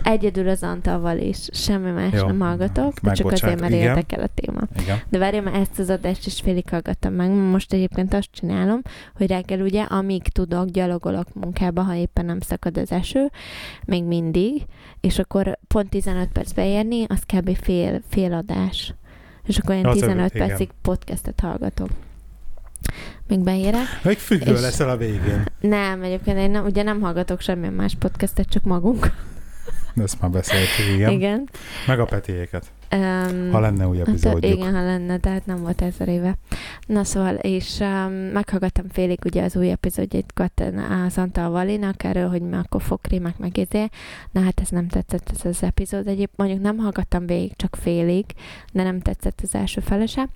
Egyedül 0.02 0.48
az 0.48 0.62
Antalval 0.62 1.18
is, 1.18 1.48
semmi 1.52 1.90
más 1.90 2.12
Jó, 2.12 2.26
nem 2.26 2.40
hallgatok, 2.40 2.98
de 3.00 3.12
csak 3.12 3.32
azért, 3.32 3.60
mert 3.60 3.72
igen. 3.72 3.82
érdekel 3.84 4.22
a 4.22 4.26
téma. 4.34 4.60
Igen. 4.82 4.98
De 5.08 5.18
várjál, 5.18 5.42
mert 5.42 5.56
ezt 5.56 5.78
az 5.78 5.90
adást 5.90 6.26
is 6.26 6.40
félig 6.40 6.68
hallgattam 6.68 7.12
meg. 7.12 7.30
Most 7.30 7.72
egyébként 7.72 8.14
azt 8.14 8.28
csinálom, 8.30 8.80
hogy 9.16 9.26
reggel 9.26 9.60
ugye, 9.60 9.82
amíg 9.82 10.22
tudok, 10.22 10.68
gyalogolok 10.68 11.34
munkába, 11.34 11.82
ha 11.82 11.94
éppen 11.94 12.24
nem 12.24 12.40
szakad 12.40 12.78
az 12.78 12.92
eső, 12.92 13.30
még 13.84 14.04
mindig, 14.04 14.62
és 15.00 15.18
akkor 15.18 15.58
pont 15.68 15.88
15 15.88 16.28
perc 16.32 16.52
beérni, 16.52 17.04
az 17.08 17.22
kb. 17.36 17.56
fél, 17.56 18.00
fél 18.08 18.32
adás. 18.32 18.94
És 19.46 19.58
akkor 19.58 19.74
én 19.74 19.86
Az 19.86 19.96
a- 19.96 20.00
15 20.00 20.34
igen. 20.34 20.46
percig 20.48 20.68
podcastet 20.82 21.40
hallgatok. 21.40 21.88
Még 23.28 23.40
beérek. 23.40 23.80
Még 24.04 24.18
függő 24.18 24.52
És- 24.52 24.60
leszel 24.60 24.88
a 24.90 24.96
végén. 24.96 25.44
Nem, 25.60 26.02
egyébként 26.02 26.38
én 26.38 26.50
nem, 26.50 26.64
ugye 26.64 26.82
nem 26.82 27.00
hallgatok 27.00 27.40
semmilyen 27.40 27.72
más 27.72 27.94
podcastet, 27.98 28.48
csak 28.48 28.64
magunk. 28.64 29.12
De 29.94 30.02
ezt 30.02 30.20
már 30.20 30.30
beszéltük, 30.30 30.94
igen. 30.94 31.10
Igen. 31.12 31.48
Meg 31.86 32.00
a 32.00 32.04
petiéket. 32.04 32.64
Um, 32.92 33.50
Ha 33.52 33.60
lenne 33.60 33.86
új 33.88 33.98
Hát, 33.98 34.08
epizódjuk. 34.08 34.54
igen, 34.56 34.74
ha 34.74 34.82
lenne, 34.84 35.18
tehát 35.18 35.46
nem 35.46 35.60
volt 35.60 35.82
ezer 35.82 36.08
éve. 36.08 36.36
Na 36.86 37.04
szóval, 37.04 37.34
és 37.34 37.78
um, 37.80 38.12
meghallgattam 38.12 38.88
félig 38.88 39.18
ugye 39.24 39.42
az 39.42 39.56
új 39.56 39.70
epizódjait 39.70 40.32
Katten 40.34 40.78
az 40.78 41.18
Antal 41.18 41.50
Valinak 41.50 42.04
erről, 42.04 42.28
hogy 42.28 42.42
mi 42.42 42.56
akkor 42.56 42.82
fogkrémek 42.82 43.38
meg 43.38 43.56
izé. 43.56 43.88
Na 44.30 44.40
hát 44.40 44.60
ez 44.60 44.68
nem 44.68 44.88
tetszett 44.88 45.30
ez 45.34 45.44
az 45.44 45.62
epizód 45.62 46.06
egyéb. 46.06 46.30
Mondjuk 46.36 46.60
nem 46.60 46.76
hallgattam 46.78 47.26
végig, 47.26 47.56
csak 47.56 47.76
félig, 47.80 48.24
de 48.72 48.82
nem 48.82 49.00
tetszett 49.00 49.40
az 49.42 49.54
első 49.54 49.80
felese. 49.80 50.28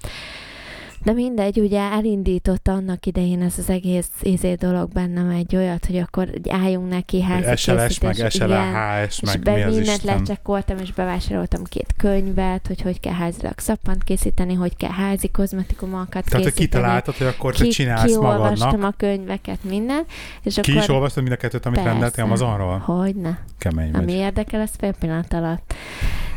De 1.03 1.12
mindegy, 1.12 1.59
ugye 1.59 1.80
elindított 1.80 2.68
annak 2.68 3.07
idején 3.07 3.42
ez 3.42 3.55
az 3.59 3.70
egész 3.70 4.09
izé 4.22 4.55
dolog 4.55 4.92
bennem 4.92 5.30
egy 5.30 5.57
olyat, 5.57 5.86
hogy 5.86 5.96
akkor 5.96 6.28
álljunk 6.51 6.88
neki 6.88 7.22
házi 7.22 7.57
SLS, 7.57 8.01
meg. 8.01 8.14
SLHS, 8.30 9.20
meg 9.20 9.40
be 9.42 9.55
mi 9.55 9.62
az 9.62 9.74
mindent 9.74 9.96
Isten. 9.99 10.16
lecsekkoltam, 10.16 10.76
és 10.78 10.92
bevásároltam 10.92 11.64
két 11.64 11.94
könyvet, 11.96 12.66
hogy 12.66 12.80
hogy 12.82 13.01
kell 13.01 13.12
házilag 13.12 13.59
szappant 13.59 14.05
készíteni, 14.05 14.55
hogy 14.55 14.76
kell 14.76 14.90
házi 14.90 15.28
kozmetikumokat 15.28 16.09
Tehát, 16.11 16.28
készíteni. 16.30 16.53
kitaláltad, 16.55 17.16
hogy 17.16 17.26
akkor 17.26 17.55
te 17.55 17.64
Ki, 17.64 17.70
csinálsz 17.70 18.05
kiolvastam 18.05 18.66
magadnak. 18.68 18.92
a 18.92 18.94
könyveket, 18.96 19.59
minden, 19.64 20.05
és 20.42 20.55
Ki 20.55 20.70
akkor... 20.70 20.82
is 20.82 20.88
olvastad 20.88 21.22
mind 21.22 21.34
a 21.34 21.38
kettőt, 21.38 21.66
amit 21.66 21.76
Persze. 21.78 21.92
rendeltél 21.92 22.24
Amazonról? 22.24 22.78
Hogyne. 22.78 23.38
Kemény 23.59 23.92
Ami 23.92 24.05
vagy. 24.05 24.14
érdekel, 24.14 24.61
az 24.61 24.70
fél 24.78 24.94
pillanat 25.01 25.32
alatt. 25.32 25.74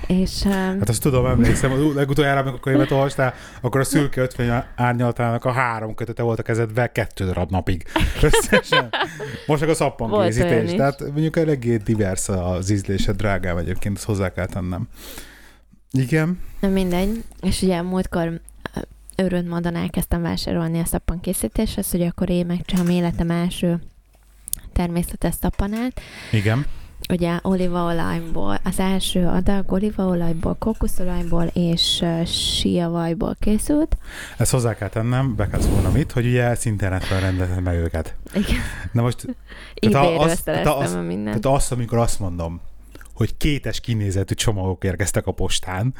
És 0.07 0.41
um, 0.45 0.51
Hát 0.51 0.89
azt 0.89 1.01
tudom, 1.01 1.25
emlékszem, 1.25 1.95
legutoljára, 1.95 2.39
amikor 2.39 2.59
könyvet 2.59 2.91
olvastál, 2.91 3.33
akkor 3.61 3.79
a 3.79 3.83
szürke 3.83 4.21
50 4.21 4.45
árnyaltának 4.75 5.45
a 5.45 5.51
három 5.51 5.95
kötete 5.95 6.23
volt 6.23 6.39
a 6.39 6.43
kezedbe 6.43 6.91
kettő 6.91 7.25
darab 7.25 7.51
napig. 7.51 7.85
Összesen. 8.21 8.89
Most 9.47 9.63
a 9.63 9.73
szappankészítés. 9.73 10.63
is. 10.63 10.77
Tehát 10.77 10.99
mondjuk 10.99 11.37
eléggé 11.37 11.77
divers 11.77 12.29
az 12.29 12.69
ízlése, 12.69 13.11
drágám 13.11 13.57
egyébként, 13.57 13.97
ezt 13.97 14.05
hozzá 14.05 14.31
kell 14.33 14.45
tennem. 14.45 14.87
Igen. 15.91 16.39
na 16.59 16.67
mindegy. 16.67 17.23
És 17.41 17.61
ugye 17.61 17.81
múltkor 17.81 18.41
örönt 19.15 19.49
módon 19.49 19.75
elkezdtem 19.75 20.21
vásárolni 20.21 20.79
a 20.79 20.85
szappankészítéshez, 20.85 21.91
hogy 21.91 22.01
akkor 22.01 22.29
én 22.29 22.45
megcsinálom 22.45 22.89
életem 22.91 23.29
első 23.29 23.79
természetes 24.73 25.35
szappanát. 25.41 26.01
Igen. 26.31 26.65
Ugye 27.09 27.39
olívaolajból, 27.41 28.59
az 28.63 28.79
első 28.79 29.27
adag 29.27 29.71
olívaolajból, 29.71 30.55
kókuszolajból 30.59 31.43
és 31.53 31.99
uh, 32.01 32.25
síavajból 32.25 33.35
készült. 33.39 33.97
Ezt 34.37 34.51
hozzá 34.51 34.75
kell 34.75 34.89
tennem, 34.89 35.35
be 35.35 35.47
kell 35.47 35.59
szólnom 35.61 35.95
itt, 35.95 36.11
hogy 36.11 36.25
ugye 36.25 36.43
ezt 36.43 36.65
internetről 36.65 37.19
rendeltem 37.19 37.63
meg 37.63 37.75
őket. 37.77 38.15
Igen. 38.33 38.59
Na 38.91 39.01
most, 39.01 39.25
Tehát 39.75 40.19
azt- 40.19 40.43
tehát 40.43 40.65
azt- 40.67 40.93
tehát 41.23 41.45
azt, 41.45 41.71
amikor 41.71 41.97
azt 41.97 42.19
mondom, 42.19 42.61
hogy 43.13 43.37
kétes 43.37 43.79
kinézetű 43.79 44.33
csomagok 44.33 44.83
érkeztek 44.83 45.27
a 45.27 45.31
postán, 45.31 45.93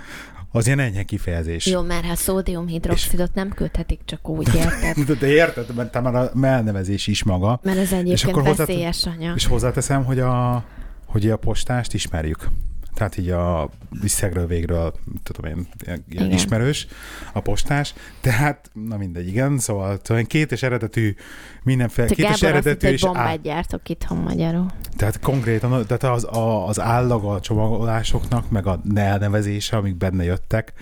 az 0.52 0.66
ilyen 0.66 0.80
enyhe 0.80 1.04
kifejezés. 1.04 1.66
Jó, 1.66 1.82
mert 1.82 2.06
ha 2.06 2.16
szódiumhidroxidot 2.16 3.34
nem 3.34 3.50
küldhetik 3.50 4.00
csak 4.06 4.30
úgy, 4.30 4.56
érted? 4.56 5.06
De, 5.06 5.14
de 5.26 5.28
érted, 5.28 5.76
mert 5.76 6.02
már 6.02 6.16
a 6.16 6.32
elnevezés 6.46 7.08
is 7.08 7.24
maga. 7.24 7.60
Mert 7.64 7.78
ez 7.78 7.92
egyébként 7.92 8.32
akkor 8.36 8.48
hozzá- 8.48 8.68
veszélyes 8.68 9.06
anyag. 9.06 9.36
És 9.36 9.46
hozzáteszem, 9.46 10.04
hogy 10.06 10.20
a, 10.20 10.64
hogy 11.12 11.30
a 11.30 11.38
postást 11.38 11.94
ismerjük. 11.94 12.48
Tehát 12.94 13.18
így 13.18 13.30
a 13.30 13.70
visszegről 14.02 14.48
végről, 14.48 14.94
tudom 15.24 15.52
én, 15.52 15.68
Igen. 16.10 16.32
ismerős 16.32 16.88
a 17.34 17.40
postás. 17.40 17.94
Tehát, 18.22 18.70
na 18.74 18.98
mindegy, 18.98 19.28
igen, 19.28 19.58
szóval 19.58 20.00
szóval 20.04 20.24
kétes 20.24 20.64
eredetű, 20.64 21.16
mindenféle, 21.64 22.08
Te 22.08 22.14
kétes 22.14 22.40
Gábor 22.40 22.58
azt 22.58 22.66
eredetű 22.66 22.86
hogy 22.88 22.96
és 22.96 23.04
á, 23.04 23.08
bombát 23.08 23.42
gyártok 23.42 23.90
itthon 23.90 24.18
magyarul. 24.18 24.66
tehát 24.96 25.20
konkrétan, 25.20 25.86
tehát 25.86 26.04
az, 26.04 26.24
a, 26.24 26.68
az 26.68 26.80
állag 26.80 27.24
a 27.24 27.40
csomagolásoknak, 27.40 28.50
meg 28.50 28.68
a 28.68 28.82
elnevezése, 28.96 29.78
amik 29.78 29.96
benne 29.96 30.24
jöttek, 30.24 30.74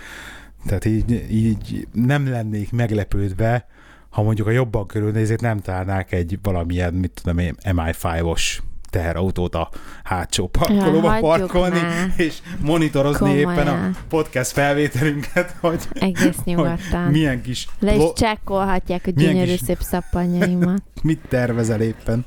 tehát 0.66 0.86
így, 0.86 1.26
így 1.32 1.88
nem 1.92 2.30
lennék 2.30 2.72
meglepődve, 2.72 3.68
ha 4.10 4.22
mondjuk 4.22 4.48
a 4.48 4.52
jobban 4.52 4.88
körülnézét 4.88 5.42
nem 5.42 5.60
találnák 5.60 6.12
egy 6.12 6.40
valamilyen, 6.42 6.94
mit 6.94 7.12
tudom 7.24 7.38
én, 7.38 7.56
MI5-os 7.64 8.60
teherautót 8.90 9.56
a 9.56 9.70
hátsó 10.04 10.48
parkolóba 10.48 11.10
hagyjuk 11.10 11.30
parkolni, 11.30 11.80
már. 11.80 12.14
és 12.18 12.38
monitorozni 12.62 13.30
éppen 13.34 13.68
a 13.68 13.72
Komolyan. 13.72 13.96
podcast 14.10 14.52
felvételünket, 14.52 15.56
hogy, 15.60 15.80
Egész 15.92 16.24
hogy 16.24 16.36
nyugodtan. 16.46 17.02
milyen 17.12 17.42
kis, 17.42 17.68
Le 17.80 17.96
is 17.96 18.04
csekkolhatják 18.16 19.08
a 19.08 19.12
gyönyörű 19.12 19.52
kis- 19.52 19.64
szép 19.64 19.80
szappanjaimat. 19.82 20.84
mit 21.04 21.20
tervezel 21.30 21.82
éppen. 21.82 22.26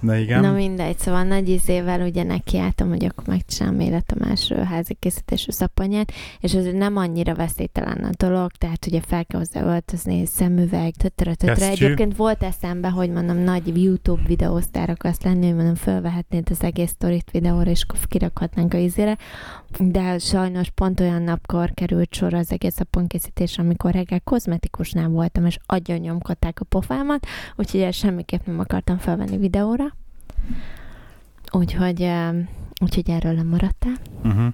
Na 0.00 0.16
igen. 0.16 0.40
Na 0.40 0.52
mindegy, 0.52 0.98
szóval 0.98 1.22
nagy 1.22 1.48
izével 1.48 2.00
ugye 2.00 2.22
nekiálltam, 2.22 2.88
hogy 2.88 3.04
akkor 3.04 3.26
megcsinálom 3.26 3.80
életem 3.80 4.18
első 4.30 4.54
házi 4.54 4.94
készítésű 4.94 5.50
szappanyát, 5.50 6.12
és 6.40 6.54
ez 6.54 6.64
nem 6.72 6.96
annyira 6.96 7.34
veszélytelen 7.34 8.04
a 8.04 8.10
dolog, 8.16 8.50
tehát 8.50 8.86
ugye 8.86 9.00
fel 9.06 9.24
kell 9.26 9.38
hozzá 9.40 9.62
öltözni, 9.74 10.26
szemüveg, 10.26 10.94
tötre, 10.94 11.34
tötre. 11.34 11.68
Egyébként 11.68 12.16
volt 12.16 12.42
eszembe, 12.42 12.88
hogy 12.88 13.10
mondom, 13.10 13.36
nagy 13.36 13.82
YouTube 13.82 14.22
videósztár 14.26 14.90
akarsz 14.90 15.22
lenni, 15.22 15.46
hogy 15.46 15.54
mondom, 15.54 15.74
fölvehetnéd 15.90 16.48
az 16.50 16.62
egész 16.62 16.90
sztorit 16.90 17.30
videóra, 17.30 17.70
és 17.70 17.82
akkor 17.82 17.98
kirakhatnánk 18.06 18.74
a 18.74 18.76
izére, 18.76 19.16
de 19.78 20.18
sajnos 20.18 20.70
pont 20.70 21.00
olyan 21.00 21.22
napkor 21.22 21.70
került 21.74 22.14
sor 22.14 22.34
az 22.34 22.52
egész 22.52 22.74
szappankészítés, 22.74 23.58
amikor 23.58 23.92
reggel 23.92 24.20
kozmetikusnál 24.20 25.08
voltam, 25.08 25.46
és 25.46 25.58
agyon 25.66 25.98
nyomkodták 25.98 26.60
a 26.60 26.64
pofámat, 26.64 27.26
úgyhogy 27.56 27.80
ezt 27.80 27.98
semmiképp 27.98 28.46
nem 28.46 28.58
akartam 28.58 28.98
felvenni 28.98 29.36
videóra. 29.36 29.96
Úgyhogy, 31.52 32.10
úgyhogy 32.80 33.10
erről 33.10 33.34
lemaradtál. 33.34 33.96
Uh-huh. 34.24 34.52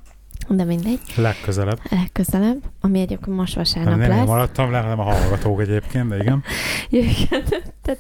De 0.49 0.65
mindegy, 0.65 1.01
Legközelebb. 1.17 1.81
legközelebb, 1.91 2.63
ami 2.81 3.01
egyébként 3.01 3.37
most 3.37 3.55
vasárnap 3.55 3.99
nem 3.99 4.09
lesz. 4.09 4.27
maradtam 4.27 4.71
le, 4.71 4.79
hanem 4.79 5.01
a 5.01 5.03
hallgatók 5.03 5.61
egyébként, 5.61 6.09
de 6.09 6.17
igen. 6.17 6.43
Igen, 6.91 7.45
te, 7.83 7.97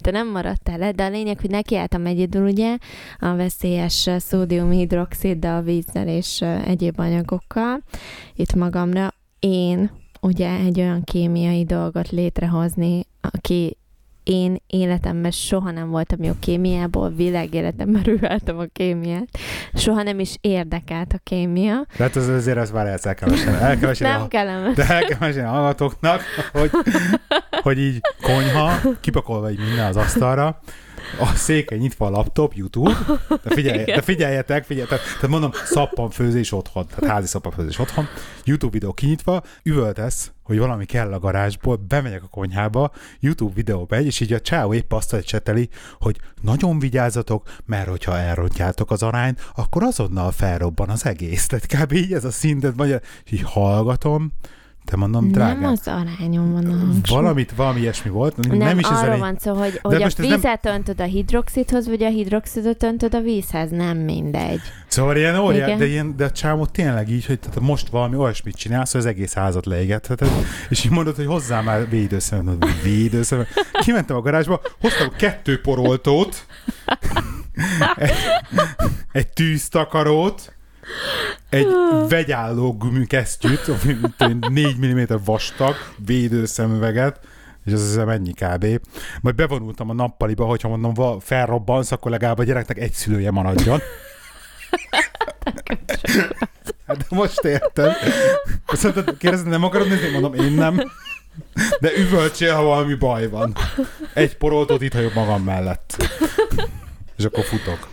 te, 0.00 0.10
ne, 0.10 0.18
te 0.18 0.24
nem 0.24 0.30
maradtál 0.30 0.78
le, 0.78 0.92
de 0.92 1.04
a 1.04 1.08
lényeg, 1.08 1.40
hogy 1.40 1.50
nekiálltam 1.50 2.06
egyedül 2.06 2.48
ugye 2.48 2.76
a 3.18 3.34
veszélyes 3.34 4.08
szódiumhidroxiddal, 4.18 5.62
vízzel 5.62 6.08
és 6.08 6.42
egyéb 6.64 6.98
anyagokkal 6.98 7.82
itt 8.34 8.54
magamra. 8.54 9.14
Én 9.38 9.90
ugye 10.20 10.50
egy 10.50 10.80
olyan 10.80 11.04
kémiai 11.04 11.64
dolgot 11.64 12.10
létrehozni, 12.10 13.04
aki 13.20 13.76
én 14.28 14.56
életemben 14.66 15.30
soha 15.30 15.70
nem 15.70 15.90
voltam 15.90 16.22
jó 16.22 16.32
kémiából, 16.40 17.10
világéletemben 17.10 18.02
rüheltem 18.10 18.58
a 18.58 18.64
kémiát. 18.72 19.28
Soha 19.74 20.02
nem 20.02 20.20
is 20.20 20.36
érdekelt 20.40 21.12
a 21.12 21.18
kémia. 21.22 21.86
Tehát 21.96 22.16
az 22.16 22.28
azért 22.28 22.56
az 22.56 22.70
már 22.70 22.86
el 22.86 23.14
kell 23.14 23.28
mesélni. 23.28 23.56
El 23.56 23.78
kell 23.78 23.88
mesélni 23.88 24.12
nem 24.12 24.22
a, 24.22 24.28
kellene. 24.28 24.72
De 24.72 24.86
el 24.88 25.04
kell 25.04 25.18
mesélni 25.20 25.48
a 25.48 25.50
hallgatóknak, 25.50 26.22
hogy, 26.52 26.70
hogy 27.62 27.78
így 27.78 28.00
konyha, 28.22 28.72
kipakolva 29.00 29.50
így 29.50 29.58
minden 29.58 29.86
az 29.86 29.96
asztalra, 29.96 30.60
a 31.20 31.26
széke 31.34 31.76
nyitva 31.76 32.06
a 32.06 32.10
laptop, 32.10 32.54
YouTube, 32.54 32.96
de, 33.28 33.54
figyelj, 33.54 33.84
de 33.84 34.02
figyeljetek, 34.02 34.64
figyeljetek, 34.64 35.00
tehát 35.00 35.28
mondom, 35.28 35.50
szappanfőzés 35.64 36.52
otthon, 36.52 36.86
tehát 36.86 37.12
házi 37.12 37.26
szappanfőzés 37.26 37.78
otthon, 37.78 38.06
YouTube 38.44 38.72
videó 38.72 38.92
kinyitva, 38.92 39.42
üvöltesz, 39.62 40.32
hogy 40.42 40.58
valami 40.58 40.84
kell 40.84 41.12
a 41.12 41.18
garázsból, 41.18 41.76
bemegyek 41.88 42.22
a 42.22 42.26
konyhába, 42.26 42.92
YouTube 43.20 43.54
videó 43.54 43.86
megy, 43.88 44.06
és 44.06 44.20
így 44.20 44.32
a 44.32 44.40
csáó 44.40 44.74
épp 44.74 44.92
azt 44.92 45.24
cseteli, 45.24 45.68
hogy 45.98 46.16
nagyon 46.42 46.78
vigyázzatok, 46.78 47.48
mert 47.66 47.88
hogyha 47.88 48.18
elrontjátok 48.18 48.90
az 48.90 49.02
arányt, 49.02 49.50
akkor 49.54 49.82
azonnal 49.82 50.30
felrobban 50.30 50.88
az 50.88 51.06
egész. 51.06 51.46
Tehát 51.46 51.66
kb. 51.66 51.92
így 51.92 52.12
ez 52.12 52.24
a 52.24 52.30
szintet, 52.30 52.74
vagy 52.76 53.00
így 53.30 53.42
hallgatom, 53.42 54.32
te 54.88 54.96
mondom, 54.96 55.30
drágám. 55.30 55.60
Nem 55.60 55.70
az 55.70 55.80
arányom 55.84 56.52
van 56.52 56.66
a 56.66 56.70
hangsúly. 56.70 57.00
Valamit, 57.08 57.52
valami 57.56 57.80
ilyesmi 57.80 58.10
volt. 58.10 58.36
Nem, 58.36 58.56
Nem, 58.56 58.78
is 58.78 58.84
arról 58.84 58.98
ezen 59.00 59.18
van 59.18 59.36
szó, 59.38 59.54
hogy, 59.54 59.78
hogy 59.82 60.02
a 60.02 60.04
ez 60.04 60.14
nem- 60.14 60.58
öntöd 60.62 61.00
a 61.00 61.04
hidroxidhoz, 61.04 61.88
vagy 61.88 62.02
a 62.02 62.08
hidroxidot 62.08 62.82
öntöd 62.82 63.14
a 63.14 63.20
vízhez, 63.20 63.70
nem 63.70 63.96
mindegy. 63.96 64.60
Szóval 64.86 65.16
ilyen 65.16 65.36
óriás, 65.36 65.78
de, 65.78 65.86
ilyen, 65.86 66.16
de 66.16 66.24
a 66.24 66.30
csámó 66.30 66.66
tényleg 66.66 67.10
így, 67.10 67.26
hogy 67.26 67.38
tehát 67.38 67.60
most 67.60 67.88
valami 67.88 68.16
olyasmit 68.16 68.56
csinálsz, 68.56 68.92
hogy 68.92 69.00
az 69.00 69.06
egész 69.06 69.34
házat 69.34 69.66
leégetheted, 69.66 70.30
és 70.68 70.84
így 70.84 70.90
mondod, 70.90 71.16
hogy 71.16 71.26
hozzá 71.26 71.60
már 71.60 71.88
védőszemet, 71.88 72.44
mondod, 72.44 72.70
hogy 72.70 72.82
védőszemet. 72.82 73.48
Kimentem 73.72 74.16
a 74.16 74.20
garázsba, 74.20 74.60
hoztam 74.80 75.08
kettő 75.16 75.60
poroltót, 75.60 76.46
egy, 77.96 78.12
egy 79.12 79.28
tűztakarót, 79.28 80.52
egy 81.48 81.66
vegyálló 82.08 82.76
gumikesztyűt, 82.76 83.68
ami 84.18 84.36
4 84.48 84.76
mm 84.78 85.00
vastag, 85.24 85.74
védőszemüveget, 86.06 87.20
és 87.64 87.72
az 87.72 87.86
hiszem 87.86 88.08
ennyi 88.08 88.32
kb. 88.32 88.66
Majd 89.20 89.34
bevonultam 89.34 89.90
a 89.90 89.94
nappaliba, 89.94 90.44
hogyha 90.44 90.68
mondom, 90.68 90.94
va- 90.94 91.22
felrobbansz, 91.24 91.92
akkor 91.92 92.10
legalább 92.10 92.38
a 92.38 92.44
gyereknek 92.44 92.78
egy 92.78 92.92
szülője 92.92 93.30
maradjon. 93.30 93.80
Hát 96.86 96.96
de 96.96 97.04
most 97.08 97.44
értem. 97.44 97.92
Azt 98.66 98.82
mondtad, 98.82 99.16
kérdezed, 99.16 99.46
nem 99.46 99.64
akarod 99.64 99.88
nézni? 99.88 100.10
Mondom, 100.10 100.34
én 100.34 100.52
nem. 100.52 100.92
De 101.80 101.90
üvöltsél, 101.96 102.54
ha 102.54 102.62
valami 102.62 102.94
baj 102.94 103.28
van. 103.28 103.56
Egy 104.14 104.36
poroltót 104.36 104.82
itt 104.82 104.92
hagyok 104.92 105.14
magam 105.14 105.42
mellett. 105.42 105.96
És 107.16 107.24
akkor 107.24 107.44
futok. 107.44 107.88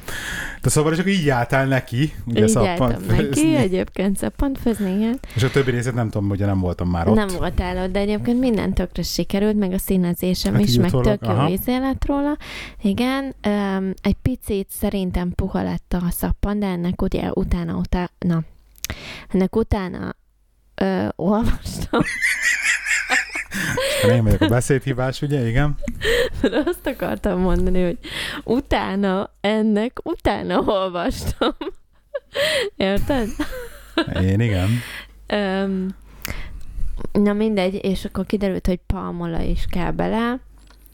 De 0.66 0.72
szóval, 0.72 0.94
akkor 0.94 1.08
így 1.08 1.30
álltál 1.30 1.66
neki, 1.66 2.14
ugye 2.26 2.46
Így 2.46 2.58
álltam 2.58 2.96
neki, 3.08 3.56
egyébként 3.56 4.18
szappant 4.18 4.58
főzni, 4.60 4.96
igen. 4.96 5.20
És 5.36 5.44
a 5.44 5.50
többi 5.50 5.72
részét 5.72 5.94
nem 5.94 6.10
tudom, 6.10 6.30
ugye 6.30 6.46
nem 6.46 6.60
voltam 6.60 6.90
már 6.90 7.08
ott. 7.08 7.16
Nem 7.16 7.28
voltál 7.28 7.84
ott, 7.84 7.92
de 7.92 8.00
egyébként 8.00 8.40
minden 8.40 8.74
tökre 8.74 9.04
sikerült, 9.04 9.58
meg 9.58 9.72
a 9.72 9.78
színezésem 9.78 10.54
Hát 10.54 10.62
is, 10.62 10.78
meg 10.78 10.92
tök 10.92 11.26
jó 11.28 11.48
íze 11.48 11.78
lett 11.78 12.06
róla. 12.06 12.38
Igen, 12.82 13.36
um, 13.48 13.94
egy 14.02 14.16
picit 14.22 14.68
szerintem 14.80 15.32
puha 15.32 15.64
lett 15.64 15.94
a 15.94 16.12
szappan, 16.12 16.60
de 16.60 16.66
ennek 16.66 17.02
ugye 17.02 17.30
utána, 17.34 17.74
utána, 17.74 18.44
ennek 19.30 19.56
utána 19.56 20.16
ö, 20.76 21.08
olvastam, 21.16 22.02
Én 24.10 24.24
vagyok 24.24 24.42
a 24.42 24.48
beszédhibás, 24.48 25.22
ugye? 25.22 25.48
Igen. 25.48 25.78
De 26.50 26.64
azt 26.66 26.88
akartam 26.88 27.40
mondani, 27.40 27.84
hogy 27.84 27.98
utána 28.44 29.30
ennek, 29.42 30.00
utána 30.04 30.62
olvastam. 30.62 31.56
Érted? 32.76 33.28
Én 34.22 34.40
igen. 34.40 34.70
Öm, 35.28 35.96
na 37.12 37.34
mindegy, 37.34 37.80
és 37.84 38.06
akkor 38.06 38.26
kiderült, 38.26 38.68
hogy 38.68 38.80
palmola 38.86 39.42
is 39.42 39.66
kell 39.70 39.92
bele. 39.92 40.40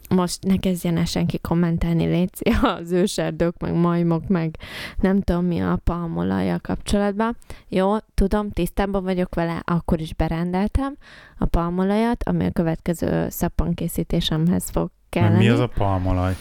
Most 0.08 0.44
ne 0.44 0.56
kezdjen 0.56 0.96
el 0.96 1.04
senki 1.04 1.38
kommentálni, 1.38 2.04
Léci, 2.06 2.52
az 2.78 2.92
őserdők, 2.92 3.58
meg 3.58 3.74
majmok, 3.74 4.28
meg 4.28 4.56
nem 5.00 5.20
tudom 5.20 5.44
mi 5.44 5.60
a 5.60 5.80
palmolajjal 5.84 6.58
kapcsolatban. 6.58 7.36
Jó, 7.68 7.96
tudom, 8.14 8.50
tisztában 8.50 9.04
vagyok 9.04 9.34
vele, 9.34 9.62
akkor 9.64 10.00
is 10.00 10.14
berendeltem 10.14 10.96
a 11.38 11.46
palmolajat, 11.46 12.22
ami 12.24 12.44
a 12.46 12.50
következő 12.50 13.28
szappankészítésemhez 13.28 14.70
fog 14.70 14.90
kelleni. 15.12 15.36
Mi 15.36 15.48
az 15.48 15.60
a 15.60 15.66
palmolaj? 15.66 16.34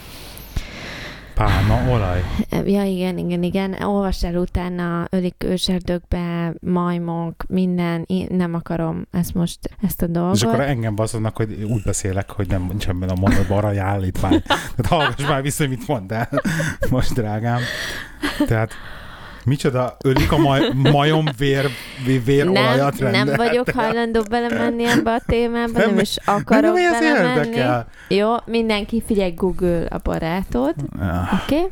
Pálmaolaj? 1.34 2.24
Ja, 2.66 2.84
igen, 2.84 3.18
igen, 3.18 3.44
igen. 3.44 3.74
Olvasd 3.74 4.24
el 4.24 4.36
utána, 4.36 5.08
ölik 5.10 5.44
őserdőkbe, 5.44 6.54
majmok, 6.62 7.44
minden. 7.48 8.04
Én 8.08 8.28
nem 8.30 8.54
akarom 8.54 9.08
ezt 9.12 9.34
most, 9.34 9.60
ezt 9.82 10.02
a 10.02 10.08
dolgot. 10.08 10.36
És 10.36 10.42
akkor 10.42 10.60
engem 10.60 10.96
baszodnak, 10.96 11.38
hogy 11.38 11.64
úgy 11.70 11.82
beszélek, 11.86 12.32
hogy 12.32 12.48
nem 12.48 12.66
nincs 12.70 12.88
ebben 12.88 13.10
a 13.10 13.16
mondatban 13.20 13.58
arra 13.58 13.82
állítvány. 13.82 14.42
Tehát 14.76 14.86
hallgass 14.88 15.28
már 15.28 15.42
vissza, 15.42 15.68
mit 15.68 15.88
mondtál 15.88 16.30
most, 16.90 17.14
drágám. 17.14 17.60
Tehát 18.48 18.72
micsoda, 19.46 19.98
ölik 20.04 20.32
a 20.32 20.38
maj, 20.38 20.70
majom 20.74 21.26
vér, 21.38 21.70
vér, 22.06 22.24
vérolajat 22.24 23.00
nem, 23.00 23.12
nem 23.12 23.28
rendel. 23.28 23.48
vagyok 23.48 23.70
hajlandó 23.70 24.22
belemenni 24.30 24.86
ebbe 24.86 25.14
a 25.14 25.22
témába, 25.26 25.80
nem, 25.80 25.90
Nem- 25.90 26.00
is 26.00 26.16
Nem, 26.26 26.36
akarok 26.36 26.78
ez 26.80 27.00
belemenni. 27.00 27.48
érdekel? 27.48 27.88
Jó, 28.08 28.36
mindenki 28.46 29.04
figyelj 29.06 29.32
Google 29.32 29.86
a 29.90 29.98
barátod, 30.04 30.76
oké? 31.44 31.56
Okay? 31.56 31.72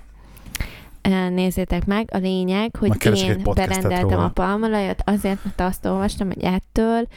Nézzétek 1.29 1.85
meg, 1.85 2.09
a 2.13 2.17
lényeg, 2.17 2.75
hogy 2.75 3.05
én 3.15 3.41
berendeltem 3.43 4.09
róla. 4.09 4.23
a 4.23 4.29
palmolajat, 4.29 5.01
azért, 5.05 5.43
mert 5.43 5.61
azt 5.61 5.85
olvastam, 5.85 6.27
hogy 6.27 6.43
ettől 6.43 7.07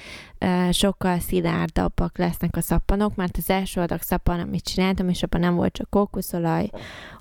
sokkal 0.70 1.18
szilárdabbak 1.18 2.18
lesznek 2.18 2.56
a 2.56 2.60
szappanok, 2.60 3.14
mert 3.14 3.36
az 3.36 3.50
első 3.50 3.80
adag 3.80 4.00
szappan, 4.00 4.40
amit 4.40 4.64
csináltam, 4.64 5.08
és 5.08 5.22
abban 5.22 5.40
nem 5.40 5.54
volt 5.54 5.72
csak 5.72 5.90
kókuszolaj, 5.90 6.70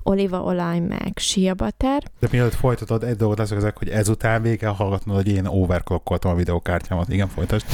olívaolaj, 0.02 0.78
meg 0.78 1.12
siabater. 1.16 2.02
De 2.20 2.28
mielőtt 2.30 2.54
folytatod, 2.54 3.02
egy 3.02 3.16
dolgot 3.16 3.38
leszek 3.38 3.56
ezek, 3.56 3.78
hogy 3.78 3.88
ezután 3.88 4.42
végig 4.42 4.58
kell 4.58 4.74
hallgatnod, 4.74 5.16
hogy 5.16 5.28
én 5.28 5.46
overclockoltam 5.46 6.30
a 6.30 6.34
videókártyámat. 6.34 7.08
Igen, 7.08 7.28
folytasd. 7.28 7.66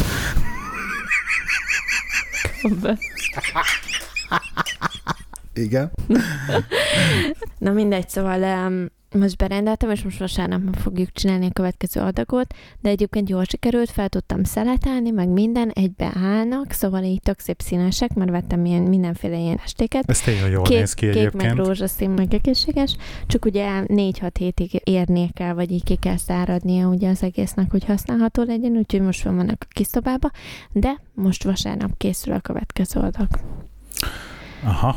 Igen. 5.58 5.90
Na 7.58 7.72
mindegy, 7.72 8.08
szóval 8.08 8.66
um, 8.66 8.86
most 9.14 9.36
berendeltem, 9.36 9.90
és 9.90 10.02
most 10.02 10.18
vasárnap 10.18 10.76
fogjuk 10.76 11.12
csinálni 11.12 11.46
a 11.46 11.52
következő 11.52 12.00
adagot, 12.00 12.54
de 12.80 12.88
egyébként 12.88 13.28
jól 13.28 13.44
sikerült, 13.44 13.90
fel 13.90 14.08
tudtam 14.08 14.44
szeletelni, 14.44 15.10
meg 15.10 15.28
minden 15.28 15.70
egybe 15.70 16.12
állnak, 16.14 16.70
szóval 16.70 17.02
így 17.02 17.20
tök 17.22 17.38
szép 17.38 17.60
színesek, 17.60 18.14
mert 18.14 18.30
vettem 18.30 18.64
ilyen 18.64 18.82
mindenféle 18.82 19.38
ilyen 19.38 19.60
estéket. 19.64 20.10
Ez 20.10 20.20
tényleg 20.20 20.50
jól 20.50 20.62
Kék, 20.62 20.78
néz 20.78 20.94
ki 20.94 21.10
kék 21.10 21.32
meg 21.32 21.56
rózsaszín, 21.56 22.10
meg 22.10 22.34
egészséges, 22.34 22.96
csak 23.26 23.44
ugye 23.44 23.82
4-6 23.86 24.30
hétig 24.38 24.80
érnie 24.84 25.28
kell, 25.34 25.52
vagy 25.52 25.70
így 25.70 25.84
ki 25.84 25.96
kell 25.96 26.16
száradnia 26.16 26.88
ugye 26.88 27.08
az 27.08 27.22
egésznek, 27.22 27.70
hogy 27.70 27.84
használható 27.84 28.42
legyen, 28.42 28.72
úgyhogy 28.76 29.00
most 29.00 29.22
van 29.22 29.36
vannak 29.36 29.56
a 29.60 29.66
kis 29.68 29.86
szobába, 29.86 30.30
de 30.72 31.00
most 31.14 31.44
vasárnap 31.44 31.90
készül 31.96 32.32
a 32.32 32.40
következő 32.40 33.00
adag. 33.00 33.28
Aha, 34.64 34.96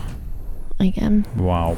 Igen. 0.82 1.26
wow. 1.38 1.76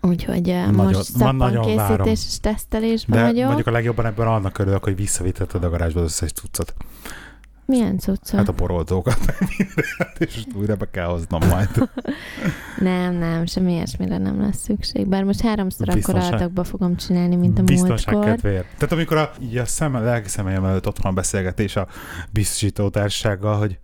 Úgyhogy 0.00 0.42
nagyon, 0.42 0.74
Nagyon- 0.74 0.92
most 0.92 1.02
szappankészítés 1.02 2.24
és 2.28 2.40
tesztelésben 2.40 3.18
De 3.18 3.24
vagyok. 3.26 3.44
mondjuk 3.46 3.66
a 3.66 3.70
legjobban 3.70 4.06
ebben 4.06 4.26
annak 4.26 4.58
örülök, 4.58 4.84
hogy 4.84 4.96
visszavittetted 4.96 5.64
a 5.64 5.70
garázsba 5.70 6.00
az 6.00 6.06
összes 6.06 6.32
cuccot. 6.32 6.74
Milyen 7.66 7.98
cucca? 7.98 8.36
Hát 8.36 8.48
a 8.48 8.52
poroltókat, 8.52 9.18
mindent, 9.58 10.18
és 10.26 10.44
újra 10.54 10.76
be 10.76 10.90
kell 10.90 11.06
hoznom 11.06 11.40
majd. 11.48 11.68
Nem, 12.78 13.14
nem, 13.14 13.46
semmi 13.46 13.72
ilyesmire 13.72 14.18
nem 14.18 14.40
lesz 14.40 14.58
szükség. 14.62 15.06
Bár 15.08 15.24
most 15.24 15.40
háromszor 15.40 15.88
akkor 15.88 15.94
Biztonság- 16.00 16.32
adagba 16.32 16.64
fogom 16.64 16.96
csinálni, 16.96 17.36
mint 17.36 17.58
a 17.58 17.62
Biztonság 17.62 18.14
múltkor. 18.14 18.34
kedvéért. 18.34 18.66
Tehát 18.74 18.92
amikor 18.92 19.16
a, 19.16 19.30
így 19.42 19.56
a 19.56 19.64
szem, 19.64 19.92
lelki 19.92 20.28
szemeim 20.28 20.64
előtt 20.64 20.86
ott 20.86 20.98
van 20.98 21.12
a 21.12 21.14
beszélgetés 21.14 21.76
a 21.76 21.86
biztosító 22.30 22.88
társasággal, 22.88 23.58
hogy 23.58 23.78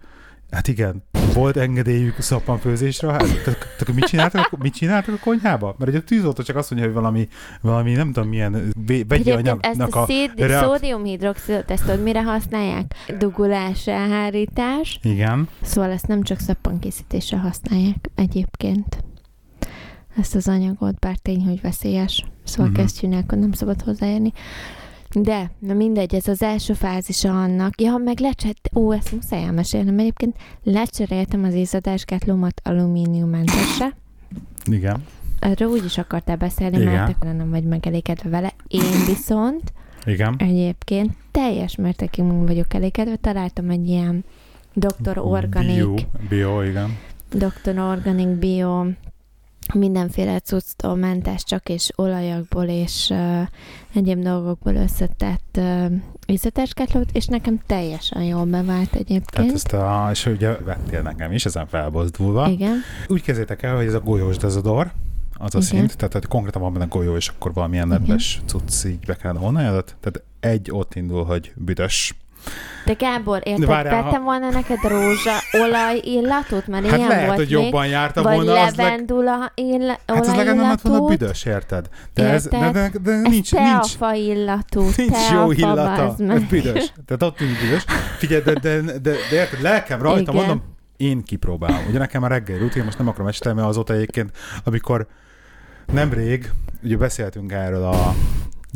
Hát 0.54 0.68
igen, 0.68 1.02
volt 1.32 1.56
engedélyük 1.56 2.20
szappanfőzésre, 2.20 3.10
hát 3.10 3.18
tehát, 3.18 3.58
tehát 3.78 3.94
mit 3.94 4.04
csináltak, 4.04 4.58
mit 4.58 4.74
csináltak 4.74 5.14
a 5.14 5.18
konyhába? 5.18 5.74
Mert 5.78 5.90
ugye 5.90 6.00
a 6.00 6.02
tűzoltó 6.02 6.42
csak 6.42 6.56
azt 6.56 6.70
mondja, 6.70 6.88
hogy 6.88 6.98
valami, 7.00 7.28
valami 7.60 7.92
nem 7.92 8.12
tudom 8.12 8.28
milyen 8.28 8.72
vegyi 9.08 9.30
anyagnak 9.30 9.94
a, 9.94 10.02
a... 10.02 10.06
széd, 10.06 10.30
reak- 10.36 10.64
szódiumhidroxidot, 10.64 11.70
ezt 11.70 11.84
tudod, 11.84 12.02
mire 12.02 12.22
használják? 12.22 12.94
Dugulás, 13.18 13.86
elhárítás. 13.86 14.98
Igen, 15.02 15.48
Szóval 15.62 15.90
ezt 15.90 16.06
nem 16.06 16.22
csak 16.22 16.38
szappankészítésre 16.38 17.38
használják 17.38 18.10
egyébként. 18.14 19.04
Ezt 20.16 20.34
az 20.34 20.48
anyagot, 20.48 20.98
bár 20.98 21.16
tény, 21.16 21.44
hogy 21.44 21.60
veszélyes. 21.60 22.24
Szóval 22.44 22.66
uh-huh. 22.66 22.84
kesztyűnek 22.84 23.30
nem 23.30 23.52
szabad 23.52 23.82
hozzáérni. 23.82 24.32
De, 25.14 25.50
na 25.58 25.74
mindegy, 25.74 26.14
ez 26.14 26.28
az 26.28 26.42
első 26.42 26.72
fázisa 26.72 27.42
annak. 27.42 27.80
Ja, 27.80 27.96
meg 27.96 28.18
lecserélt, 28.20 28.70
ó, 28.74 28.92
ezt 28.92 29.12
muszáj 29.12 29.42
elmesélnem. 29.42 29.98
Egyébként 29.98 30.36
lecseréltem 30.62 31.44
az 31.44 31.54
izzadásgátlómat 31.54 32.60
alumíniummentesre. 32.64 33.96
igen, 34.64 35.04
Erről 35.38 35.68
úgy 35.68 35.84
is 35.84 35.98
akartál 35.98 36.36
beszélni, 36.36 36.76
Igen. 36.76 36.92
mert 36.92 37.18
te 37.18 37.32
nem 37.32 37.50
vagy 37.50 37.64
megelégedve 37.64 38.28
vele. 38.28 38.52
Én 38.68 39.04
viszont 39.06 39.72
igen. 40.04 40.34
egyébként 40.38 41.12
teljes 41.30 41.76
mértékig 41.76 42.24
vagyok 42.24 42.74
elégedve. 42.74 43.16
Találtam 43.16 43.70
egy 43.70 43.88
ilyen 43.88 44.24
Dr. 44.74 45.18
Organic 45.18 45.76
Bio, 45.76 45.94
bio, 46.28 46.62
igen. 46.62 46.96
Dr. 47.30 47.78
Organic 47.78 48.38
Bio 48.38 48.86
mindenféle 49.72 50.40
cucctól 50.40 50.94
mentes, 50.94 51.44
csak 51.44 51.68
és 51.68 51.90
olajokból 51.96 52.64
és 52.64 53.08
uh, 53.10 53.40
egyéb 53.94 54.22
dolgokból 54.22 54.74
összetett 54.74 55.58
uh, 55.58 55.92
ízetesketlót, 56.26 57.10
és 57.12 57.26
nekem 57.26 57.60
teljesen 57.66 58.22
jól 58.22 58.44
bevált 58.44 58.94
egyébként. 58.94 59.30
Tehát 59.30 59.52
ezt 59.52 59.72
a, 59.72 60.08
és 60.12 60.26
ugye 60.26 60.56
vettél 60.56 61.02
nekem 61.02 61.32
is, 61.32 61.44
ezen 61.44 61.66
felbozdulva. 61.66 62.48
Igen, 62.48 62.76
Úgy 63.08 63.22
kezdétek 63.22 63.62
el, 63.62 63.76
hogy 63.76 63.86
ez 63.86 63.94
a 63.94 64.00
golyós 64.00 64.36
dezodor, 64.36 64.92
az 65.36 65.54
a 65.54 65.58
Igen. 65.58 65.68
szint, 65.68 65.96
tehát 65.96 66.12
hogy 66.12 66.26
konkrétan 66.26 66.62
van 66.62 66.72
benne 66.72 66.84
golyó, 66.84 67.16
és 67.16 67.28
akkor 67.28 67.52
valamilyen 67.52 67.88
nedves 67.88 68.42
cucc 68.46 68.84
így 68.84 68.98
be 69.06 69.16
kellene 69.16 69.68
adat. 69.68 69.96
Tehát 70.00 70.22
egy 70.40 70.70
ott 70.70 70.94
indul, 70.94 71.24
hogy 71.24 71.52
büdös. 71.56 72.14
De 72.84 72.92
Gábor, 72.92 73.40
érted, 73.44 73.66
várjál, 73.66 74.02
vettem 74.02 74.20
ha- 74.20 74.24
volna 74.24 74.50
neked 74.50 74.78
rózsa 74.82 75.32
olaj 75.52 76.00
illatot, 76.04 76.66
mert 76.66 76.86
Hát 76.86 76.96
ilyen 76.96 77.08
lehet, 77.08 77.26
volt 77.26 77.38
hogy 77.38 77.48
még, 77.50 77.62
jobban 77.64 77.86
járta 77.86 78.22
vagy 78.22 78.34
volna, 78.34 78.52
levendula 78.52 79.52
illa, 79.54 79.98
Hát 80.06 80.20
az 80.20 80.26
legalább 80.26 80.56
nem 80.56 80.68
lett 80.68 80.80
volna 80.80 81.04
büdös, 81.04 81.44
érted? 81.44 81.88
De, 82.14 82.28
ez, 82.28 82.46
de, 82.46 82.70
de, 82.72 82.90
de, 83.02 83.12
ez 83.12 83.22
nincs, 83.22 83.52
nincs, 83.52 83.94
illatú, 84.12 84.80
nincs 84.96 85.30
jó 85.32 85.52
illata. 85.52 86.14
Ez 86.28 86.42
büdös. 86.42 86.92
Tehát 87.06 87.22
ott 87.22 87.38
nincs 87.38 87.60
büdös. 87.60 87.84
Figyelj, 88.18 88.42
de, 88.42 88.52
de, 88.52 88.80
de, 88.80 88.98
de, 88.98 89.10
de 89.30 89.36
érted, 89.36 89.60
lelkem 89.62 90.02
rajta, 90.02 90.20
Igen. 90.20 90.34
mondom, 90.34 90.62
én 90.96 91.22
kipróbálom. 91.22 91.84
Ugye 91.88 91.98
nekem 91.98 92.22
a 92.22 92.26
reggel 92.26 92.58
rutin, 92.58 92.84
most 92.84 92.98
nem 92.98 93.08
akarom 93.08 93.26
estelni, 93.26 93.58
mert 93.58 93.70
azóta 93.70 93.94
egyébként, 93.94 94.30
amikor 94.64 95.06
nemrég, 95.92 96.50
ugye 96.82 96.96
beszéltünk 96.96 97.52
erről 97.52 97.84
a 97.84 98.14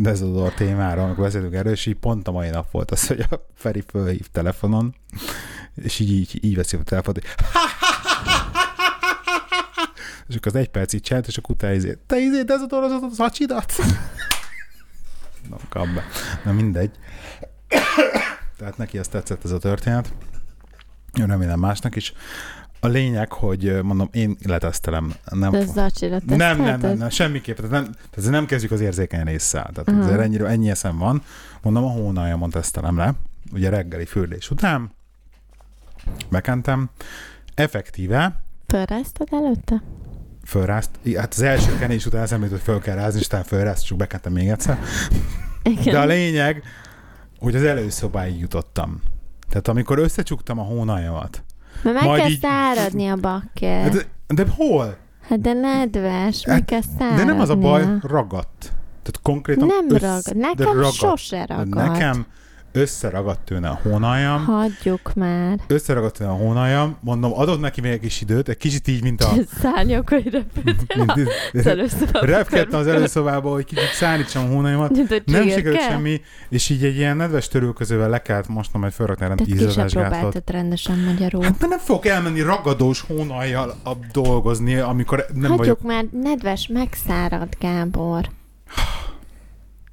Dezodor 0.03 0.55
témáról, 0.55 1.05
amikor 1.05 1.25
beszéltünk 1.25 1.55
erről, 1.55 1.73
és 1.73 1.87
így 1.87 1.97
pont 1.97 2.29
a 2.29 2.31
mai 2.31 2.49
nap 2.49 2.71
volt 2.71 2.91
az, 2.91 3.07
hogy 3.07 3.21
a 3.31 3.41
Feri 3.55 3.85
fölhív 3.87 4.27
telefonon, 4.33 4.95
és 5.75 5.99
így, 5.99 6.11
így, 6.11 6.45
így 6.45 6.57
veszi 6.57 6.77
a 6.77 6.83
telefont, 6.83 7.19
és 10.29 10.37
akkor 10.37 10.53
az 10.53 10.55
egy 10.55 10.69
percig 10.69 11.01
csinált, 11.01 11.27
és 11.27 11.37
akkor 11.37 11.55
utána 11.55 11.75
izé, 11.75 11.99
te 12.07 12.19
izé, 12.19 12.43
Dezodor 12.43 12.83
az 12.83 13.03
az 13.03 13.21
acsidat? 13.21 13.73
Na, 15.51 15.57
kap 15.69 15.87
be. 15.87 16.05
Na 16.45 16.53
mindegy. 16.53 16.91
Tehát 18.59 18.77
neki 18.77 18.99
ezt 18.99 19.11
tetszett 19.11 19.45
ez 19.45 19.51
a 19.51 19.59
történet. 19.59 20.15
Én 21.19 21.27
remélem 21.27 21.59
másnak 21.59 21.97
is. 21.97 22.13
A 22.81 22.87
lényeg, 22.87 23.33
hogy 23.33 23.83
mondom, 23.83 24.09
én 24.13 24.37
letesztelem. 24.47 25.15
Nem, 25.31 25.51
De 25.51 25.65
fo- 25.65 25.75
nem, 25.75 26.27
nem, 26.27 26.39
nem, 26.39 26.57
tesztelted? 26.57 26.99
nem, 26.99 27.09
semmiképp. 27.09 27.57
Tehát 27.57 27.71
nem, 27.71 27.95
tehát 28.11 28.31
nem 28.31 28.47
kezdjük 28.47 28.71
az 28.71 28.81
érzékeny 28.81 29.25
résszel. 29.25 29.71
Tehát 29.75 30.03
uh-huh. 30.05 30.23
ennyire, 30.23 30.47
ennyi 30.47 30.71
eszem 30.71 30.99
van. 30.99 31.23
Mondom, 31.63 31.85
a 31.85 31.91
hónaljamon 31.91 32.51
tesztelem 32.51 32.97
le. 32.97 33.15
Ugye 33.53 33.69
reggeli 33.69 34.05
fürdés 34.05 34.51
után. 34.51 34.91
Bekentem. 36.31 36.91
Effektíve 37.55 38.43
Fölráztad 38.67 39.29
előtte? 39.31 39.83
fölrázt. 40.45 40.91
Hát 41.17 41.33
az 41.33 41.43
első 41.43 41.79
kenés 41.79 42.07
után 42.07 42.23
eszembe 42.23 42.45
jutott, 42.47 42.65
hogy 42.65 42.75
föl 42.75 42.83
kell 42.83 42.95
rázni, 42.97 43.21
és 43.21 43.27
utána 43.27 43.45
fölrázt, 43.45 43.85
csak 43.85 43.99
bekentem 43.99 44.33
még 44.33 44.49
egyszer. 44.49 44.79
Igen. 45.63 45.93
De 45.93 45.99
a 45.99 46.05
lényeg, 46.05 46.63
hogy 47.39 47.57
az 47.57 47.63
előszobáig 47.63 48.39
jutottam. 48.41 49.03
Tehát 49.49 49.69
amikor 49.69 49.99
összecsuktam 49.99 50.59
a 50.59 50.63
hónaljamat. 50.63 51.43
Mert 51.83 51.97
meg 51.97 52.05
Majd 52.05 52.21
kell 52.21 52.31
így- 52.31 52.41
száradni 52.41 53.09
a 53.09 53.17
bakker. 53.17 53.83
Hát, 53.83 54.07
de 54.27 54.47
hol? 54.57 54.97
Hát 55.29 55.41
de 55.41 55.53
nedves, 55.53 56.47
meg 56.47 56.57
Hát, 56.57 56.65
kell 56.65 56.81
száradni. 56.99 57.19
De 57.19 57.25
nem 57.25 57.41
az 57.41 57.49
a 57.49 57.57
baj, 57.57 57.83
ragadt. 58.03 58.59
Tehát 59.03 59.21
konkrétan 59.23 59.67
Nem 59.67 59.85
össz- 59.89 60.03
ragad. 60.03 60.23
de 60.23 60.35
Nekem 60.35 60.73
ragadt. 60.77 60.93
sose 60.95 61.45
De 61.47 61.55
ragad. 61.55 61.69
Nekem 61.93 62.27
összeragadt 62.79 63.41
tőle 63.41 63.69
a 63.69 63.79
hónaljam, 63.83 64.45
Hagyjuk 64.45 65.15
már. 65.15 65.59
összeragadt 65.67 66.17
tőle 66.19 66.31
a 66.31 66.35
hónaljam, 66.35 66.97
mondom, 67.01 67.33
adott 67.35 67.61
neki 67.61 67.81
még 67.81 67.93
egy 67.93 68.01
kis 68.01 68.21
időt, 68.21 68.49
egy 68.49 68.57
kicsit 68.57 68.89
így, 68.89 69.03
mint 69.03 69.23
a... 69.23 69.31
Szárnyok, 69.63 70.09
hogy 70.09 70.31
repültél 70.31 71.29
az 71.53 71.67
előszobába. 71.67 72.27
repkedtem 72.27 72.81
az 72.81 72.87
előszobába, 72.87 73.51
hogy 73.51 73.65
kicsit 73.65 73.93
szállítsam 73.93 74.45
a 74.45 74.49
hónaljamat, 74.49 74.91
nem 75.25 75.49
sikerült 75.49 75.81
semmi, 75.81 76.21
és 76.49 76.69
így 76.69 76.85
egy 76.85 76.97
ilyen 76.97 77.17
nedves 77.17 77.49
törülközővel 77.49 78.09
le 78.09 78.23
kellett 78.23 78.49
mosnom, 78.49 78.83
hogy 78.83 78.93
felrakni 78.93 79.45
tízadásgátlót. 79.45 79.93
próbáltad 80.11 80.51
rendesen 80.51 80.99
magyarul. 80.99 81.43
Hát 81.43 81.61
nem 81.69 81.79
fogok 81.79 82.07
elmenni 82.07 82.41
ragadós 82.41 83.01
hónaljal 83.01 83.75
a 83.85 83.93
dolgozni, 84.13 84.75
amikor 84.77 85.27
nem 85.33 85.41
Hagyjuk 85.51 85.59
vagyok... 85.59 85.83
már, 85.83 86.05
nedves, 86.23 86.67
megszárad, 86.73 87.49
Gábor. 87.61 88.29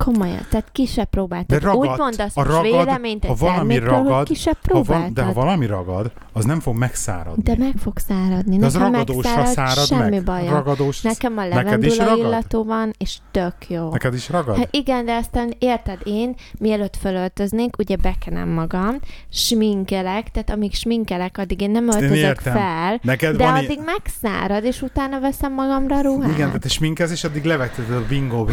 Komolyan, 0.06 0.46
tehát 0.50 0.70
ki 0.72 0.86
se 0.86 1.04
próbáltad. 1.04 1.60
De 1.60 1.66
ragad, 1.66 1.90
Úgy 1.90 1.98
mondasz 1.98 2.38
a 2.38 2.44
ragad, 2.44 2.62
véleményt 2.64 3.26
ha 3.26 3.34
valami 3.34 3.78
ragad, 3.78 4.28
ki 4.28 4.34
se 4.36 4.58
Ha 4.70 4.84
van, 4.84 5.14
de 5.14 5.24
ha 5.24 5.34
valami 5.34 5.66
ragad, 5.66 6.12
az 6.34 6.46
nem 6.46 6.60
fog 6.60 6.76
megszáradni. 6.76 7.44
De 7.44 7.56
meg 7.58 7.74
fog 7.78 7.98
száradni. 7.98 8.58
De 8.58 8.66
az 8.66 8.74
Nekem 8.74 8.92
ragadósra 8.92 9.46
szárad 9.46 9.86
semmi 9.86 10.10
meg. 10.10 10.24
bajom. 10.24 10.50
Ragadós, 10.50 11.02
Nekem 11.02 11.38
a 11.38 11.48
levendula 11.48 12.16
illatú 12.18 12.64
van, 12.66 12.92
és 12.98 13.18
tök 13.32 13.54
jó. 13.68 13.90
Neked 13.92 14.14
is 14.14 14.30
ragad? 14.30 14.58
Hát 14.58 14.68
igen, 14.72 15.06
de 15.06 15.16
aztán 15.16 15.54
érted, 15.60 16.00
én 16.04 16.36
mielőtt 16.60 16.96
fölöltöznék, 16.98 17.78
ugye 17.78 17.96
bekenem 17.96 18.50
magam, 18.50 18.96
sminkelek, 19.32 20.32
tehát 20.32 20.50
amíg 20.50 20.74
sminkelek, 20.74 21.38
addig 21.38 21.62
én 21.62 21.72
nem 21.72 21.90
Ezt 21.90 21.98
én 21.98 22.04
öltözök 22.04 22.26
értem. 22.28 22.54
fel, 22.54 23.00
Neked 23.04 23.36
de 23.36 23.48
addig 23.48 23.80
megszárad, 23.86 24.64
és 24.64 24.82
utána 24.82 25.20
veszem 25.20 25.54
magamra 25.54 25.96
a 25.96 26.02
ruhát. 26.02 26.32
Igen, 26.32 26.46
tehát 26.48 26.62
te 26.62 26.70
sminkelsz, 26.70 27.12
és 27.12 27.24
addig 27.24 27.44
levetted 27.44 27.92
a 27.92 28.02
bingo 28.10 28.44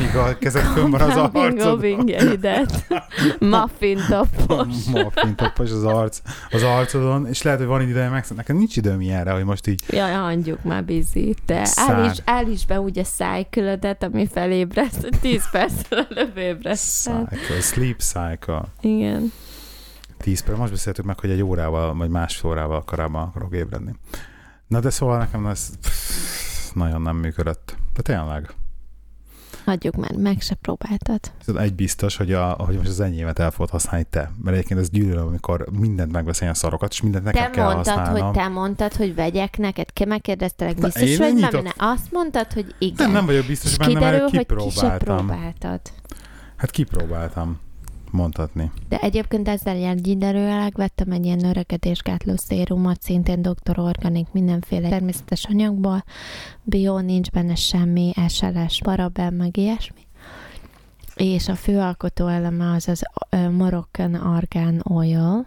míg 0.00 0.16
a 0.16 0.38
kezed 0.38 0.62
fönn 0.62 0.94
van 0.98 1.10
az 1.10 1.30
arcod. 1.32 1.80
bingeidet. 1.80 2.86
Muffin 3.40 3.98
topos. 4.08 4.84
Muffin 4.92 5.34
toppos 5.34 5.70
az, 5.70 5.84
arc, 5.84 6.20
az 6.50 6.62
arcodon, 6.62 7.26
és 7.26 7.42
lehet, 7.42 7.58
hogy 7.58 7.68
van 7.68 7.82
ideje 7.82 8.08
meg. 8.08 8.24
Nekem 8.36 8.56
nincs 8.56 8.76
időm 8.76 9.00
ilyenre, 9.00 9.30
hogy 9.30 9.44
most 9.44 9.66
így 9.66 9.82
Jaj, 9.88 10.12
hagyjuk 10.12 10.62
már 10.62 10.84
bizi. 10.84 11.34
Te 11.46 11.68
állíts, 11.74 12.18
állíts 12.24 12.66
be 12.66 12.80
úgy 12.80 12.98
a 12.98 13.04
szájkülödet, 13.04 14.02
ami 14.02 14.28
felébreszt, 14.32 15.08
10 15.20 15.48
perccel 15.52 16.06
előbb 16.10 16.36
ébreszted. 16.36 17.28
cycle, 17.28 17.60
sleep 17.60 17.98
cycle. 18.00 18.62
Igen. 18.80 19.32
10 20.18 20.40
perc, 20.40 20.58
most 20.58 20.70
beszéltük 20.70 21.04
meg, 21.04 21.20
hogy 21.20 21.30
egy 21.30 21.42
órával, 21.42 21.94
vagy 21.94 22.08
másfél 22.08 22.50
órával 22.50 22.84
korábban 22.84 23.22
akarok 23.22 23.54
ébredni. 23.54 23.94
Na 24.66 24.80
de 24.80 24.90
szóval 24.90 25.18
nekem 25.18 25.46
ez 25.46 25.70
pff, 25.80 26.72
nagyon 26.74 27.02
nem 27.02 27.16
működött. 27.16 27.76
De 27.94 28.02
tényleg. 28.02 28.50
Hagyjuk 29.66 29.96
már, 29.96 30.12
meg 30.12 30.40
se 30.40 30.54
próbáltad. 30.54 31.20
Ez 31.46 31.54
Egy 31.54 31.74
biztos, 31.74 32.16
hogy, 32.16 32.32
a, 32.32 32.46
hogy 32.58 32.76
most 32.76 32.88
az 32.88 33.00
enyémet 33.00 33.38
el 33.38 33.50
fogod 33.50 33.70
használni 33.70 34.06
te. 34.10 34.30
Mert 34.42 34.56
egyébként 34.56 34.80
ez 34.80 34.90
gyűlölöm, 34.90 35.26
amikor 35.26 35.66
mindent 35.78 36.12
megvesz 36.12 36.40
ilyen 36.40 36.54
szarokat, 36.54 36.90
és 36.92 37.00
mindent 37.02 37.24
nekem 37.24 37.44
Te 37.44 37.50
kell 37.50 37.64
mondtad, 37.72 37.94
használnom. 37.94 38.22
hogy 38.22 38.32
te 38.42 38.48
mondtad, 38.48 38.92
hogy 38.94 39.14
vegyek 39.14 39.58
neked, 39.58 39.92
ki 39.92 40.04
megkérdeztelek, 40.04 40.76
Na, 40.76 40.84
biztos, 40.84 41.02
én 41.02 41.18
hogy 41.18 41.34
nyitott- 41.34 41.52
benne. 41.52 41.72
Azt 41.76 42.12
mondtad, 42.12 42.52
hogy 42.52 42.74
igen. 42.78 42.96
Nem, 42.96 43.12
nem 43.12 43.26
vagyok 43.26 43.46
biztos 43.46 43.76
benne, 43.76 44.00
mert 44.00 44.20
hogy 44.20 44.30
ki 44.30 44.36
se 44.36 44.42
kipróbáltam. 44.42 45.16
próbáltad. 45.26 45.80
Hát 46.56 46.70
kipróbáltam 46.70 47.60
mondhatni. 48.10 48.70
De 48.88 48.98
egyébként 48.98 49.48
ezzel 49.48 49.76
jelgiderőleg 49.76 50.72
vettem 50.76 51.10
egy 51.10 51.24
ilyen 51.24 51.44
öregedésgátló 51.44 52.36
szérumot, 52.36 53.02
szintén 53.02 53.42
Dr. 53.42 53.78
Organic, 53.78 54.28
mindenféle 54.32 54.88
természetes 54.88 55.44
anyagból. 55.44 56.04
Bio, 56.62 57.00
nincs 57.00 57.30
benne 57.30 57.54
semmi, 57.54 58.12
SLS, 58.28 58.80
paraben, 58.82 59.34
meg 59.34 59.56
ilyesmi. 59.56 60.00
És 61.14 61.48
a 61.48 61.54
főalkotó 61.54 62.26
eleme 62.26 62.70
az 62.70 62.88
az 62.88 63.02
Moroccan 63.50 64.14
Argan 64.14 64.80
Oil. 64.82 65.46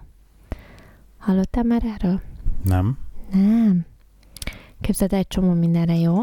Hallottál 1.18 1.64
már 1.64 1.84
erről? 1.84 2.22
Nem? 2.64 2.98
Nem. 3.32 3.86
Képzeld, 4.82 5.14
egy 5.14 5.28
csomó 5.28 5.54
mindenre 5.54 5.96
jó, 5.96 6.16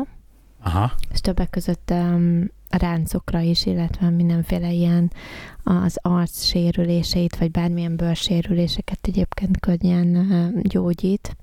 Aha. 0.62 0.92
és 1.12 1.20
többek 1.20 1.50
között 1.50 1.90
um, 1.90 2.50
ráncokra 2.70 3.40
is, 3.40 3.66
illetve 3.66 4.10
mindenféle 4.10 4.72
ilyen 4.72 5.12
az 5.68 5.98
arc 6.02 6.42
sérüléseit, 6.42 7.36
vagy 7.36 7.50
bármilyen 7.50 7.96
bőrsérüléseket 7.96 8.98
egyébként 9.02 9.60
könnyen 9.60 10.52
gyógyít, 10.62 11.36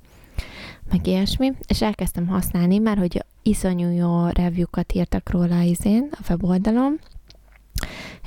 meg 0.90 1.08
ilyesmi, 1.08 1.52
és 1.68 1.82
elkezdtem 1.82 2.28
használni, 2.28 2.78
mert 2.78 3.00
hogy 3.00 3.26
iszonyú 3.42 3.90
jó 3.90 4.28
review-kat 4.28 4.94
írtak 4.94 5.30
róla 5.30 5.62
izén, 5.62 6.10
a 6.12 6.20
weboldalon, 6.30 7.00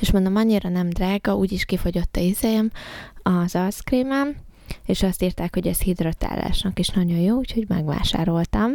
és 0.00 0.10
mondom, 0.10 0.36
annyira 0.36 0.68
nem 0.68 0.88
drága, 0.88 1.36
úgyis 1.36 1.64
kifogyott 1.64 2.16
a 2.16 2.20
izém, 2.20 2.70
az 3.22 3.54
arckrémem, 3.54 4.36
és 4.86 5.02
azt 5.02 5.22
írták, 5.22 5.54
hogy 5.54 5.66
ez 5.66 5.78
hidratálásnak 5.78 6.78
is 6.78 6.88
nagyon 6.88 7.18
jó, 7.18 7.36
úgyhogy 7.36 7.64
megvásároltam 7.68 8.70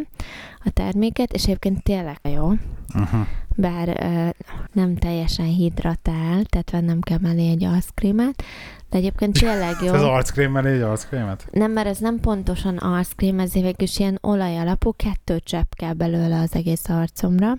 a 0.66 0.70
terméket, 0.70 1.34
és 1.34 1.44
egyébként 1.44 1.84
tényleg 1.84 2.20
jó. 2.24 2.54
Uh-huh. 2.94 3.28
Bár 3.56 3.88
uh, 3.88 4.30
nem 4.72 4.96
teljesen 4.96 5.46
hidratál, 5.46 6.44
tehát 6.44 6.72
vennem 6.72 7.00
kell 7.00 7.18
mellé 7.22 7.50
egy 7.50 7.64
arckrémet, 7.64 8.44
de 8.90 8.98
egyébként 8.98 9.40
tényleg 9.40 9.76
jó. 9.86 9.94
az 9.94 10.02
arckrém 10.02 10.52
mellé 10.52 10.74
egy 10.74 10.82
arckrémet? 10.82 11.48
Nem, 11.52 11.72
mert 11.72 11.88
ez 11.88 11.98
nem 11.98 12.20
pontosan 12.20 12.78
arckrém, 12.78 13.40
ez 13.40 13.54
végül 13.54 13.88
ilyen 13.98 14.18
olaj 14.22 14.58
alapú, 14.58 14.94
kettő 14.96 15.40
csepp 15.40 15.72
kell 15.74 15.94
belőle 15.94 16.40
az 16.40 16.56
egész 16.56 16.90
arcomra. 16.90 17.54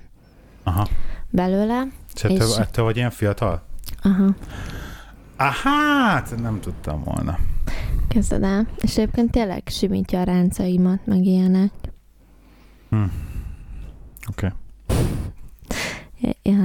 Aha. 0.62 0.88
Belőle. 1.30 1.86
És 2.14 2.24
ettől, 2.24 2.54
ettől 2.58 2.84
vagy 2.84 2.96
ilyen 2.96 3.10
fiatal? 3.10 3.62
Aha. 4.02 4.34
Hát 5.36 6.40
nem 6.40 6.60
tudtam 6.60 7.02
volna. 7.04 7.38
Kezded 8.12 8.42
el. 8.42 8.68
És 8.80 8.96
egyébként 8.96 9.30
tényleg 9.30 9.62
simítja 9.66 10.20
a 10.20 10.22
ráncaimat, 10.22 11.06
meg 11.06 11.24
ilyenek. 11.24 11.70
Hm. 12.90 13.02
Oké. 14.30 14.46
Okay. 14.46 14.58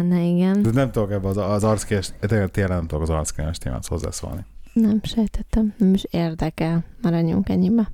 Ne, 0.02 0.24
igen. 0.24 0.62
De 0.62 0.72
nem 0.72 0.92
tudok 0.92 1.12
ebbe 1.12 1.28
az, 1.28 1.38
az 1.38 1.64
arckés, 1.64 2.12
tényleg 2.20 2.68
nem 2.68 2.88
tudok 2.88 3.02
az 3.02 3.10
arckés 3.10 3.58
témát 3.58 3.86
hozzászólni. 3.86 4.46
Nem 4.74 5.00
sejtettem, 5.04 5.74
nem 5.78 5.94
is 5.94 6.04
érdekel. 6.10 6.84
Maradjunk 7.02 7.50
ennyibe. 7.50 7.92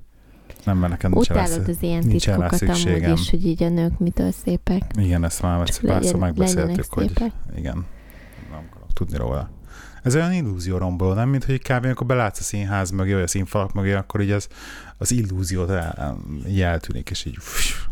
Nem, 0.64 0.78
mert 0.78 0.92
nekem 0.92 1.10
nincs 1.10 1.30
Utálod 1.30 1.68
az 1.68 1.82
ilyen 1.82 2.00
titkokat 2.00 2.62
amúgy 2.62 3.08
is, 3.12 3.30
hogy 3.30 3.46
így 3.46 3.62
a 3.62 3.68
nők 3.68 3.98
mitől 3.98 4.30
szépek. 4.30 4.82
Igen, 4.98 5.24
ezt 5.24 5.42
már 5.42 5.80
párszor 5.80 6.18
megbeszéltük, 6.18 6.92
hogy 6.92 7.12
igen, 7.56 7.86
nem 8.50 8.68
akarok 8.70 8.92
tudni 8.92 9.16
róla. 9.16 9.53
Ez 10.04 10.14
olyan 10.14 10.32
illúzió 10.32 10.76
romboló, 10.76 11.12
nem? 11.12 11.28
Mint 11.28 11.44
hogy 11.44 11.58
kb. 11.58 11.84
amikor 11.84 12.06
belátsz 12.06 12.40
a 12.40 12.42
színház 12.42 12.90
mögé, 12.90 13.12
vagy 13.12 13.22
a 13.22 13.26
színfalak 13.26 13.72
mögé, 13.72 13.92
akkor 13.92 14.20
így 14.20 14.30
az, 14.30 14.48
az 15.04 15.12
illúziót 15.12 15.70
így 16.48 16.60
eltűnik, 16.60 17.10
és 17.10 17.24
így 17.24 17.36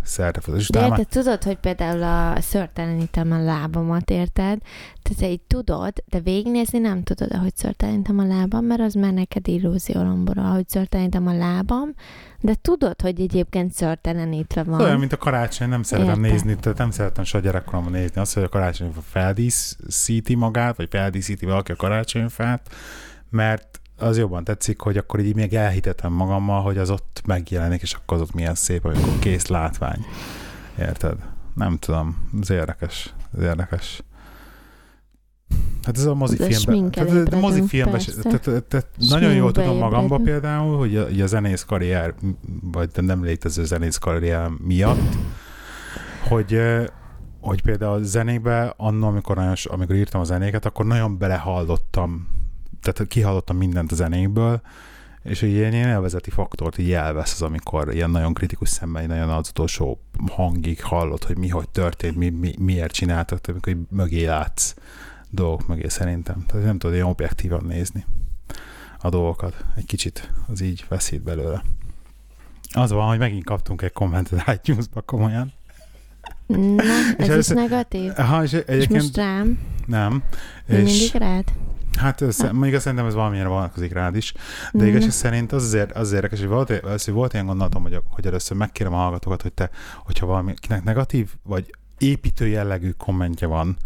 szerte 0.02 0.40
De 0.46 0.56
érted, 0.56 0.88
már... 0.88 1.04
tudod, 1.04 1.42
hogy 1.42 1.56
például 1.56 2.02
a 2.02 2.40
szörtelenítem 2.40 3.32
a 3.32 3.42
lábamat, 3.42 4.10
érted? 4.10 4.58
Tehát 5.02 5.32
így 5.32 5.40
tudod, 5.40 5.92
de 6.06 6.20
végignézni 6.20 6.78
nem 6.78 7.02
tudod, 7.02 7.32
ahogy 7.32 7.56
szörtelenítem 7.56 8.18
a 8.18 8.24
lábam, 8.24 8.64
mert 8.64 8.80
az 8.80 8.94
már 8.94 9.12
neked 9.12 9.48
illúzió 9.48 10.02
rombora, 10.02 10.42
ahogy 10.50 10.68
szörtelenítem 10.68 11.26
a 11.26 11.34
lábam, 11.34 11.94
de 12.40 12.54
tudod, 12.62 13.00
hogy 13.00 13.20
egyébként 13.20 13.72
szörtelenítve 13.72 14.62
van. 14.62 14.80
Olyan, 14.80 14.98
mint 14.98 15.12
a 15.12 15.16
karácsony, 15.16 15.68
nem 15.68 15.82
szeretem 15.82 16.24
Érte. 16.24 16.34
nézni, 16.34 16.56
tehát 16.56 16.78
nem 16.78 16.90
szeretem 16.90 17.24
soha 17.24 17.44
gyerekkoromban 17.44 17.92
nézni 17.92 18.20
azt, 18.20 18.34
hogy 18.34 18.42
a 18.42 18.48
karácsony 18.48 18.92
feldíszíti 19.10 20.34
magát, 20.34 20.76
vagy 20.76 20.88
feldíszíti 20.90 21.46
valaki 21.46 21.72
a 21.72 21.76
karácsonyfát, 21.76 22.74
mert 23.30 23.80
az 24.02 24.18
jobban 24.18 24.44
tetszik, 24.44 24.80
hogy 24.80 24.96
akkor 24.96 25.20
így 25.20 25.34
még 25.34 25.54
elhitetem 25.54 26.12
magammal, 26.12 26.62
hogy 26.62 26.78
az 26.78 26.90
ott 26.90 27.22
megjelenik, 27.26 27.82
és 27.82 27.92
akkor 27.92 28.16
az 28.16 28.22
ott 28.22 28.34
milyen 28.34 28.54
szép, 28.54 28.84
amikor 28.84 29.18
kész 29.18 29.46
látvány. 29.46 30.04
Érted? 30.78 31.16
Nem 31.54 31.76
tudom, 31.78 32.28
ez 32.40 32.50
érdekes. 32.50 33.14
Ez 33.36 33.42
érdekes. 33.42 34.02
Hát 35.82 35.96
ez 35.96 36.04
a 36.04 36.14
mozifilmben. 36.14 36.90
Tehát 36.90 37.32
a 37.32 37.38
mozifilmben, 37.38 38.00
tehát, 38.22 38.64
tehát 38.64 38.86
nagyon 38.96 39.34
jól 39.34 39.52
tudom 39.52 39.76
magamba 39.76 40.18
például, 40.18 40.76
hogy 40.78 40.96
a, 40.96 41.04
hogy 41.04 41.20
a 41.20 41.26
zenész 41.26 41.62
karrier, 41.62 42.14
vagy 42.60 42.88
nem 42.94 43.24
létező 43.24 43.64
zenész 43.64 43.96
karrier 43.96 44.50
miatt, 44.58 45.16
hogy 46.28 46.60
hogy 47.40 47.62
például 47.62 47.92
a 47.92 48.02
zenékbe, 48.02 48.74
annól, 48.76 49.08
amikor, 49.08 49.36
nagyon, 49.36 49.54
amikor 49.64 49.96
írtam 49.96 50.20
a 50.20 50.24
zenéket, 50.24 50.64
akkor 50.64 50.86
nagyon 50.86 51.18
belehallottam, 51.18 52.28
tehát 52.82 53.10
kihallottam 53.10 53.56
mindent 53.56 53.92
a 53.92 53.94
zenékből, 53.94 54.60
és 55.22 55.40
hogy 55.40 55.48
ilyen, 55.48 55.72
ilyen 55.72 55.88
elvezeti 55.88 56.30
faktort 56.30 56.78
így 56.78 56.92
elvesz 56.92 57.32
az, 57.32 57.42
amikor 57.42 57.94
ilyen 57.94 58.10
nagyon 58.10 58.34
kritikus 58.34 58.68
szemmel, 58.68 59.06
nagyon 59.06 59.28
az 59.28 59.48
utolsó 59.48 60.00
hangig 60.30 60.82
hallott, 60.82 61.24
hogy 61.24 61.38
mi 61.38 61.48
hogy 61.48 61.68
történt, 61.68 62.16
mi, 62.16 62.28
mi, 62.28 62.54
miért 62.58 62.92
csináltak, 62.92 63.40
amikor 63.46 63.76
mögé 63.90 64.24
látsz 64.24 64.74
dolgok 65.30 65.66
mögé 65.66 65.88
szerintem. 65.88 66.44
Tehát 66.46 66.66
nem 66.66 66.78
tudod 66.78 66.94
ilyen 66.94 67.06
objektívan 67.06 67.64
nézni 67.64 68.04
a 68.98 69.08
dolgokat. 69.08 69.64
Egy 69.76 69.86
kicsit 69.86 70.32
az 70.46 70.60
így 70.60 70.84
veszít 70.88 71.22
belőle. 71.22 71.62
Az 72.72 72.90
van, 72.90 73.08
hogy 73.08 73.18
megint 73.18 73.44
kaptunk 73.44 73.82
egy 73.82 73.92
kommentet 73.92 74.42
iTunes-ba 74.54 75.00
komolyan. 75.00 75.52
Na, 76.46 76.82
ez 77.18 77.28
és 77.28 77.36
is 77.36 77.48
ez, 77.48 77.48
negatív? 77.48 78.12
Aha, 78.16 78.42
és, 78.42 78.52
és 78.52 78.88
most 78.88 79.16
rám? 79.16 79.58
Nem. 79.86 80.22
És, 80.66 80.76
mindig 80.76 81.14
rád? 81.14 81.44
Hát 81.98 82.20
össze, 82.20 82.52
mondjuk 82.52 82.80
szerintem 82.80 83.06
ez 83.06 83.14
valamilyen 83.14 83.48
vonatkozik 83.48 83.92
rád 83.92 84.16
is, 84.16 84.34
de 84.72 84.84
mm. 84.84 84.86
igazság 84.86 85.10
szerint 85.10 85.52
az 85.52 85.62
azért, 85.62 85.92
az 85.92 86.12
érdekes, 86.12 86.38
hogy 86.38 86.48
volt, 86.48 86.70
az, 86.70 87.04
hogy 87.04 87.14
volt 87.14 87.32
ilyen 87.32 87.46
gondolatom, 87.46 87.82
hogy, 87.82 88.00
hogy 88.10 88.26
először 88.26 88.56
megkérem 88.56 88.94
a 88.94 88.96
hallgatókat, 88.96 89.42
hogy 89.42 89.52
te, 89.52 89.70
hogyha 90.04 90.26
valaminek 90.26 90.84
negatív, 90.84 91.30
vagy 91.42 91.74
építő 91.98 92.46
jellegű 92.46 92.90
kommentje 92.90 93.46
van, 93.46 93.76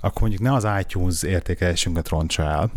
akkor 0.00 0.20
mondjuk 0.20 0.42
ne 0.42 0.52
az 0.52 0.66
iTunes 0.80 1.22
értékelésünket 1.22 2.08
roncsa 2.08 2.42
el. 2.42 2.70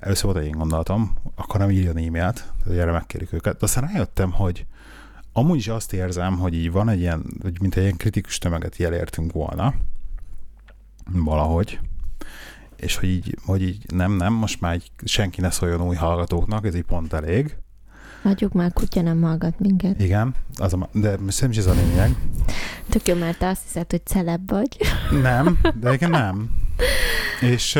Először 0.00 0.24
volt 0.24 0.36
egy 0.36 0.44
én 0.44 0.58
gondolatom, 0.58 1.14
akkor 1.34 1.60
nem 1.60 1.70
írjon 1.70 1.96
e-mailt, 1.96 2.52
hogy 2.66 2.78
erre 2.78 2.92
megkérjük 2.92 3.32
őket. 3.32 3.52
De 3.52 3.64
aztán 3.64 3.88
rájöttem, 3.92 4.32
hogy 4.32 4.66
amúgy 5.32 5.58
is 5.58 5.68
azt 5.68 5.92
érzem, 5.92 6.38
hogy 6.38 6.54
így 6.54 6.72
van 6.72 6.88
egy 6.88 7.00
ilyen, 7.00 7.24
hogy 7.42 7.60
mint 7.60 7.76
egy 7.76 7.82
ilyen 7.82 7.96
kritikus 7.96 8.38
tömeget 8.38 8.76
jelértünk 8.76 9.32
volna, 9.32 9.74
valahogy, 11.12 11.78
és 12.76 12.96
hogy 12.96 13.08
így, 13.08 13.36
hogy 13.44 13.62
így 13.62 13.84
nem, 13.92 14.12
nem, 14.12 14.32
most 14.32 14.60
már 14.60 14.74
így 14.74 14.90
senki 15.04 15.40
ne 15.40 15.50
szóljon 15.50 15.82
új 15.82 15.96
hallgatóknak, 15.96 16.66
ez 16.66 16.74
így 16.74 16.82
pont 16.82 17.12
elég. 17.12 17.56
Hagyjuk 18.22 18.52
már, 18.52 18.72
kutya 18.72 19.02
nem 19.02 19.22
hallgat 19.22 19.60
minket. 19.60 20.00
Igen, 20.00 20.34
az 20.56 20.72
a, 20.72 20.88
de 20.92 21.08
szerintem 21.10 21.50
is 21.50 21.56
ez 21.56 21.66
a 21.66 21.72
lényeg. 21.72 22.16
Tök 22.88 23.08
jó, 23.08 23.14
mert 23.14 23.38
te 23.38 23.48
azt 23.48 23.62
hiszed, 23.62 23.90
hogy 23.90 24.06
celeb 24.06 24.50
vagy. 24.50 24.76
Nem, 25.22 25.58
de 25.80 25.92
igen 25.92 26.10
nem. 26.10 26.50
És 27.40 27.78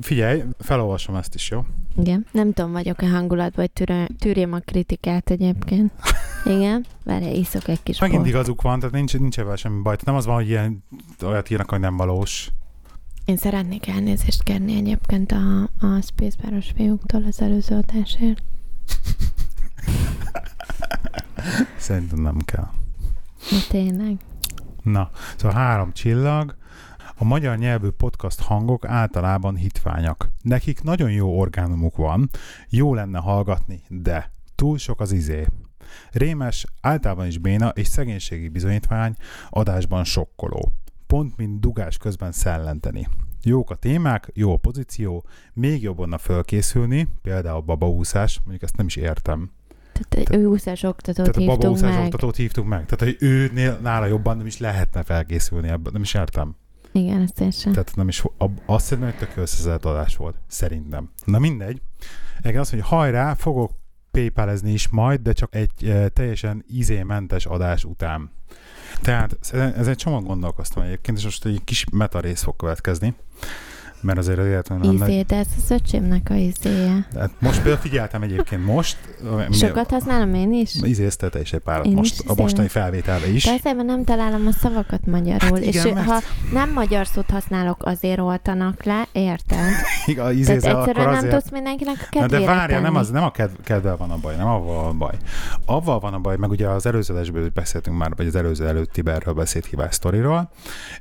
figyelj, 0.00 0.42
felolvasom 0.58 1.14
ezt 1.14 1.34
is, 1.34 1.50
jó? 1.50 1.64
Igen. 1.98 2.26
Nem 2.32 2.52
tudom, 2.52 2.72
vagyok-e 2.72 3.08
hangulatban, 3.08 3.68
vagy 3.74 4.06
tűrjem 4.18 4.52
a 4.52 4.58
kritikát 4.58 5.30
egyébként. 5.30 5.92
Igen, 6.44 6.84
várj, 7.04 7.26
iszok 7.26 7.68
egy 7.68 7.82
kis 7.82 7.98
Megint 7.98 8.18
bort. 8.18 8.32
igazuk 8.32 8.62
van, 8.62 8.78
tehát 8.78 8.94
nincs, 8.94 9.18
nincs 9.18 9.38
ebben 9.38 9.56
semmi 9.56 9.82
baj. 9.82 9.96
Nem 10.04 10.14
az 10.14 10.26
van, 10.26 10.34
hogy 10.34 10.48
ilyen 10.48 10.84
olyat 11.24 11.50
írnak, 11.50 11.70
hogy 11.70 11.80
nem 11.80 11.96
valós. 11.96 12.50
Én 13.26 13.36
szeretnék 13.36 13.88
elnézést 13.88 14.42
kérni 14.42 14.76
egyébként 14.76 15.32
a, 15.32 15.62
a 15.62 16.00
Spacebaros 16.02 16.70
fiúktól 16.76 17.24
az 17.28 17.40
előző 17.40 17.76
adásért. 17.76 18.42
Szerintem 21.78 22.18
nem 22.18 22.38
kell. 22.38 22.68
De 23.50 23.56
tényleg. 23.68 24.16
Na, 24.82 25.10
szóval 25.36 25.56
három 25.56 25.92
csillag. 25.92 26.56
A 27.16 27.24
magyar 27.24 27.58
nyelvű 27.58 27.88
podcast 27.88 28.40
hangok 28.40 28.84
általában 28.84 29.56
hitványak. 29.56 30.30
Nekik 30.42 30.82
nagyon 30.82 31.10
jó 31.10 31.38
orgánumuk 31.38 31.96
van, 31.96 32.30
jó 32.68 32.94
lenne 32.94 33.18
hallgatni, 33.18 33.82
de 33.88 34.30
túl 34.54 34.78
sok 34.78 35.00
az 35.00 35.12
izé. 35.12 35.46
Rémes, 36.10 36.66
általában 36.80 37.26
is 37.26 37.38
béna 37.38 37.68
és 37.68 37.86
szegénységi 37.86 38.48
bizonyítvány 38.48 39.14
adásban 39.50 40.04
sokkoló. 40.04 40.72
Pont 41.06 41.36
mint 41.36 41.60
dugás 41.60 41.98
közben 41.98 42.32
szellenteni. 42.32 43.08
Jók 43.42 43.70
a 43.70 43.74
témák, 43.74 44.30
jó 44.34 44.52
a 44.52 44.56
pozíció, 44.56 45.24
még 45.52 45.82
jobban 45.82 46.12
a 46.12 46.18
fölkészülni, 46.18 47.08
például 47.22 47.60
babaúszás, 47.60 48.38
mondjuk 48.38 48.62
ezt 48.62 48.76
nem 48.76 48.86
is 48.86 48.96
értem. 48.96 49.50
Tehát, 49.92 50.08
tehát 50.08 50.42
ő 50.42 50.46
úszás 50.46 50.82
oktatót 50.82 51.24
tehát 51.24 51.36
hívtunk 51.36 51.64
a 51.64 51.68
úszás 51.68 51.94
meg. 51.94 52.04
oktatót 52.04 52.36
hívtuk 52.36 52.66
meg. 52.66 52.86
Tehát, 52.86 53.00
hogy 53.00 53.28
ő 53.28 53.50
nála 53.82 54.06
jobban 54.06 54.36
nem 54.36 54.46
is 54.46 54.58
lehetne 54.58 55.02
felkészülni 55.02 55.68
ebben, 55.68 55.92
nem 55.92 56.02
is 56.02 56.14
értem. 56.14 56.56
Igen, 56.92 57.22
ezt 57.22 57.40
én 57.40 57.50
sem. 57.50 57.72
Tehát 57.72 57.96
nem 57.96 58.08
is, 58.08 58.24
azt 58.66 58.84
szerintem, 58.84 59.12
hogy 59.12 59.28
tök 59.28 59.36
összezett 59.36 59.84
adás 59.84 60.16
volt. 60.16 60.36
Szerintem. 60.46 61.10
Na 61.24 61.38
mindegy. 61.38 61.80
Igen, 62.42 62.60
azt 62.60 62.72
mondja, 62.72 62.90
hajrá, 62.90 63.34
fogok 63.34 63.72
paypalezni 64.10 64.72
is 64.72 64.88
majd, 64.88 65.20
de 65.20 65.32
csak 65.32 65.54
egy 65.54 65.84
e, 65.84 66.08
teljesen 66.08 66.64
izémentes 66.68 67.46
adás 67.46 67.84
után. 67.84 68.30
Tehát 69.02 69.36
ez 69.52 69.86
egy 69.86 69.96
csomag 69.96 70.26
gondolkoztam 70.26 70.82
egyébként, 70.82 71.18
és 71.18 71.24
most 71.24 71.44
egy 71.44 71.60
kis 71.64 71.84
meta 71.92 72.20
rész 72.20 72.42
fog 72.42 72.56
következni. 72.56 73.14
Mert 74.00 74.18
azért 74.18 74.38
az 74.38 74.46
életben 74.46 74.92
Izé, 74.92 75.22
de 75.22 75.36
ez 75.36 75.46
az 75.56 75.70
öcsémnek 75.70 76.26
a 76.30 76.34
izéje. 76.34 77.06
Hát 77.16 77.30
most 77.38 77.56
például 77.56 77.76
figyeltem 77.76 78.22
egyébként 78.22 78.64
most. 78.64 78.96
Sokat 79.50 79.90
használom 79.90 80.34
én 80.34 80.52
is? 80.52 80.74
Izézte 80.82 81.28
te 81.28 81.40
is 81.40 81.52
egy 81.52 81.60
párat 81.60 81.86
Én 81.86 81.92
most, 81.92 82.20
is 82.22 82.26
a 82.26 82.34
mostani 82.36 82.68
felvételre 82.68 83.28
is. 83.28 83.44
Azért, 83.44 83.62
mert 83.62 83.84
nem 83.84 84.04
találom 84.04 84.46
a 84.46 84.52
szavakat 84.52 85.06
magyarul. 85.06 85.38
Hát 85.38 85.58
igen, 85.58 85.86
és 85.86 85.92
mert- 85.92 86.06
ha 86.06 86.20
nem 86.52 86.72
magyar 86.72 87.06
szót 87.06 87.30
használok, 87.30 87.84
azért 87.84 88.20
oltanak 88.20 88.84
le, 88.84 89.08
érted? 89.12 89.58
A 90.06 90.12
Tehát 90.14 90.32
izézel 90.32 90.74
akkor 90.74 90.88
egyszerűen 90.88 91.08
nem 91.08 91.18
azért... 91.18 91.32
tudsz 91.34 91.50
mindenkinek 91.50 91.94
a 91.94 91.98
Na 92.14 92.20
kedvére 92.20 92.44
de 92.44 92.46
várja, 92.46 92.80
nem, 92.80 92.96
az, 92.96 93.10
nem 93.10 93.24
a 93.24 93.30
kedv, 93.30 93.52
kedvel 93.64 93.96
van 93.96 94.10
a 94.10 94.16
baj, 94.16 94.36
nem 94.36 94.46
avval 94.46 94.82
van 94.82 94.86
a 94.86 94.92
baj. 94.92 95.14
Avval 95.64 96.00
van 96.00 96.14
a 96.14 96.18
baj, 96.18 96.36
meg 96.36 96.50
ugye 96.50 96.68
az 96.68 96.86
előző 96.86 97.50
beszéltünk 97.54 97.96
már, 97.96 98.12
vagy 98.16 98.26
az 98.26 98.34
előző 98.34 98.66
előtti 98.66 99.02
erről 99.04 99.34
beszédhívás 99.34 99.94
sztoriról, 99.94 100.50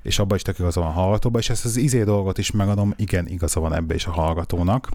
és 0.01 0.19
abban 0.19 0.35
is 0.35 0.41
tök 0.41 0.75
a 0.75 0.81
hallgatóban, 0.81 1.41
és 1.41 1.49
ezt 1.49 1.65
az 1.65 1.77
izé 1.77 2.03
dolgot 2.03 2.37
is 2.37 2.51
megadom, 2.51 2.93
igen, 2.95 3.27
igaza 3.27 3.59
van 3.59 3.73
ebbe 3.75 3.93
is 3.93 4.05
a 4.05 4.11
hallgatónak. 4.11 4.89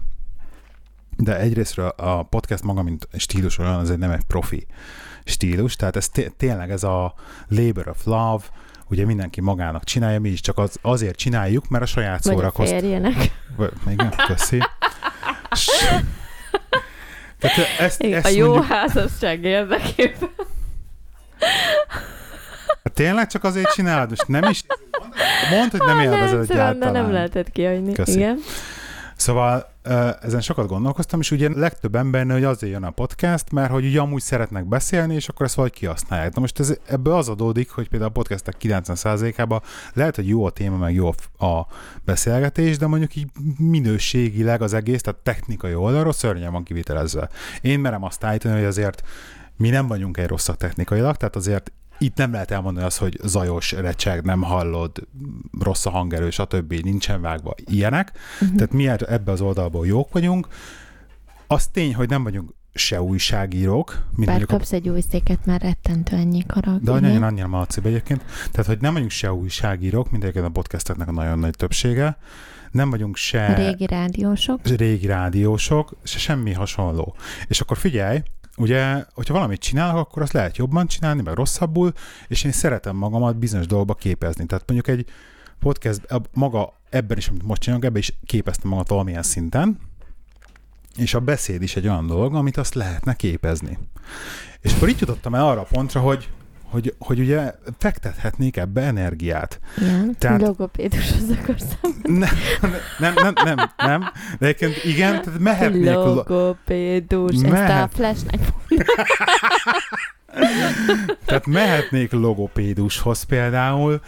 De 1.17 1.37
egyrésztről 1.39 1.87
a 1.87 2.23
podcast 2.23 2.63
maga, 2.63 2.81
mint 2.81 3.07
stílus 3.17 3.57
olyan, 3.57 3.73
az 3.73 3.91
egy 3.91 3.97
nem 3.97 4.11
egy 4.11 4.23
profi 4.23 4.65
stílus, 5.23 5.75
tehát 5.75 5.95
ez 5.95 6.09
té- 6.09 6.33
tényleg 6.37 6.71
ez 6.71 6.83
a 6.83 7.13
labor 7.47 7.87
of 7.87 8.05
love, 8.05 8.43
ugye 8.89 9.05
mindenki 9.05 9.41
magának 9.41 9.83
csinálja, 9.83 10.19
mi 10.19 10.29
is 10.29 10.41
csak 10.41 10.57
az, 10.57 10.77
azért 10.81 11.15
csináljuk, 11.15 11.69
mert 11.69 11.83
a 11.83 11.87
saját 11.87 12.23
Vagy 12.23 12.33
a 12.33 12.37
szórakozt 12.37 12.71
férjének. 12.71 13.15
vagy- 13.55 13.71
Igen, 13.89 14.13
köszi. 14.27 14.57
Tehát 17.39 17.57
ezt, 17.79 18.01
ezt 18.01 18.25
A 18.25 18.29
jó 18.29 18.47
mondjuk, 18.47 18.65
házasság 18.71 19.43
érdekében. 19.43 20.29
Tényleg 22.83 23.27
csak 23.27 23.43
azért 23.43 23.71
csinálod, 23.73 24.09
most 24.09 24.27
nem 24.27 24.49
is 24.49 24.63
mondd, 25.51 25.71
hogy 25.71 25.81
nem 25.85 25.99
élvezed 25.99 26.37
nem, 26.37 26.45
szóval, 26.45 26.45
de 26.45 26.53
egyáltalán. 26.53 26.93
nem 26.93 27.11
lehetett 27.11 27.49
kihagyni. 27.49 27.93
Köszi. 27.93 28.17
Igen. 28.17 28.37
Szóval 29.15 29.69
ezen 30.21 30.41
sokat 30.41 30.67
gondolkoztam, 30.67 31.19
és 31.19 31.31
ugye 31.31 31.49
legtöbb 31.55 31.95
embernél, 31.95 32.33
hogy 32.33 32.43
azért 32.43 32.71
jön 32.71 32.83
a 32.83 32.89
podcast, 32.89 33.51
mert 33.51 33.71
hogy 33.71 33.85
ugye 33.85 33.99
amúgy 33.99 34.21
szeretnek 34.21 34.65
beszélni, 34.65 35.15
és 35.15 35.27
akkor 35.27 35.45
ezt 35.45 35.55
valahogy 35.55 35.77
kihasználják. 35.77 36.33
Na 36.33 36.41
most 36.41 36.59
ez, 36.59 36.73
ebből 36.87 37.13
az 37.13 37.29
adódik, 37.29 37.69
hogy 37.69 37.89
például 37.89 38.09
a 38.09 38.13
podcastek 38.13 38.55
90%-ában 38.61 39.61
lehet, 39.93 40.15
hogy 40.15 40.27
jó 40.27 40.45
a 40.45 40.49
téma, 40.49 40.77
meg 40.77 40.93
jó 40.93 41.13
a 41.37 41.45
a 41.45 41.67
beszélgetés, 42.05 42.77
de 42.77 42.87
mondjuk 42.87 43.15
így 43.15 43.27
minőségileg 43.57 44.61
az 44.61 44.73
egész, 44.73 45.01
tehát 45.01 45.19
technikai 45.19 45.73
oldalról 45.73 46.13
szörnyen 46.13 46.51
van 46.51 46.63
kivitelezve. 46.63 47.29
Én 47.61 47.79
merem 47.79 48.03
azt 48.03 48.23
állítani, 48.23 48.55
hogy 48.55 48.65
azért 48.65 49.01
mi 49.57 49.69
nem 49.69 49.87
vagyunk 49.87 50.17
egy 50.17 50.27
rosszak 50.27 50.57
technikailag, 50.57 51.15
tehát 51.15 51.35
azért 51.35 51.71
itt 52.01 52.17
nem 52.17 52.31
lehet 52.31 52.51
elmondani 52.51 52.85
azt, 52.85 52.97
hogy 52.97 53.19
zajos, 53.23 53.71
recseg, 53.71 54.23
nem 54.23 54.41
hallod, 54.41 55.07
rossz 55.59 55.85
a 55.85 55.89
hangerő, 55.89 56.29
stb. 56.29 56.73
nincsen 56.73 57.21
vágva 57.21 57.55
ilyenek. 57.65 58.11
Uh-huh. 58.41 58.55
Tehát 58.55 58.73
mi 58.73 58.87
ebbe 58.87 59.31
az 59.31 59.41
oldalból 59.41 59.87
jók 59.87 60.11
vagyunk. 60.11 60.47
Az 61.47 61.67
tény, 61.67 61.95
hogy 61.95 62.09
nem 62.09 62.23
vagyunk 62.23 62.53
se 62.73 63.01
újságírók, 63.01 63.89
mint 63.89 64.15
Bár 64.15 64.27
mondjuk 64.27 64.49
a 64.49 64.53
kapsz 64.53 64.71
egy 64.71 64.89
új 64.89 65.01
széket, 65.11 65.45
már 65.45 65.61
rettentő 65.61 66.15
ennyi 66.15 66.45
karag. 66.45 66.81
de 66.81 66.99
nagyon 66.99 67.23
annyira 67.23 67.47
malacibb 67.47 67.85
egyébként. 67.85 68.23
Tehát, 68.51 68.65
hogy 68.65 68.79
nem 68.81 68.93
vagyunk 68.93 69.11
se 69.11 69.33
újságírók, 69.33 70.11
mint 70.11 70.23
egyébként 70.23 70.45
a 70.45 70.49
podcasteknek 70.49 71.07
a 71.07 71.11
nagyon 71.11 71.39
nagy 71.39 71.55
többsége. 71.55 72.17
Nem 72.71 72.89
vagyunk 72.89 73.15
se 73.15 73.53
Régi 73.53 73.85
rádiósok. 73.85 74.67
régi 74.67 75.05
rádiósok, 75.07 75.95
se 76.03 76.17
semmi 76.17 76.53
hasonló. 76.53 77.15
És 77.47 77.61
akkor 77.61 77.77
figyelj, 77.77 78.21
ugye, 78.57 79.05
hogyha 79.13 79.33
valamit 79.33 79.59
csinálok, 79.59 79.97
akkor 79.97 80.21
azt 80.21 80.31
lehet 80.31 80.57
jobban 80.57 80.87
csinálni, 80.87 81.21
meg 81.21 81.33
rosszabbul, 81.33 81.93
és 82.27 82.43
én 82.43 82.51
szeretem 82.51 82.95
magamat 82.95 83.37
bizonyos 83.37 83.67
dolgokba 83.67 83.93
képezni. 83.93 84.45
Tehát 84.45 84.63
mondjuk 84.67 84.97
egy 84.97 85.05
podcast, 85.59 86.01
maga 86.33 86.73
ebben 86.89 87.17
is, 87.17 87.27
amit 87.27 87.43
most 87.43 87.61
csinálok, 87.61 87.85
ebben 87.85 88.01
is 88.01 88.13
képeztem 88.25 88.69
magamat 88.69 88.89
valamilyen 88.89 89.23
szinten, 89.23 89.79
és 90.95 91.13
a 91.13 91.19
beszéd 91.19 91.61
is 91.61 91.75
egy 91.75 91.87
olyan 91.87 92.07
dolog, 92.07 92.35
amit 92.35 92.57
azt 92.57 92.73
lehetne 92.73 93.13
képezni. 93.13 93.77
És 94.61 94.73
akkor 94.73 94.89
így 94.89 94.99
jutottam 94.99 95.35
el 95.35 95.47
arra 95.47 95.61
a 95.61 95.67
pontra, 95.71 95.99
hogy 95.99 96.29
hogy, 96.71 96.95
hogy 96.99 97.19
ugye 97.19 97.53
fektethetnék 97.77 98.57
ebbe 98.57 98.81
energiát. 98.81 99.59
Igen. 99.77 100.15
Tehát-. 100.19 100.41
Logopédushoz 100.41 101.37
akarsz 101.41 101.65
Nem, 102.03 102.29
nem, 102.99 103.13
nem, 103.15 103.33
nem, 103.43 103.57
nem. 103.77 104.11
De 104.39 104.45
egyébként 104.45 104.83
igen, 104.83 105.21
tehát 105.21 105.39
mehetnék... 105.39 105.85
lo- 105.93 106.15
Logopédus. 106.15 107.33
Ezt 107.33 107.43
a 107.45 107.49
Mehet. 107.49 107.91
flashnek 107.93 108.39
Tehát 111.25 111.45
mehetnék 111.45 112.11
logopédushoz 112.11 113.23
például, 113.23 114.01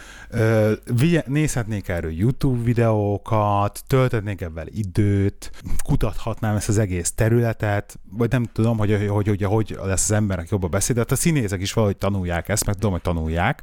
nézhetnék 1.26 1.88
erről 1.88 2.12
YouTube 2.12 2.64
videókat, 2.64 3.82
töltetnék 3.86 4.40
ebben 4.40 4.68
időt, 4.70 5.50
kutathatnám 5.84 6.56
ezt 6.56 6.68
az 6.68 6.78
egész 6.78 7.12
területet, 7.12 7.98
vagy 8.10 8.30
nem 8.30 8.44
tudom, 8.52 8.78
hogy 8.78 9.06
hogy, 9.08 9.28
hogy, 9.28 9.42
hogy, 9.42 9.76
lesz 9.84 10.10
az 10.10 10.16
emberek 10.16 10.48
jobb 10.48 10.62
a 10.62 10.68
beszéd, 10.68 10.94
de 10.94 11.00
hát 11.00 11.12
a 11.12 11.16
színészek 11.16 11.60
is 11.60 11.72
valahogy 11.72 11.96
tanulják 11.96 12.48
ezt, 12.48 12.66
meg 12.66 12.74
tudom, 12.74 12.92
hogy 12.92 13.02
tanulják, 13.02 13.62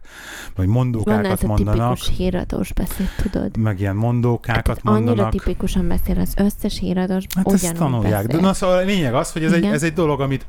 vagy 0.56 0.66
Van 0.66 0.76
mondókákat 0.76 1.32
ez 1.32 1.44
a 1.44 1.48
mondanak, 1.48 1.94
tipikus 1.98 2.18
híradós 2.18 2.74
beszéd, 2.74 3.08
tudod? 3.22 3.58
meg 3.58 3.80
ilyen 3.80 3.96
mondókákat 3.96 4.68
Hát 4.68 4.80
annyira 4.84 5.06
mondanak. 5.06 5.32
tipikusan 5.32 5.88
beszél 5.88 6.20
az 6.20 6.34
összes 6.38 6.80
híradós, 6.80 7.24
Hát 7.36 7.54
ezt 7.54 7.74
tanulják. 7.74 8.22
De 8.22 8.28
beszél. 8.28 8.42
na, 8.42 8.54
szóval 8.54 8.78
a 8.78 8.82
lényeg 8.82 9.14
az, 9.14 9.32
hogy 9.32 9.44
ez 9.44 9.52
egy, 9.52 9.66
ez 9.66 9.84
egy 9.84 9.94
dolog, 9.94 10.22
amit 10.22 10.46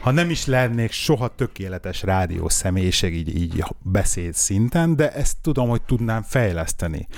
ha 0.00 0.10
nem 0.10 0.30
is 0.30 0.46
lennék 0.46 0.90
soha 0.92 1.28
tökéletes 1.34 2.02
rádió 2.02 2.48
személyiség 2.48 3.14
így, 3.14 3.36
így 3.36 3.64
beszéd 3.82 4.34
szinten, 4.34 4.96
de 4.96 5.12
ezt 5.12 5.36
tudom, 5.42 5.68
hogy 5.68 5.82
tudnám 5.82 6.22
fejleszteni. 6.22 7.08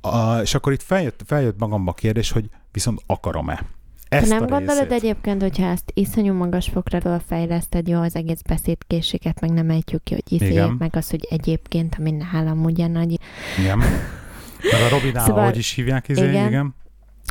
A, 0.00 0.36
és 0.36 0.54
akkor 0.54 0.72
itt 0.72 0.82
feljött, 0.82 1.20
feljött 1.26 1.58
magamba 1.58 1.90
a 1.90 1.94
kérdés, 1.94 2.30
hogy 2.30 2.48
viszont 2.72 3.02
akarom-e? 3.06 3.64
Te 4.08 4.16
Ezt 4.16 4.28
nem 4.28 4.42
a 4.42 4.46
gondolod 4.46 4.88
részét. 4.88 4.92
egyébként, 5.04 5.42
hogyha 5.42 5.66
ezt 5.66 5.90
iszonyú 5.94 6.32
magas 6.34 6.68
fokra 6.68 7.20
fejleszted, 7.26 7.88
jó, 7.88 8.00
az 8.00 8.14
egész 8.14 8.40
beszédkészséget, 8.48 9.40
meg 9.40 9.50
nem 9.50 9.70
ejtjük 9.70 10.02
ki, 10.02 10.14
hogy 10.14 10.32
izé, 10.32 10.50
Igen. 10.50 10.76
meg 10.78 10.96
az, 10.96 11.10
hogy 11.10 11.26
egyébként, 11.30 11.96
ami 11.98 12.10
nálam 12.10 12.64
ugyanagy. 12.64 13.18
Igen. 13.58 13.78
Meg 13.78 14.82
a 14.86 14.88
Robinál, 14.88 15.24
Szóval- 15.24 15.42
ahogy 15.42 15.56
is 15.56 15.72
hívják, 15.72 16.08
izé, 16.08 16.28
igen. 16.28 16.46
Igen. 16.48 16.74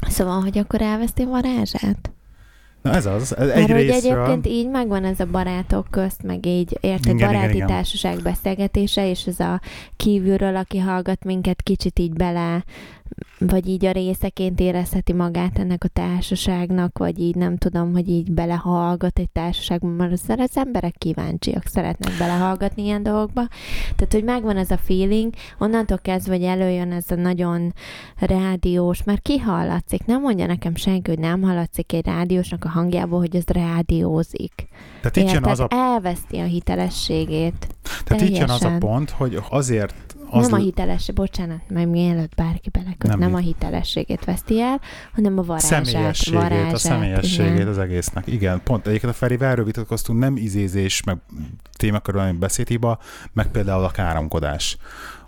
Szóval, 0.07 0.41
hogy 0.41 0.57
akkor 0.57 0.81
elveszti 0.81 1.25
varázsát? 1.25 2.11
Na 2.85 2.93
ez 2.93 3.05
az, 3.05 3.37
ez 3.37 3.47
Mert 3.47 3.57
egy 3.57 3.71
hogy 3.71 3.81
részről. 3.81 4.11
egyébként 4.11 4.47
így 4.47 4.69
megvan 4.69 5.03
ez 5.03 5.19
a 5.19 5.25
barátok 5.25 5.87
közt, 5.89 6.23
meg 6.23 6.45
így 6.45 6.77
érted, 6.81 7.05
Igen, 7.05 7.15
igen, 7.17 7.31
baráti 7.33 7.55
igen. 7.55 7.67
társaság 7.67 8.21
beszélgetése, 8.21 9.09
és 9.09 9.25
ez 9.25 9.39
a 9.39 9.61
kívülről, 9.95 10.55
aki 10.55 10.77
hallgat 10.79 11.23
minket, 11.23 11.61
kicsit 11.61 11.99
így 11.99 12.13
bele, 12.13 12.63
vagy 13.39 13.67
így 13.67 13.85
a 13.85 13.91
részeként 13.91 14.59
érezheti 14.59 15.13
magát 15.13 15.59
ennek 15.59 15.83
a 15.83 15.87
társaságnak, 15.87 16.97
vagy 16.97 17.19
így 17.19 17.35
nem 17.35 17.57
tudom, 17.57 17.93
hogy 17.93 18.09
így 18.09 18.31
belehallgat 18.31 19.19
egy 19.19 19.29
társaságban, 19.29 19.91
mert 19.91 20.11
az, 20.11 20.23
az 20.27 20.57
emberek 20.57 20.95
kíváncsiak, 20.97 21.65
szeretnek 21.65 22.17
belehallgatni 22.17 22.83
ilyen 22.83 23.03
dolgokba. 23.03 23.47
Tehát, 23.95 24.13
hogy 24.13 24.23
megvan 24.23 24.57
ez 24.57 24.71
a 24.71 24.77
feeling, 24.77 25.33
onnantól 25.57 25.97
kezdve, 25.97 26.33
hogy 26.35 26.43
előjön 26.43 26.91
ez 26.91 27.11
a 27.11 27.15
nagyon 27.15 27.73
rádiós, 28.17 29.03
mert 29.03 29.21
ki 29.21 29.37
hallatszik? 29.37 30.05
Nem 30.05 30.21
mondja 30.21 30.45
nekem 30.45 30.75
senki, 30.75 31.09
hogy 31.09 31.19
nem 31.19 31.41
hallatszik 31.41 31.93
egy 31.93 32.05
rádiósnak 32.05 32.63
a 32.65 32.69
hangjából, 32.69 33.19
hogy 33.19 33.35
ez 33.35 33.45
rádiózik. 33.47 34.67
Tehát 35.01 35.15
itt 35.15 35.31
jön 35.31 35.43
az 35.43 35.59
a, 35.59 35.67
Elveszti 35.69 36.37
a 36.37 36.43
hitelességét. 36.43 37.67
tehát 38.03 38.21
itt 38.21 38.37
jön 38.37 38.49
az 38.49 38.63
a 38.63 38.77
pont, 38.77 39.09
hogy 39.09 39.39
azért 39.49 40.14
az 40.29 40.47
nem 40.47 40.59
a 40.59 40.63
hitelesség, 40.63 41.15
bocsánat, 41.15 41.61
majd 41.69 41.89
mielőtt 41.89 42.35
bárki 42.35 42.69
beleköt, 42.69 43.09
Nem 43.09 43.19
nem, 43.19 43.33
a 43.33 43.37
hitelességét 43.37 44.25
veszti 44.25 44.61
el, 44.61 44.81
hanem 45.13 45.37
a 45.37 45.43
varázsát. 45.43 45.85
személyességét, 45.85 46.39
varázsát, 46.39 46.73
a 46.73 46.77
személyességét 46.77 47.53
igen. 47.53 47.67
az 47.67 47.77
egésznek. 47.77 48.27
Igen, 48.27 48.61
pont 48.63 48.87
egyébként 48.87 49.11
a 49.11 49.15
Ferivel 49.15 49.49
erről 49.49 49.65
vitatkoztunk, 49.65 50.19
nem 50.19 50.37
izézés, 50.37 51.03
meg 51.03 51.17
témakörül, 51.77 52.19
hanem 52.19 52.39
beszédhiba, 52.39 52.99
meg 53.33 53.47
például 53.47 53.83
a 53.83 53.91
káromkodás. 53.91 54.77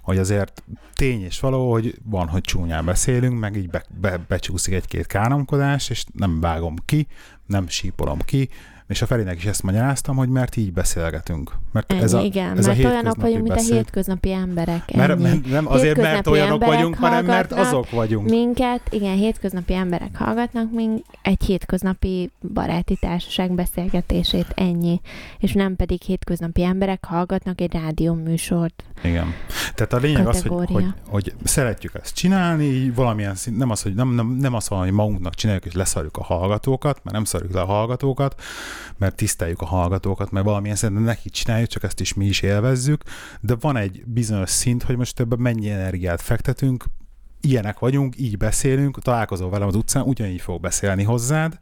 Hogy 0.01 0.17
azért 0.17 0.63
tény 0.93 1.23
és 1.23 1.39
való, 1.39 1.71
hogy 1.71 1.95
van, 2.03 2.27
hogy 2.27 2.41
csúnyán 2.41 2.85
beszélünk, 2.85 3.39
meg 3.39 3.55
így 3.55 3.69
be, 3.69 3.83
be, 4.01 4.19
becsúszik 4.27 4.73
egy-két 4.73 5.07
káromkodás, 5.07 5.89
és 5.89 6.05
nem 6.13 6.39
vágom 6.39 6.75
ki, 6.85 7.07
nem 7.45 7.67
sípolom 7.67 8.19
ki, 8.19 8.49
és 8.87 9.01
a 9.01 9.05
Ferinek 9.05 9.37
is 9.37 9.45
ezt 9.45 9.63
magyaráztam, 9.63 10.15
hogy 10.15 10.29
mert 10.29 10.55
így 10.55 10.73
beszélgetünk. 10.73 11.51
Mert 11.71 11.91
Ennyi, 11.91 12.01
ez 12.01 12.13
a, 12.13 12.21
igen, 12.21 12.57
ez 12.57 12.65
a 12.65 12.67
mert 12.67 12.83
olyanok 12.83 13.03
hétköznapi 13.03 13.21
vagyunk, 13.21 13.47
mint 13.47 13.59
a 13.59 13.73
hétköznapi 13.73 14.31
emberek. 14.31 14.95
mert, 14.95 15.11
ennyi. 15.11 15.21
mert, 15.21 15.49
nem 15.49 15.67
azért, 15.67 15.97
mert 15.97 16.27
olyanok 16.27 16.65
vagyunk, 16.65 16.95
hanem 16.95 17.25
mert 17.25 17.51
azok 17.51 17.89
vagyunk. 17.89 18.29
Minket, 18.29 18.81
igen, 18.89 19.15
hétköznapi 19.15 19.73
emberek 19.73 20.17
hallgatnak 20.17 20.71
mink 20.71 21.05
egy 21.21 21.43
hétköznapi 21.43 22.31
baráti 22.53 22.97
társaság 23.01 23.51
beszélgetését, 23.51 24.47
ennyi. 24.55 25.01
És 25.37 25.53
nem 25.53 25.75
pedig 25.75 26.01
hétköznapi 26.01 26.63
emberek 26.63 27.05
hallgatnak 27.05 27.61
egy 27.61 27.73
rádió 27.73 28.13
műsort. 28.13 28.83
Igen. 29.03 29.33
Tehát 29.75 29.93
a 29.93 29.97
lényeg 29.97 30.27
az, 30.27 30.41
hogy, 30.41 30.49
Kategória. 30.49 30.95
hogy, 31.07 31.33
hogy 31.33 31.33
szeretjük 31.43 31.93
ezt 32.01 32.15
csinálni, 32.15 32.91
valamilyen 32.91 33.35
szint, 33.35 33.57
nem 33.57 33.69
az, 33.69 33.81
hogy 33.81 33.93
nem, 33.93 34.09
nem, 34.09 34.27
nem 34.27 34.53
az 34.53 34.69
van, 34.69 34.79
hogy 34.79 34.91
magunknak 34.91 35.35
csináljuk, 35.35 35.65
és 35.65 35.73
leszarjuk 35.73 36.17
a 36.17 36.23
hallgatókat, 36.23 36.99
mert 37.03 37.15
nem 37.15 37.23
szarjuk 37.23 37.53
le 37.53 37.61
a 37.61 37.65
hallgatókat, 37.65 38.41
mert 38.97 39.15
tiszteljük 39.15 39.61
a 39.61 39.65
hallgatókat, 39.65 40.31
mert 40.31 40.45
valamilyen 40.45 40.75
szinten 40.75 41.01
nekik 41.01 41.31
csináljuk, 41.31 41.69
csak 41.69 41.83
ezt 41.83 41.99
is 41.99 42.13
mi 42.13 42.25
is 42.25 42.41
élvezzük, 42.41 43.03
de 43.41 43.55
van 43.59 43.77
egy 43.77 44.03
bizonyos 44.05 44.49
szint, 44.49 44.83
hogy 44.83 44.97
most 44.97 45.19
ebben 45.19 45.39
mennyi 45.39 45.69
energiát 45.69 46.21
fektetünk, 46.21 46.85
ilyenek 47.41 47.79
vagyunk, 47.79 48.19
így 48.19 48.37
beszélünk, 48.37 49.01
találkozol 49.01 49.49
velem 49.49 49.67
az 49.67 49.75
utcán, 49.75 50.03
ugyanígy 50.03 50.41
fog 50.41 50.61
beszélni 50.61 51.03
hozzád, 51.03 51.59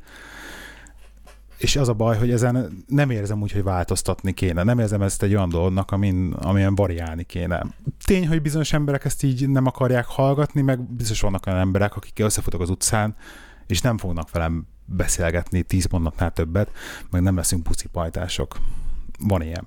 és 1.57 1.76
az 1.76 1.89
a 1.89 1.93
baj, 1.93 2.18
hogy 2.18 2.32
ezen 2.32 2.84
nem 2.88 3.09
érzem 3.09 3.41
úgy, 3.41 3.51
hogy 3.51 3.63
változtatni 3.63 4.34
kéne. 4.34 4.63
Nem 4.63 4.80
érzem 4.80 5.01
ezt 5.01 5.24
egy 5.24 5.36
olyan 5.36 5.49
dolognak, 5.49 5.91
amin, 5.91 6.34
amilyen 6.34 6.76
variálni 6.76 7.24
kéne. 7.24 7.66
Tény, 8.05 8.28
hogy 8.28 8.41
bizonyos 8.41 8.74
emberek 8.74 9.05
ezt 9.05 9.24
így 9.24 9.49
nem 9.49 9.66
akarják 9.66 10.05
hallgatni, 10.05 10.61
meg 10.61 10.82
biztos 10.82 11.22
vannak 11.22 11.45
olyan 11.45 11.59
emberek, 11.59 11.95
akik 11.95 12.20
összefutok 12.20 12.61
az 12.61 12.70
utcán, 12.70 13.16
és 13.68 13.82
nem 13.82 13.97
fognak 13.97 14.32
velem 14.32 14.68
beszélgetni 14.86 15.64
tíz 15.64 15.88
mondatnál 15.88 16.32
többet, 16.32 16.72
meg 17.12 17.22
nem 17.22 17.36
leszünk 17.36 17.64
pucipajtások. 17.64 18.58
Van 19.20 19.42
ilyen. 19.42 19.64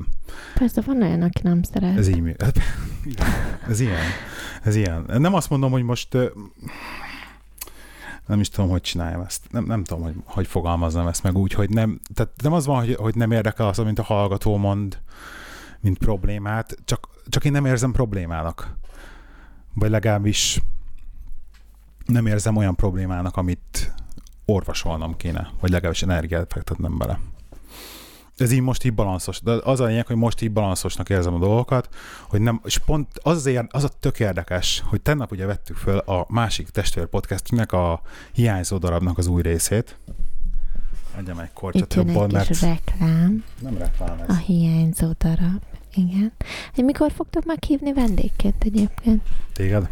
Persze 0.54 0.80
van 0.80 1.02
olyan, 1.02 1.22
aki 1.22 1.40
nem 1.42 1.62
szeret. 1.62 1.96
Ez 1.96 2.08
így 2.08 2.36
Ez 3.68 3.80
ilyen. 3.80 4.04
Ez 4.62 4.74
ilyen. 4.74 5.04
Nem 5.06 5.34
azt 5.34 5.50
mondom, 5.50 5.70
hogy 5.70 5.82
most 5.82 6.16
nem 8.26 8.40
is 8.40 8.48
tudom, 8.48 8.70
hogy 8.70 8.80
csináljam 8.80 9.20
ezt. 9.20 9.42
Nem, 9.50 9.64
nem 9.64 9.84
tudom, 9.84 10.02
hogy, 10.02 10.14
hogy 10.24 10.46
fogalmazzam 10.46 11.06
ezt 11.06 11.22
meg 11.22 11.36
úgy, 11.36 11.52
hogy 11.52 11.70
nem, 11.70 12.00
tehát 12.14 12.32
nem 12.42 12.52
az 12.52 12.66
van, 12.66 12.78
hogy, 12.78 12.94
hogy 12.94 13.14
nem 13.14 13.30
érdekel 13.30 13.68
az, 13.68 13.78
mint 13.78 13.98
a 13.98 14.02
hallgató 14.02 14.56
mond, 14.56 14.98
mint 15.80 15.98
problémát, 15.98 16.76
csak, 16.84 17.08
csak 17.28 17.44
én 17.44 17.52
nem 17.52 17.64
érzem 17.64 17.92
problémának. 17.92 18.76
Vagy 19.74 19.90
legalábbis 19.90 20.62
nem 22.06 22.26
érzem 22.26 22.56
olyan 22.56 22.74
problémának, 22.74 23.36
amit 23.36 23.94
orvosolnom 24.52 25.16
kéne, 25.16 25.50
vagy 25.60 25.70
legalábbis 25.70 26.02
energiát 26.02 26.52
fektetnem 26.52 26.98
bele 26.98 27.18
ez 28.40 28.52
így 28.52 28.60
most 28.60 28.84
így 28.84 28.94
balanszos. 28.94 29.40
De 29.40 29.52
az 29.52 29.80
a 29.80 29.84
lényeg, 29.84 30.06
hogy 30.06 30.16
most 30.16 30.42
így 30.42 30.52
balanszosnak 30.52 31.08
érzem 31.08 31.34
a 31.34 31.38
dolgokat, 31.38 31.88
hogy 32.28 32.40
nem, 32.40 32.60
és 32.64 32.78
pont 32.78 33.08
az, 33.22 33.36
azért, 33.36 33.72
az 33.72 33.84
a 33.84 33.88
tök 33.88 34.20
érdekes, 34.20 34.82
hogy 34.86 35.00
tegnap 35.00 35.32
ugye 35.32 35.46
vettük 35.46 35.76
föl 35.76 35.98
a 35.98 36.26
másik 36.28 36.68
testvér 36.68 37.06
podcastünknek 37.06 37.72
a 37.72 38.00
hiányzó 38.32 38.78
darabnak 38.78 39.18
az 39.18 39.26
új 39.26 39.42
részét. 39.42 39.98
Adjam 41.16 41.38
egy 41.38 41.52
korcsot 41.52 41.94
jobban, 41.94 42.30
mert... 42.32 42.60
reklám. 42.60 43.44
Nem 43.60 43.78
reklám 43.78 44.18
ez. 44.20 44.28
A 44.28 44.36
hiányzó 44.36 45.10
darab. 45.18 45.62
Igen. 45.94 46.32
Hogy 46.74 46.84
mikor 46.84 47.12
fogtok 47.12 47.44
meghívni 47.44 47.92
vendégként 47.92 48.64
egyébként? 48.64 49.22
Téged? 49.52 49.88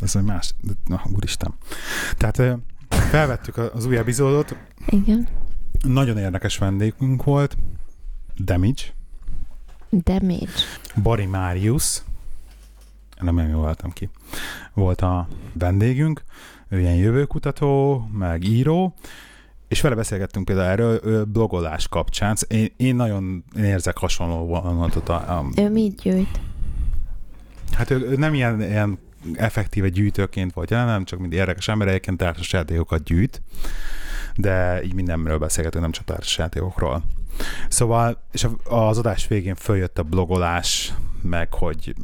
Ez 0.00 0.16
egy 0.16 0.22
más... 0.22 0.54
Na, 0.86 1.02
úristen. 1.14 1.54
Tehát 2.16 2.58
felvettük 3.08 3.56
az 3.56 3.86
új 3.86 3.96
epizódot. 3.96 4.56
Igen 4.86 5.28
nagyon 5.86 6.18
érdekes 6.18 6.58
vendégünk 6.58 7.24
volt, 7.24 7.56
Damage. 8.44 8.82
Damage. 9.90 10.50
Bari 11.02 11.26
Marius, 11.26 12.02
nem 13.20 13.34
nem 13.34 13.48
jól 13.48 13.60
voltam 13.60 13.90
ki, 13.90 14.08
volt 14.74 15.00
a 15.00 15.28
vendégünk, 15.52 16.22
ő 16.68 16.80
ilyen 16.80 16.94
jövőkutató, 16.94 18.02
meg 18.12 18.44
író, 18.44 18.94
és 19.68 19.80
vele 19.80 19.94
beszélgettünk 19.94 20.44
például 20.44 20.68
erről 20.68 21.24
blogolás 21.24 21.88
kapcsán. 21.88 22.36
Én, 22.48 22.72
én 22.76 22.96
nagyon 22.96 23.44
én 23.56 23.64
érzek 23.64 23.96
hasonló 23.96 24.46
vonatot. 24.46 25.08
A, 25.08 25.14
a, 25.14 25.44
ő 25.56 25.70
mit 25.70 26.00
gyűjt? 26.00 26.40
Hát 27.72 27.90
ő, 27.90 27.98
ő 27.98 28.16
nem 28.16 28.34
ilyen, 28.34 28.60
ilyen 28.60 28.98
effektíve 29.34 29.88
gyűjtőként 29.88 30.52
volt 30.52 30.70
jelen, 30.70 30.86
nem 30.86 31.04
csak 31.04 31.18
mind 31.18 31.32
érdekes 31.32 31.68
ember, 31.68 31.88
egyébként 31.88 32.16
társasjátékokat 32.16 33.02
gyűjt 33.02 33.42
de 34.38 34.84
így 34.84 34.94
mindenről 34.94 35.38
beszélgetünk, 35.38 35.82
nem 35.82 35.92
csak 35.92 36.04
társasjátékokról. 36.04 37.02
Szóval, 37.68 38.22
és 38.32 38.46
az 38.64 38.98
adás 38.98 39.26
végén 39.26 39.54
följött 39.54 39.98
a 39.98 40.02
blogolás, 40.02 40.94
meg 41.22 41.54
hogy 41.54 41.94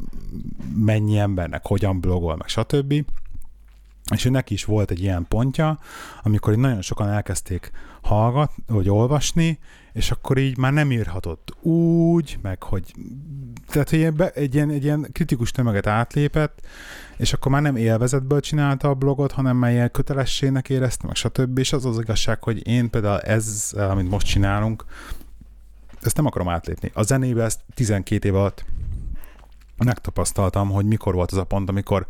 mennyi 0.75 1.17
embernek 1.17 1.65
hogyan 1.65 1.99
blogol, 1.99 2.35
meg 2.35 2.47
stb. 2.47 2.93
És 4.13 4.23
neki 4.23 4.53
is 4.53 4.65
volt 4.65 4.91
egy 4.91 5.01
ilyen 5.01 5.25
pontja, 5.27 5.79
amikor 6.23 6.55
nagyon 6.55 6.81
sokan 6.81 7.09
elkezdték 7.09 7.71
hallgatni, 8.01 8.63
vagy 8.67 8.89
olvasni, 8.89 9.59
és 9.95 10.11
akkor 10.11 10.37
így 10.37 10.57
már 10.57 10.73
nem 10.73 10.91
írhatott 10.91 11.55
úgy, 11.61 12.37
meg 12.41 12.63
hogy 12.63 12.93
tehát, 13.67 13.89
hogy 13.89 14.13
egy 14.33 14.55
ilyen, 14.55 14.69
egy 14.69 14.83
ilyen 14.83 15.09
kritikus 15.11 15.51
tömeget 15.51 15.87
átlépett, 15.87 16.59
és 17.17 17.33
akkor 17.33 17.51
már 17.51 17.61
nem 17.61 17.75
élvezetből 17.75 18.39
csinálta 18.39 18.89
a 18.89 18.93
blogot, 18.93 19.31
hanem 19.31 19.57
melyel 19.57 19.89
kötelességnek 19.89 20.69
érezte, 20.69 21.05
meg 21.07 21.15
stb. 21.15 21.57
És 21.57 21.73
az 21.73 21.85
az 21.85 21.99
igazság, 21.99 22.43
hogy 22.43 22.67
én 22.67 22.89
például 22.89 23.19
ez, 23.19 23.71
amit 23.73 24.09
most 24.09 24.25
csinálunk, 24.25 24.85
ezt 26.01 26.15
nem 26.15 26.25
akarom 26.25 26.49
átlépni. 26.49 26.91
A 26.93 27.03
zenébe 27.03 27.43
ezt 27.43 27.59
12 27.73 28.27
év 28.27 28.35
alatt 28.35 28.65
megtapasztaltam, 29.77 30.69
hogy 30.69 30.85
mikor 30.85 31.13
volt 31.13 31.31
az 31.31 31.37
a 31.37 31.43
pont, 31.43 31.69
amikor 31.69 32.05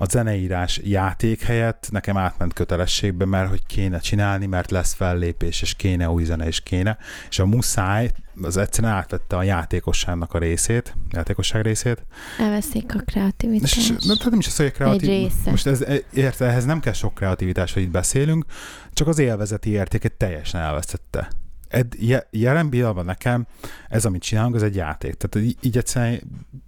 a 0.00 0.04
zeneírás 0.04 0.80
játék 0.84 1.42
helyett 1.42 1.88
nekem 1.90 2.16
átment 2.16 2.52
kötelességbe, 2.52 3.24
mert 3.24 3.48
hogy 3.48 3.66
kéne 3.66 3.98
csinálni, 3.98 4.46
mert 4.46 4.70
lesz 4.70 4.92
fellépés, 4.92 5.62
és 5.62 5.74
kéne 5.74 6.10
új 6.10 6.24
zene, 6.24 6.46
és 6.46 6.60
kéne. 6.60 6.98
És 7.28 7.38
a 7.38 7.46
muszáj 7.46 8.10
az 8.42 8.56
egyszerűen 8.56 8.92
átvette 8.92 9.36
a 9.36 9.42
játékosságnak 9.42 10.34
a 10.34 10.38
részét, 10.38 10.96
játékosság 11.10 11.62
részét. 11.62 12.04
Elveszik 12.38 12.94
a 12.94 12.98
kreativitást. 12.98 13.76
És, 13.76 13.88
nem, 13.88 14.16
nem 14.30 14.38
is 14.38 14.46
az, 14.46 14.56
hogy 14.56 14.66
a 14.66 14.70
kreatív... 14.70 15.32
Most 15.44 15.66
ez, 15.66 15.84
érte, 16.12 16.44
ehhez 16.44 16.64
nem 16.64 16.80
kell 16.80 16.92
sok 16.92 17.14
kreativitás, 17.14 17.72
hogy 17.72 17.82
itt 17.82 17.90
beszélünk, 17.90 18.44
csak 18.92 19.08
az 19.08 19.18
élvezeti 19.18 19.70
értéket 19.70 20.12
teljesen 20.12 20.60
elvesztette. 20.60 21.30
Ed, 21.68 21.94
jelen 22.30 22.68
pillanatban 22.68 23.04
nekem 23.04 23.46
ez, 23.88 24.04
amit 24.04 24.22
csinálunk, 24.22 24.54
az 24.54 24.62
egy 24.62 24.74
játék. 24.74 25.14
Tehát 25.14 25.48
így, 25.48 25.56
így 25.60 25.76
egyszerűen 25.76 26.20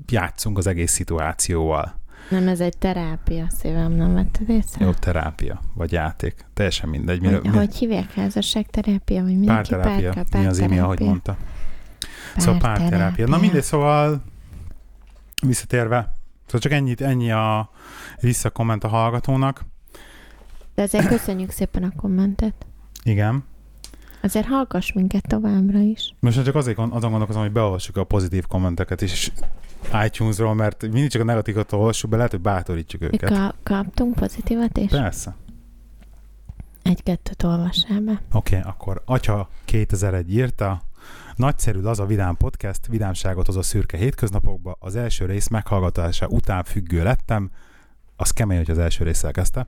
játszunk 0.09 0.59
az 0.59 0.67
egész 0.67 0.93
szituációval. 0.93 2.01
Nem, 2.33 2.49
ez 2.49 2.61
egy 2.61 2.79
terápia, 2.79 3.47
szívem, 3.51 3.93
nem 3.93 4.15
vetted 4.15 4.49
észre? 4.49 4.85
Jó, 4.85 4.93
terápia, 4.93 5.61
vagy 5.75 5.93
játék. 5.93 6.45
Teljesen 6.55 6.89
mindegy. 6.89 7.21
Mire, 7.21 7.35
hogy, 7.35 7.51
mi... 7.51 7.57
hogy 7.57 7.75
hívják 7.75 8.13
terápia, 8.71 9.23
vagy 9.23 9.39
mindenki 9.39 9.71
párterápia, 9.71 10.13
pár, 10.13 10.25
pár, 10.31 10.43
mi 10.43 10.47
az 10.47 10.59
imi, 10.59 10.79
ahogy 10.79 11.01
mondta. 11.01 11.37
Pár 12.35 12.43
szóval 12.43 12.61
párterápia. 12.61 13.27
Na 13.27 13.39
mindegy, 13.39 13.63
szóval 13.63 14.23
visszatérve, 15.43 16.15
szóval 16.45 16.61
csak 16.61 16.73
ennyit, 16.73 17.01
ennyi 17.01 17.31
a 17.31 17.71
visszakomment 18.21 18.85
a 18.85 18.89
hallgatónak. 18.89 19.65
De 20.75 20.83
azért 20.83 21.07
köszönjük 21.09 21.51
szépen 21.51 21.83
a 21.83 21.93
kommentet. 21.97 22.67
Igen. 23.03 23.45
Azért 24.23 24.47
hallgass 24.47 24.93
minket 24.93 25.27
továbbra 25.27 25.79
is. 25.79 26.15
Most 26.21 26.45
csak 26.45 26.55
azért 26.55 26.79
azon 26.79 27.11
gondolkozom, 27.11 27.43
hogy 27.43 27.53
beolvassuk 27.53 27.97
a 27.97 28.05
pozitív 28.05 28.47
kommenteket 28.47 29.01
is, 29.01 29.13
és 29.13 29.33
iTunes-ról, 30.05 30.55
mert 30.55 30.83
mindig 30.83 31.11
csak 31.11 31.23
a 31.23 31.25
negatívat 31.25 31.73
olvassuk 31.73 32.11
be, 32.11 32.17
lehet, 32.17 32.31
hogy 32.31 32.41
bátorítsuk 32.41 33.03
őket. 33.03 33.31
Ka- 33.31 33.55
kaptunk 33.63 34.15
pozitívat 34.15 34.79
is? 34.79 34.91
Persze. 34.91 35.37
Egy-kettőt 36.83 37.43
olvassál 37.43 38.01
be. 38.01 38.23
Oké, 38.33 38.57
okay, 38.57 38.71
akkor 38.71 39.03
Atya 39.05 39.49
2001 39.65 40.35
írta, 40.35 40.83
Nagyszerű 41.37 41.81
az 41.81 42.01
a 42.01 42.07
Vidám 42.07 42.37
Podcast, 42.37 42.87
vidámságot 42.87 43.47
hoz 43.47 43.57
a 43.57 43.63
szürke 43.63 43.97
hétköznapokba. 43.97 44.77
Az 44.81 44.97
első 44.97 45.27
rész 45.27 45.49
meghallgatása 45.49 46.27
után 46.27 46.65
függő 46.65 47.03
lettem. 47.03 47.51
Az 48.17 48.31
kemény, 48.31 48.57
hogy 48.57 48.71
az 48.71 48.79
első 48.79 49.05
rész 49.05 49.25
elkezdte. 49.25 49.67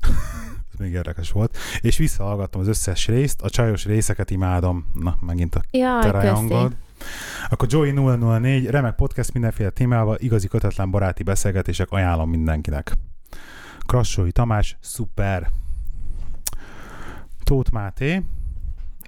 Ez 0.72 0.78
még 0.78 0.92
érdekes 0.92 1.30
volt. 1.30 1.56
És 1.80 1.96
visszahallgattam 1.96 2.60
az 2.60 2.68
összes 2.68 3.06
részt, 3.06 3.42
a 3.42 3.50
csajos 3.50 3.84
részeket 3.84 4.30
imádom. 4.30 4.86
Na, 4.92 5.16
megint 5.20 5.54
a 5.54 5.60
Jaj, 5.70 6.10
akkor 7.48 7.68
Joey 7.70 7.90
004, 7.90 8.66
remek 8.66 8.94
podcast 8.94 9.32
mindenféle 9.32 9.70
témával, 9.70 10.16
igazi 10.20 10.48
kötetlen 10.48 10.90
baráti 10.90 11.22
beszélgetések, 11.22 11.90
ajánlom 11.90 12.30
mindenkinek. 12.30 12.92
Krassói 13.86 14.32
Tamás, 14.32 14.76
szuper. 14.80 15.48
Tóth 17.44 17.72
Máté, 17.72 18.22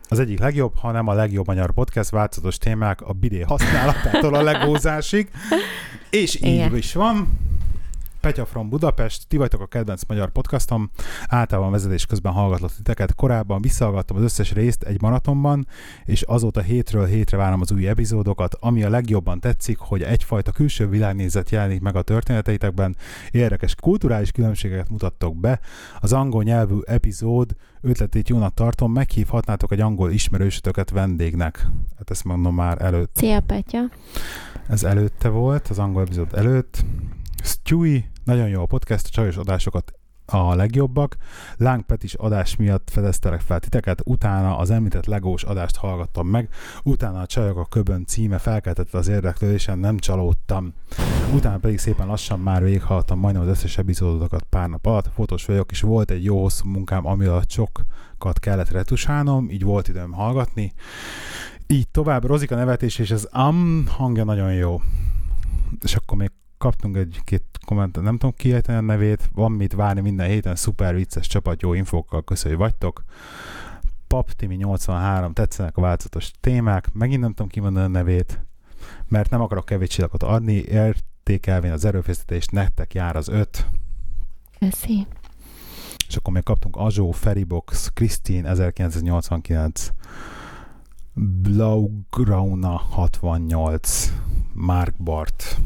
az 0.09 0.19
egyik 0.19 0.39
legjobb, 0.39 0.77
hanem 0.77 1.07
a 1.07 1.13
legjobb 1.13 1.47
magyar 1.47 1.73
podcast, 1.73 2.11
változatos 2.11 2.59
témák 2.59 3.01
a 3.01 3.13
bidé 3.13 3.41
használatától 3.41 4.35
a 4.35 4.43
legózásig. 4.43 5.31
És 6.11 6.35
így 6.35 6.55
Igen. 6.55 6.77
is 6.77 6.95
van. 6.95 7.29
Petya 8.21 8.47
from 8.47 8.69
Budapest, 8.69 9.27
ti 9.29 9.37
vagytok 9.37 9.61
a 9.61 9.67
kedvenc 9.67 10.03
magyar 10.05 10.31
podcastom, 10.31 10.91
általában 11.29 11.71
vezetés 11.71 12.07
közben 12.07 12.33
hallgatlak 12.33 12.75
titeket. 12.75 13.15
Korábban 13.15 13.63
visszahallgattam 13.63 14.17
az 14.17 14.23
összes 14.23 14.53
részt 14.53 14.83
egy 14.83 15.01
maratonban, 15.01 15.67
és 16.05 16.23
azóta 16.23 16.61
hétről 16.61 17.07
hétre 17.07 17.37
várom 17.37 17.61
az 17.61 17.73
új 17.73 17.89
epizódokat. 17.89 18.57
Ami 18.61 18.83
a 18.83 18.89
legjobban 18.89 19.41
tetszik, 19.41 19.79
hogy 19.79 20.03
egyfajta 20.03 20.53
külső 20.53 20.89
világnézet 20.89 21.51
jelenik 21.51 21.81
meg 21.81 21.97
a 21.97 22.03
történeteitekben, 22.03 22.97
érdekes 23.31 23.75
kulturális 23.75 24.31
különbségeket 24.33 24.91
mutattok 24.91 25.37
be. 25.37 25.61
Az 26.01 26.13
angol 26.13 26.43
nyelvű 26.43 26.79
epizód 26.85 27.57
ötletét 27.81 28.29
jónak 28.29 28.55
tartom, 28.55 28.93
meghívhatnátok 28.93 29.73
egy 29.73 29.81
angol 29.81 30.11
ismerősötöket 30.11 30.91
vendégnek. 30.91 31.67
Hát 31.99 32.11
ezt 32.11 32.25
mondom 32.25 32.55
már 32.55 32.83
előtt. 32.83 33.17
Szia, 33.17 33.41
Petya! 33.41 33.79
Ez 34.69 34.85
előtte 34.85 35.29
volt, 35.29 35.69
az 35.69 35.79
angol 35.79 36.03
epizód 36.03 36.35
előtt. 36.35 36.85
Stewie, 37.45 38.11
nagyon 38.25 38.49
jó 38.49 38.63
a 38.63 38.67
podcast, 38.67 39.07
a 39.07 39.11
csajos 39.11 39.37
adásokat 39.37 39.93
a 40.33 40.55
legjobbak. 40.55 41.17
Láng 41.57 41.83
Petis 41.83 42.15
adás 42.15 42.57
miatt 42.57 42.91
fedeztelek 42.91 43.41
fel 43.41 43.61
titeket, 43.61 44.01
utána 44.05 44.57
az 44.57 44.71
említett 44.71 45.07
legós 45.07 45.43
adást 45.43 45.77
hallgattam 45.77 46.27
meg, 46.27 46.49
utána 46.83 47.21
a 47.21 47.27
Csajok 47.27 47.59
a 47.59 47.65
köbön 47.65 48.05
címe 48.07 48.39
felkeltette 48.39 48.99
az 48.99 49.09
érdeklődésen, 49.09 49.79
nem 49.79 49.99
csalódtam. 49.99 50.75
Utána 51.35 51.59
pedig 51.59 51.79
szépen 51.79 52.07
lassan 52.07 52.41
már 52.41 52.63
végighallgattam 52.63 53.19
majdnem 53.19 53.43
az 53.43 53.49
összes 53.49 53.79
epizódokat 53.79 54.43
pár 54.43 54.69
nap 54.69 54.87
alatt, 54.87 55.11
fotós 55.15 55.45
vagyok, 55.45 55.71
és 55.71 55.81
volt 55.81 56.11
egy 56.11 56.25
jó 56.25 56.43
hosszú 56.43 56.69
munkám, 56.69 57.07
ami 57.07 57.25
alatt 57.25 57.51
sokat 57.51 58.39
kellett 58.39 58.71
retusálnom, 58.71 59.51
így 59.51 59.63
volt 59.63 59.89
időm 59.89 60.13
hallgatni. 60.13 60.73
Így 61.67 61.89
tovább, 61.89 62.25
Rozika 62.25 62.55
nevetés, 62.55 62.99
és 62.99 63.11
az 63.11 63.29
am 63.31 63.87
hangja 63.89 64.25
nagyon 64.25 64.53
jó. 64.53 64.81
És 65.83 65.95
akkor 65.95 66.19
még 66.19 66.31
kaptunk 66.61 66.97
egy-két 66.97 67.45
kommentet, 67.67 68.03
nem 68.03 68.19
tudom 68.19 68.35
kiejteni 68.37 68.79
a 68.79 68.81
nevét, 68.81 69.31
van 69.35 69.53
mit 69.53 69.73
várni 69.73 70.01
minden 70.01 70.29
héten, 70.29 70.55
szuper 70.55 70.95
vicces 70.95 71.27
csapat, 71.27 71.63
jó 71.63 71.73
infókkal, 71.73 72.25
köszönjük, 72.25 72.61
hogy 72.61 72.69
vagytok. 72.69 73.05
Paptimi 74.07 74.55
83, 74.55 75.33
tetszenek 75.33 75.77
a 75.77 75.81
változatos 75.81 76.31
témák, 76.41 76.93
megint 76.93 77.21
nem 77.21 77.31
tudom 77.31 77.49
kimondani 77.49 77.85
a 77.85 77.89
nevét, 77.89 78.45
mert 79.09 79.31
nem 79.31 79.41
akarok 79.41 79.65
kevés 79.65 79.89
csillagot 79.89 80.23
adni, 80.23 80.53
értékelvén 80.55 81.73
az 81.73 81.85
erőfeszítést, 81.85 82.51
nektek 82.51 82.95
jár 82.95 83.17
az 83.17 83.29
öt. 83.29 83.67
Köszi. 84.59 85.07
És 86.09 86.17
akkor 86.17 86.33
még 86.33 86.43
kaptunk 86.43 86.77
Azsó, 86.77 87.11
Feribox, 87.11 87.91
Krisztin 87.95 88.47
1989, 88.47 89.91
Blaugrauna 91.15 92.77
68, 92.77 94.13
Mark 94.53 94.95
Bart. 94.97 95.61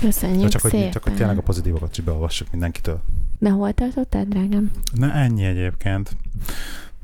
Köszönjük 0.00 0.48
csak, 0.48 0.60
szépen. 0.60 0.80
hogy, 0.80 0.90
csak 0.90 1.02
hogy 1.02 1.14
tényleg 1.14 1.38
a 1.38 1.42
pozitívokat 1.42 1.98
is 1.98 2.04
beolvassuk 2.04 2.50
mindenkitől. 2.50 3.00
De 3.38 3.50
hol 3.50 3.72
tartottál, 3.72 4.24
drágám? 4.24 4.70
Na 4.94 5.12
ennyi 5.12 5.44
egyébként. 5.44 6.16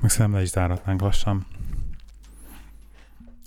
Meg 0.01 0.11
szerintem 0.11 0.34
le 0.34 0.42
is 0.42 0.49
záratnánk 0.49 1.01
lassan. 1.01 1.47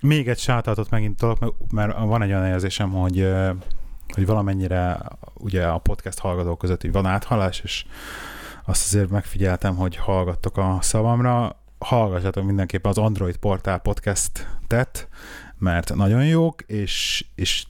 Még 0.02 0.28
egy 0.28 0.40
sátatot 0.40 0.90
megint 0.90 1.18
tudok, 1.18 1.56
mert 1.72 1.98
van 1.98 2.22
egy 2.22 2.30
olyan 2.30 2.46
érzésem, 2.46 2.92
hogy, 2.92 3.28
hogy 4.14 4.26
valamennyire 4.26 5.00
ugye 5.34 5.66
a 5.66 5.78
podcast 5.78 6.20
hallgatók 6.20 6.58
között 6.58 6.84
így 6.84 6.92
van 6.92 7.06
áthalás, 7.06 7.60
és 7.60 7.86
azt 8.66 8.86
azért 8.86 9.10
megfigyeltem, 9.10 9.76
hogy 9.76 9.96
hallgattok 9.96 10.58
a 10.58 10.78
szavamra. 10.82 11.56
Hallgassátok 11.80 12.46
mindenképpen 12.46 12.92
az 12.92 12.98
Android 12.98 13.38
Portál 13.38 13.80
podcast-et, 13.80 15.08
mert 15.58 15.96
nagyon 15.96 16.26
jók, 16.26 16.62
és, 16.62 17.26
és 17.36 17.66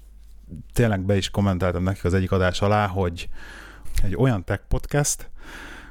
tényleg 0.74 1.02
be 1.02 1.18
is 1.18 1.30
kommentáltam 1.30 1.84
nekik 1.84 2.04
az 2.04 2.14
egyik 2.14 2.32
adás 2.32 2.62
alá, 2.62 2.88
hogy 2.88 3.30
egy 4.04 4.16
olyan 4.16 4.44
tech 4.44 4.62
podcast, 4.68 5.30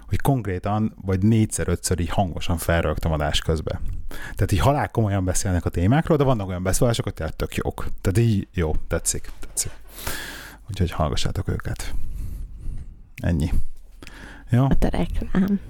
hogy 0.06 0.20
konkrétan 0.20 0.94
vagy 1.02 1.22
négyszer-ötször 1.22 2.00
így 2.00 2.08
hangosan 2.08 2.56
felrögtem 2.56 3.12
adás 3.12 3.40
közbe. 3.40 3.80
Tehát 4.08 4.52
így 4.52 4.58
halál 4.58 4.88
komolyan 4.88 5.24
beszélnek 5.24 5.64
a 5.64 5.70
témákról, 5.70 6.16
de 6.16 6.24
vannak 6.24 6.48
olyan 6.48 6.62
beszólások, 6.62 7.04
hogy 7.04 7.34
tök 7.36 7.54
jók. 7.54 7.86
Tehát 8.00 8.28
így 8.28 8.48
jó, 8.52 8.74
tetszik, 8.88 9.30
tetszik. 9.40 9.72
Úgyhogy 10.70 10.90
hallgassátok 10.90 11.48
őket. 11.48 11.94
Ennyi. 13.22 13.52
Jó? 14.50 14.64
A 14.64 14.74
te 14.74 14.88
reklám. 14.88 15.60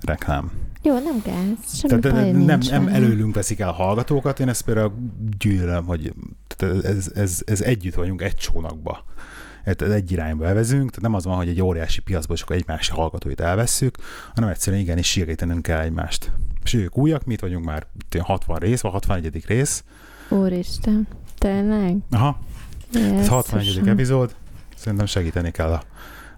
Reklám. 0.00 0.67
Jó, 0.82 0.98
nem 0.98 1.22
kell. 1.22 1.54
Semmi 1.72 2.00
Tehát 2.00 2.20
baj 2.20 2.30
nem, 2.30 2.46
nincs 2.46 2.70
nem 2.70 2.86
előlünk 2.88 3.34
veszik 3.34 3.60
el 3.60 3.70
hallgatókat, 3.72 4.40
én 4.40 4.48
ezt 4.48 4.62
például 4.62 4.92
gyűlölöm, 5.38 5.84
hogy 5.84 6.12
tehát 6.46 6.84
ez, 6.84 7.10
ez, 7.14 7.40
ez 7.44 7.60
együtt 7.60 7.94
vagyunk 7.94 8.22
egy 8.22 8.34
csónakba. 8.34 9.04
Ez 9.64 9.90
egy 9.90 10.12
irányba 10.12 10.46
elvezünk, 10.46 10.88
tehát 10.88 11.00
nem 11.00 11.14
az 11.14 11.24
van, 11.24 11.36
hogy 11.36 11.48
egy 11.48 11.62
óriási 11.62 12.00
piacból 12.00 12.36
csak 12.36 12.50
egymás 12.50 12.88
hallgatóit 12.88 13.40
elvesszük, 13.40 13.96
hanem 14.34 14.50
egyszerűen 14.50 14.82
igenis 14.82 15.06
sírítenünk 15.06 15.62
kell 15.62 15.80
egymást. 15.80 16.32
És 16.64 16.74
ők 16.74 16.98
újak, 16.98 17.24
mi 17.24 17.32
itt 17.32 17.40
vagyunk 17.40 17.64
már 17.64 17.86
60 18.18 18.58
rész, 18.58 18.80
vagy 18.80 18.92
61. 18.92 19.44
rész. 19.46 19.84
Úristen. 20.28 21.06
Tényleg? 21.38 21.96
Aha, 22.10 22.38
ez 22.92 23.28
61. 23.28 23.64
Jesszusom. 23.64 23.88
epizód. 23.88 24.34
Szerintem 24.76 25.06
segíteni 25.06 25.50
kell 25.50 25.72
a 25.72 25.82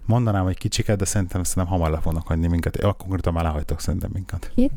Mondanám, 0.06 0.44
hogy 0.44 0.58
kicsiket, 0.58 0.98
de 0.98 1.04
szerintem, 1.04 1.42
szerintem 1.42 1.72
hamar 1.72 1.90
le 1.90 2.00
fognak 2.00 2.26
hagyni 2.26 2.46
minket. 2.46 2.76
Ja, 2.76 2.92
konkrétan 2.92 3.32
már 3.32 3.44
lehagytak 3.44 3.80
szerintem 3.80 4.10
minket. 4.12 4.50
Kit? 4.54 4.72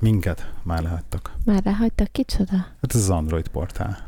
Minket 0.00 0.52
már 0.62 0.82
lehagytak. 0.82 1.34
Már 1.44 1.60
lehagytak 1.64 2.12
kicsoda? 2.12 2.56
Hát 2.56 2.94
ez 2.94 3.00
az 3.00 3.10
Android 3.10 3.48
portál. 3.48 3.98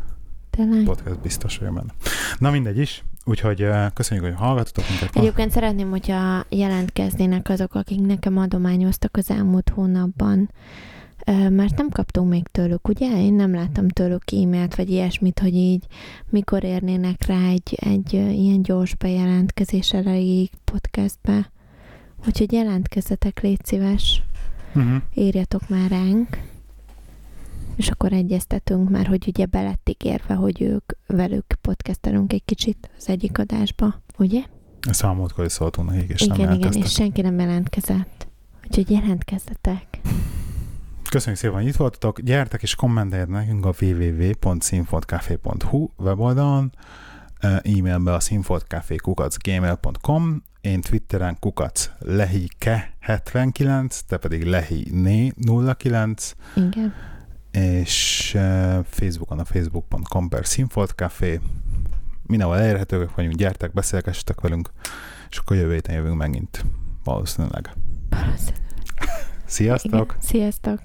Tényleg? 0.50 0.84
Podcast 0.84 1.18
biztos 1.18 1.58
vagyok 1.58 1.74
benne. 1.74 1.92
Na 2.38 2.50
mindegy 2.50 2.78
is. 2.78 3.04
Úgyhogy 3.24 3.66
köszönjük, 3.94 4.26
hogy 4.26 4.34
hallgatotok 4.36 4.84
minket. 4.88 5.16
Egyébként 5.16 5.50
szeretném, 5.50 5.90
hogyha 5.90 6.44
jelentkeznének 6.48 7.48
azok, 7.48 7.74
akik 7.74 8.00
nekem 8.00 8.36
adományoztak 8.38 9.16
az 9.16 9.30
elmúlt 9.30 9.68
hónapban, 9.68 10.50
mert 11.26 11.76
nem 11.76 11.88
kaptunk 11.88 12.28
még 12.28 12.46
tőlük, 12.48 12.88
ugye? 12.88 13.22
Én 13.22 13.34
nem 13.34 13.54
láttam 13.54 13.88
tőlük 13.88 14.22
e-mailt, 14.32 14.74
vagy 14.74 14.90
ilyesmit, 14.90 15.38
hogy 15.38 15.54
így 15.54 15.86
mikor 16.30 16.64
érnének 16.64 17.26
rá 17.26 17.48
egy, 17.48 17.74
egy 17.80 18.12
ilyen 18.12 18.62
gyors 18.62 18.94
bejelentkezés 18.94 19.92
erejéig 19.92 20.50
podcastbe. 20.64 21.50
Úgyhogy 22.26 22.52
jelentkezzetek, 22.52 23.40
légy 23.40 23.64
szíves, 23.64 24.22
Uh-huh. 24.74 25.02
írjatok 25.14 25.68
már 25.68 25.90
ránk, 25.90 26.38
és 27.76 27.88
akkor 27.88 28.12
egyeztetünk 28.12 28.90
már, 28.90 29.06
hogy 29.06 29.24
ugye 29.28 29.46
belett 29.46 29.88
ígérve, 29.88 30.34
hogy 30.34 30.62
ők 30.62 30.92
velük 31.06 31.44
podcastelünk 31.60 32.32
egy 32.32 32.44
kicsit 32.44 32.90
az 32.98 33.08
egyik 33.08 33.38
adásba, 33.38 34.02
ugye? 34.18 34.42
Ezt 34.88 35.02
már 35.02 35.14
múltkor 35.14 35.44
is 35.44 35.52
szóltunk 35.52 35.90
nekik, 35.90 36.10
és 36.10 36.20
igen, 36.20 36.36
nem 36.36 36.44
igen, 36.46 36.54
jelentkeztek. 36.54 36.84
és 36.84 36.92
senki 36.92 37.20
nem 37.20 37.38
jelentkezett. 37.38 38.28
Úgyhogy 38.66 38.90
jelentkezzetek. 38.90 40.00
Köszönjük 41.12 41.40
szépen, 41.40 41.56
hogy 41.56 41.66
itt 41.66 41.76
voltatok. 41.76 42.20
Gyertek 42.20 42.62
és 42.62 42.74
kommenteljetek 42.74 43.34
nekünk 43.34 43.66
a 43.66 43.74
www.színfoltcafé.hu 43.80 45.88
weboldalon, 45.96 46.72
e-mailbe 47.40 48.14
a 48.14 48.20
színfoltcafé.gmail.com 48.20 50.42
én 50.60 50.80
Twitteren 50.80 51.36
kukac 51.40 51.90
lehike79, 52.00 54.00
te 54.08 54.16
pedig 54.16 54.42
lehiné09, 54.46 56.32
Igen. 56.54 56.94
és 57.50 58.30
Facebookon 58.84 59.38
a 59.38 59.44
facebook.com 59.44 60.28
per 60.28 60.46
színfoltcafé. 60.46 61.40
Mindenhol 62.26 62.58
elérhetők 62.58 63.14
vagyunk, 63.14 63.34
gyertek, 63.34 63.72
beszélgessetek 63.72 64.40
velünk, 64.40 64.70
és 65.30 65.38
akkor 65.38 65.56
jövő 65.56 65.72
héten 65.72 65.94
jövünk 65.94 66.16
megint. 66.16 66.64
Valószínűleg. 67.04 67.70
Valószínűleg. 68.10 68.60
Sziasztok! 69.52 69.92
Igen. 69.92 70.16
Sziasztok! 70.20 70.80